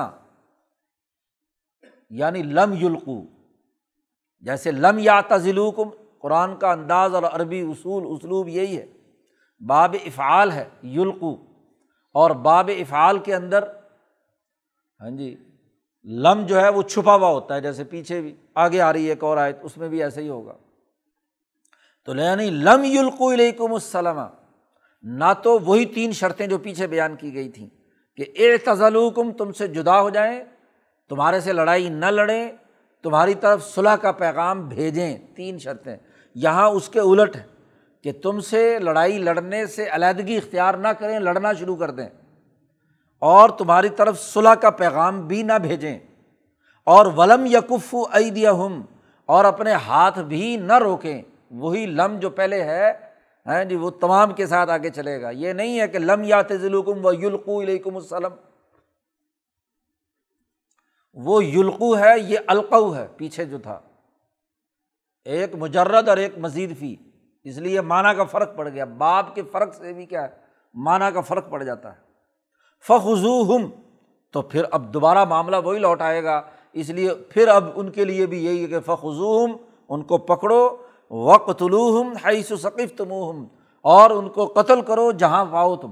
یعنی 2.09 2.43
لم 2.43 2.73
یلقو۔ 2.73 3.21
جیسے 4.39 4.71
لم 4.71 4.97
یا 4.99 5.21
تزلوکم 5.21 5.89
قرآن 6.19 6.55
کا 6.55 6.71
انداز 6.71 7.15
اور 7.15 7.23
عربی 7.23 7.61
اصول، 7.61 8.03
اسلوب 8.07 8.47
یہی 8.47 8.77
ہے۔ 8.77 8.85
باب 9.59 9.95
افعال 10.05 10.51
ہے، 10.51 10.69
یلقو۔ 10.83 11.35
اور 12.13 12.31
باب 12.31 12.71
افعال 12.79 13.19
کے 13.19 13.35
اندر 13.35 13.63
ہاں 14.99 15.09
جی 15.09 15.35
لم 16.03 16.45
جو 16.45 16.61
ہے 16.61 16.69
وہ 16.69 16.81
چھپا 16.81 17.15
ہوا 17.15 17.29
ہوتا 17.29 17.55
ہے، 17.55 17.61
جیسے 17.61 17.83
پیچھے 17.83 18.21
بھی، 18.21 18.35
آگے 18.53 18.81
آ 18.81 18.93
رہی 18.93 19.05
ہے 19.05 19.09
ایک 19.09 19.23
اور 19.23 19.37
آئے 19.37 19.53
اس 19.61 19.77
میں 19.77 19.89
بھی 19.89 20.03
ایسے 20.03 20.21
ہی 20.21 20.29
ہوگا۔ 20.29 20.53
تو 22.05 22.15
یعنی 22.15 22.49
لم 22.49 22.83
یلقو 22.83 23.33
علیکم 23.33 23.73
السلام۔ 23.73 24.17
نہ 25.01 25.23
تو 25.43 25.59
وہی 25.59 25.85
تین 25.85 26.11
شرطیں 26.11 26.47
جو 26.47 26.57
پیچھے 26.57 26.87
بیان 26.87 27.15
کی 27.15 27.33
گئی 27.33 27.49
تھیں 27.49 27.67
کہ 28.15 28.25
اے 28.35 28.57
تزلوکم 28.57 29.31
تم 29.31 29.51
سے 29.51 29.67
جدا 29.67 30.01
ہو 30.01 30.09
جائیں، 30.09 30.43
تمہارے 31.09 31.39
سے 31.39 31.53
لڑائی 31.53 31.89
نہ 31.89 32.05
لڑیں، 32.05 32.51
تمہاری 33.03 33.33
طرف 33.33 33.75
صلاح 33.75 33.95
کا 33.95 34.11
پیغام 34.11 34.67
بھیجیں۔ 34.67 35.17
تین 35.35 35.57
شرطیں۔ 35.57 35.97
یہاں 36.35 36.69
اس 36.69 36.89
کے 36.89 36.99
الٹ 36.99 37.35
ہے 37.35 37.43
کہ 38.03 38.11
تم 38.11 38.39
سے 38.39 38.79
لڑائی 38.79 39.17
لڑنے 39.17 39.65
سے 39.65 39.89
علیحدگی 39.91 40.37
اختیار 40.37 40.73
نہ 40.73 40.87
کریں، 40.87 41.19
لڑنا 41.19 41.53
شروع 41.53 41.75
کر 41.75 41.91
دیں۔ 41.91 42.09
اور 43.19 43.49
تمہاری 43.49 43.89
طرف 43.89 44.21
صلاح 44.21 44.55
کا 44.55 44.69
پیغام 44.69 45.27
بھی 45.27 45.43
نہ 45.43 45.53
بھیجیں۔ 45.61 45.99
اور 46.83 47.05
ولم 47.05 47.45
یقف 47.45 47.95
عیدیہ 48.13 48.47
ہم 48.47 48.81
اور 49.25 49.45
اپنے 49.45 49.71
ہاتھ 49.71 50.19
بھی 50.19 50.57
نہ 50.57 50.77
روکیں۔ 50.77 51.21
وہی 51.53 51.85
لم 51.85 52.19
جو 52.19 52.29
پہلے 52.29 52.63
ہے 52.63 52.91
ہیں 53.45 53.65
جی 53.65 53.75
وہ 53.75 53.89
تمام 53.89 54.33
کے 54.33 54.47
ساتھ 54.47 54.69
آگے 54.69 54.89
چلے 54.89 55.21
گا۔ 55.21 55.29
یہ 55.29 55.53
نہیں 55.53 55.79
ہے 55.79 55.87
کہ 55.87 55.99
لم 55.99 56.23
یا 56.23 56.41
تلکم 56.41 57.05
و 57.05 57.13
یلقو 57.13 57.61
علیکم 57.61 57.95
السلم 57.95 58.33
وہ 61.13 61.45
یلقو 61.45 61.97
ہے، 61.97 62.19
یہ 62.19 62.39
القو 62.47 62.95
ہے، 62.95 63.07
پیچھے 63.17 63.45
جو 63.45 63.57
تھا۔ 63.57 63.79
ایک 65.25 65.55
مجرد 65.55 66.09
اور 66.09 66.17
ایک 66.17 66.37
مزید 66.37 66.79
فی۔ 66.79 66.95
اس 67.43 67.57
لیے 67.57 67.81
معنی 67.81 68.15
کا 68.15 68.23
فرق 68.23 68.55
پڑ 68.55 68.69
گیا۔ 68.69 68.85
باپ 68.85 69.35
کے 69.35 69.43
فرق 69.51 69.75
سے 69.75 69.93
بھی 69.93 70.05
کیا 70.05 70.21
ہے؟ 70.21 70.29
معنی 70.73 71.05
کا 71.13 71.21
فرق 71.21 71.49
پڑ 71.49 71.63
جاتا 71.63 71.91
ہے۔ 71.91 71.97
فخو 72.87 73.55
ہم 73.55 73.69
تو 74.31 74.41
پھر 74.41 74.63
اب 74.71 74.93
دوبارہ 74.93 75.25
معاملہ 75.25 75.55
وہی 75.63 75.79
لوٹ 75.79 76.01
آئے 76.01 76.23
گا۔ 76.23 76.41
اس 76.73 76.89
لیے 76.89 77.09
پھر 77.29 77.47
اب 77.47 77.69
ان 77.75 77.91
کے 77.91 78.05
لیے 78.05 78.25
بھی 78.25 78.45
یہی 78.45 78.61
ہے 78.61 78.67
کہ 78.67 78.79
فخو 78.79 79.43
ان 79.89 80.03
کو 80.03 80.17
پکڑو۔ 80.17 80.82
وقت 81.13 81.61
ہم 81.61 82.13
حیث 82.25 82.51
و 82.51 82.57
ثقیف 82.57 82.93
تم 82.97 83.11
اور 83.85 84.09
ان 84.09 84.29
کو 84.29 84.45
قتل 84.45 84.81
کرو 84.81 85.11
جہاں 85.11 85.45
پاؤ 85.45 85.75
تم۔ 85.75 85.91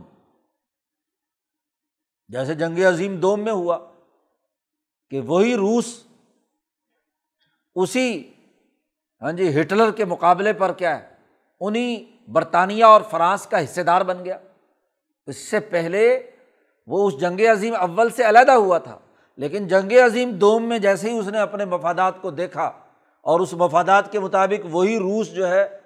جیسے 2.30 2.54
جنگ 2.54 2.80
عظیم 2.80 3.16
دوم 3.16 3.40
میں 3.40 3.52
ہوا 3.52 3.78
کہ 5.10 5.22
وہی 5.22 5.56
روس 5.56 6.04
اسی 7.76 8.32
ہاں 9.22 9.32
جی 9.32 9.62
ہٹلر 9.62 9.92
کے 9.92 10.06
مقابلے 10.06 10.54
پر 10.54 10.74
کیا 10.74 11.00
ہے 11.00 11.16
انہیں 11.60 12.06
برطانیہ 12.30 12.86
اور 12.86 13.02
فرانس 13.02 13.46
کا 13.46 13.64
حصے 13.64 13.84
دار 13.84 14.02
بن 14.02 14.26
گیا۔ 14.26 14.38
اس 15.28 15.38
سے 15.38 15.60
پہلے 15.60 16.32
وہ 16.88 17.08
اس 17.08 17.20
جنگ 17.20 17.40
عظیم 17.52 17.76
اول 17.76 18.10
سے 18.10 18.30
علیحدہ 18.30 18.52
ہوا 18.52 18.78
تھا، 18.78 19.00
لیکن 19.36 19.68
جنگ 19.68 19.92
عظیم 20.06 20.32
دوم 20.32 20.70
میں 20.70 20.80
جیسے 20.80 21.12
ہی 21.12 21.18
اس 21.18 21.28
نے 21.28 21.40
اپنے 21.40 21.66
مفادات 21.66 22.22
کو 22.22 22.32
دیکھا 22.32 22.72
اور 23.22 23.40
اس 23.40 23.54
مفادات 23.54 24.12
کے 24.12 24.20
مطابق 24.20 24.68
وہی 24.72 24.98
روس 24.98 25.32
جو 25.32 25.48
ہے 25.48 25.80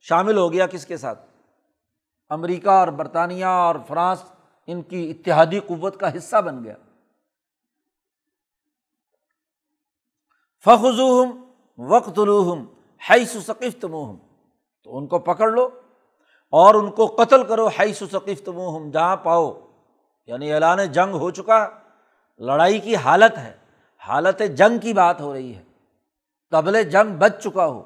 شامل 0.00 0.38
ہو 0.38 0.52
گیا 0.52 0.66
کس 0.66 0.86
کے 0.86 0.96
ساتھ؟ 0.96 1.26
امریکہ 2.28 2.68
اور 2.68 2.88
برطانیہ 2.88 3.44
اور 3.44 3.74
فرانس 3.88 4.24
ان 4.66 4.82
کی 4.82 5.10
اتحادی 5.10 5.58
قوت 5.60 6.00
کا 6.00 6.16
حصہ 6.16 6.36
بن 6.36 6.64
گیا۔ 6.64 6.74
فخوم 10.64 11.52
وقت 11.78 12.18
الوحم 12.18 12.64
حیث 13.10 13.36
ثقیف 13.46 13.80
تمہم 13.80 14.16
تو 14.84 14.98
ان 14.98 15.06
کو 15.06 15.18
پکڑ 15.18 15.50
لو 15.50 15.68
اور 16.50 16.74
ان 16.74 16.90
کو 16.90 17.06
قتل 17.06 17.46
کرو 17.46 17.66
حیث 17.66 18.02
ثقیف 18.12 18.44
تمہم 18.44 18.90
جہاں 18.90 19.16
پاؤ۔ 19.16 19.60
یعنی 20.26 20.52
اعلان 20.52 20.92
جنگ 20.92 21.14
ہو 21.14 21.30
چکا، 21.30 21.68
لڑائی 22.38 22.78
کی 22.78 22.96
حالت 22.96 23.38
ہے، 23.38 23.56
حالت 23.98 24.42
جنگ 24.56 24.78
کی 24.78 24.92
بات 24.92 25.20
ہو 25.20 25.32
رہی 25.32 25.56
ہے۔ 25.56 25.62
قبل 26.52 26.82
جنگ 26.82 27.16
بچ 27.18 27.42
چکا 27.44 27.66
ہو۔ 27.66 27.82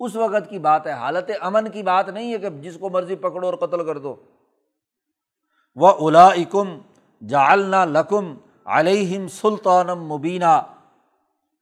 اس 0.00 0.16
وقت 0.16 0.50
کی 0.50 0.58
بات 0.58 0.86
ہے، 0.86 0.92
حالت 0.92 1.30
امن 1.40 1.70
کی 1.70 1.82
بات 1.82 2.08
نہیں 2.08 2.32
ہے 2.32 2.38
کہ 2.38 2.48
جس 2.48 2.76
کو 2.80 2.90
مرضی 2.90 3.16
پکڑو 3.16 3.46
اور 3.46 3.54
قتل 3.54 3.84
کر 3.86 3.98
دو۔ 3.98 4.14
وہ 5.74 5.92
الا 6.00 6.26
اکم 6.26 6.78
جالنا 7.28 7.84
لکم 7.84 8.34
علیہم 8.64 9.28
سلطانم 9.28 10.04
مبینہ 10.04 10.60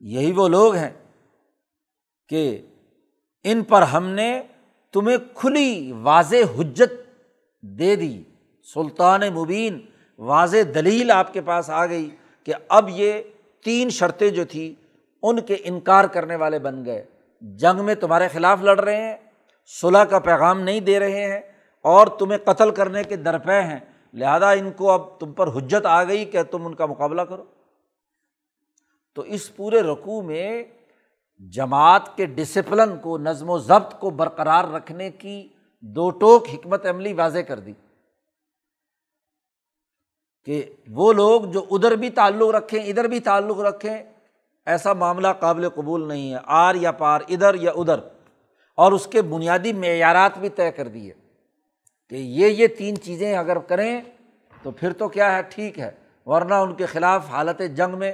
یہی 0.00 0.32
وہ 0.32 0.48
لوگ 0.48 0.74
ہیں 0.74 0.90
کہ 2.28 2.66
ان 3.44 3.64
پر 3.64 3.82
ہم 3.82 4.06
نے 4.06 4.42
تمہیں 4.92 5.16
کھلی 5.34 5.92
واضح 5.92 6.60
حجت 6.60 6.92
دے 7.62 7.96
دی۔ 7.96 8.22
سلطان 8.74 9.20
مبین، 9.34 9.80
واضح 10.18 10.62
دلیل 10.74 11.10
آپ 11.10 11.32
کے 11.32 11.40
پاس 11.40 11.70
آ 11.70 11.86
گئی 11.86 12.08
کہ 12.44 12.52
اب 12.68 12.88
یہ 12.88 13.22
تین 13.64 13.90
شرطیں 13.90 14.30
جو 14.30 14.44
تھیں 14.44 14.83
ان 15.24 15.40
کے 15.40 15.56
انکار 15.64 16.04
کرنے 16.04 16.36
والے 16.36 16.58
بن 16.58 16.84
گئے۔ 16.84 17.06
جنگ 17.40 17.84
میں 17.84 17.94
تمہارے 17.94 18.28
خلاف 18.28 18.62
لڑ 18.62 18.80
رہے 18.80 18.96
ہیں 18.96 19.16
صلاح 19.80 20.04
کا 20.04 20.18
پیغام 20.18 20.60
نہیں 20.60 20.80
دے 20.80 20.98
رہے 20.98 21.32
ہیں 21.32 21.40
اور 21.82 22.06
تمہیں 22.06 22.38
قتل 22.38 22.70
کرنے 22.70 23.04
کے 23.04 23.16
درپے 23.16 23.62
ہیں۔ 23.62 23.78
لہٰذا 24.14 24.50
ان 24.50 24.72
کو 24.72 24.90
اب 24.90 25.20
تم 25.20 25.32
پر 25.32 25.46
حجت 25.48 25.86
آ 25.86 26.04
گئی 26.04 26.24
کہ 26.24 26.42
تم 26.42 26.66
ان 26.66 26.74
کا 26.74 26.86
مقابلہ 26.86 27.22
کرو۔ 27.22 27.44
تو 29.14 29.22
اس 29.22 29.56
پورے 29.56 29.82
رقوع 29.82 30.22
میں 30.22 30.64
جماعت 31.52 32.16
کے 32.16 32.26
ڈسپلن 32.26 32.98
کو، 32.98 33.18
نظم 33.18 33.50
و 33.50 33.58
ضبط 33.58 34.00
کو 34.00 34.10
برقرار 34.10 34.64
رکھنے 34.64 35.10
کی 35.10 35.48
دو 35.80 36.10
ٹوک 36.10 36.46
حکمت 36.54 36.86
عملی 36.86 37.12
واضح 37.12 37.38
کر 37.38 37.58
دی۔ 37.58 37.72
کہ 40.44 40.74
وہ 40.88 41.12
لوگ 41.12 41.42
جو 41.42 41.64
ادھر 41.70 41.96
بھی 41.96 42.10
تعلق 42.10 42.54
رکھیں، 42.54 42.82
ادھر 42.82 43.04
بھی 43.04 43.20
تعلق 43.20 43.60
رکھیں 43.60 44.13
ایسا 44.66 44.92
معاملہ 44.92 45.28
قابل 45.40 45.68
قبول 45.68 46.08
نہیں 46.08 46.32
ہے۔ 46.32 46.38
آر 46.44 46.74
یا 46.74 46.92
پار، 46.92 47.20
ادھر 47.28 47.54
یا 47.54 47.70
ادھر۔ 47.70 47.98
اور 48.76 48.92
اس 48.92 49.06
کے 49.06 49.22
بنیادی 49.22 49.72
معیارات 49.72 50.38
بھی 50.38 50.48
طے 50.48 50.72
کر 50.72 50.88
دیے۔ 50.88 51.12
کہ 52.08 52.14
یہ 52.14 52.46
یہ 52.46 52.66
تین 52.66 53.00
چیزیں 53.00 53.36
اگر 53.36 53.58
کریں 53.58 54.00
تو 54.62 54.70
پھر 54.70 54.92
تو 54.92 55.08
کیا 55.08 55.36
ہے؟ 55.36 55.42
ٹھیک 55.42 55.78
ہے۔ 55.78 55.90
ورنہ 56.26 56.54
ان 56.54 56.74
کے 56.74 56.86
خلاف 56.86 57.30
حالت 57.30 57.62
جنگ 57.76 57.98
میں 57.98 58.12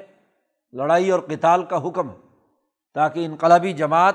لڑائی 0.73 1.11
اور 1.11 1.21
کتال 1.21 1.65
کا 1.65 1.89
حکم 1.89 2.11
ہے۔ 2.11 2.15
تاکہ 2.95 3.27
انقلابی 3.27 3.73
جماعت 3.73 4.15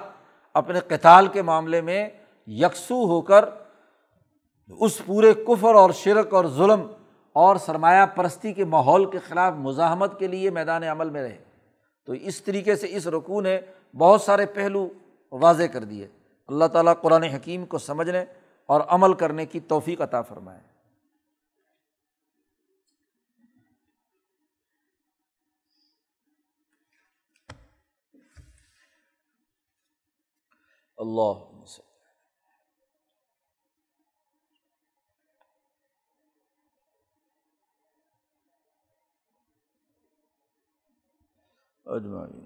اپنے 0.54 0.80
کتال 0.88 1.28
کے 1.28 1.42
معاملے 1.42 1.82
میں 1.82 2.10
یکسو 2.48 3.06
ہو 3.06 3.22
کر 3.22 3.46
اس 4.80 5.02
پورے 5.06 5.34
کفر 5.34 5.76
اور 5.76 5.90
شرک 5.90 6.34
اور 6.34 6.46
ظلم 6.46 6.88
اور 7.34 7.56
سرمایہ 7.56 8.06
پرستی 8.06 8.54
کے 8.54 8.66
ماحول 8.66 9.12
کے 9.12 9.20
خلاف 9.20 9.54
مزاحمت 9.54 10.20
کے 10.20 10.28
لیے 10.28 10.50
میدان 10.50 10.84
عمل 10.84 11.10
میں 11.10 11.24
رہے۔ 11.24 11.45
تو 12.06 12.14
اس 12.14 12.42
طریقے 12.42 12.76
سے 12.76 12.96
اس 12.96 13.08
رقو 13.08 13.42
نے 13.42 13.60
بہت 13.98 14.22
سارے 14.22 14.46
پہلو 14.46 14.90
واضح 15.32 15.64
کر 15.64 15.84
دیے۔ 15.84 16.08
اللہ 16.48 16.66
تعالیٰ 16.66 16.94
قرآن 17.02 17.24
حکیم 17.24 17.66
کو 17.66 17.78
سمجھنے 17.78 18.26
اور 18.66 18.82
عمل 18.82 19.14
کرنے 19.14 19.46
کی 19.46 19.60
توفیق 19.60 20.02
عطا 20.02 20.22
فرمائے۔ 20.22 20.62
اللہ 30.98 31.55
اجمعین۔ 41.88 42.46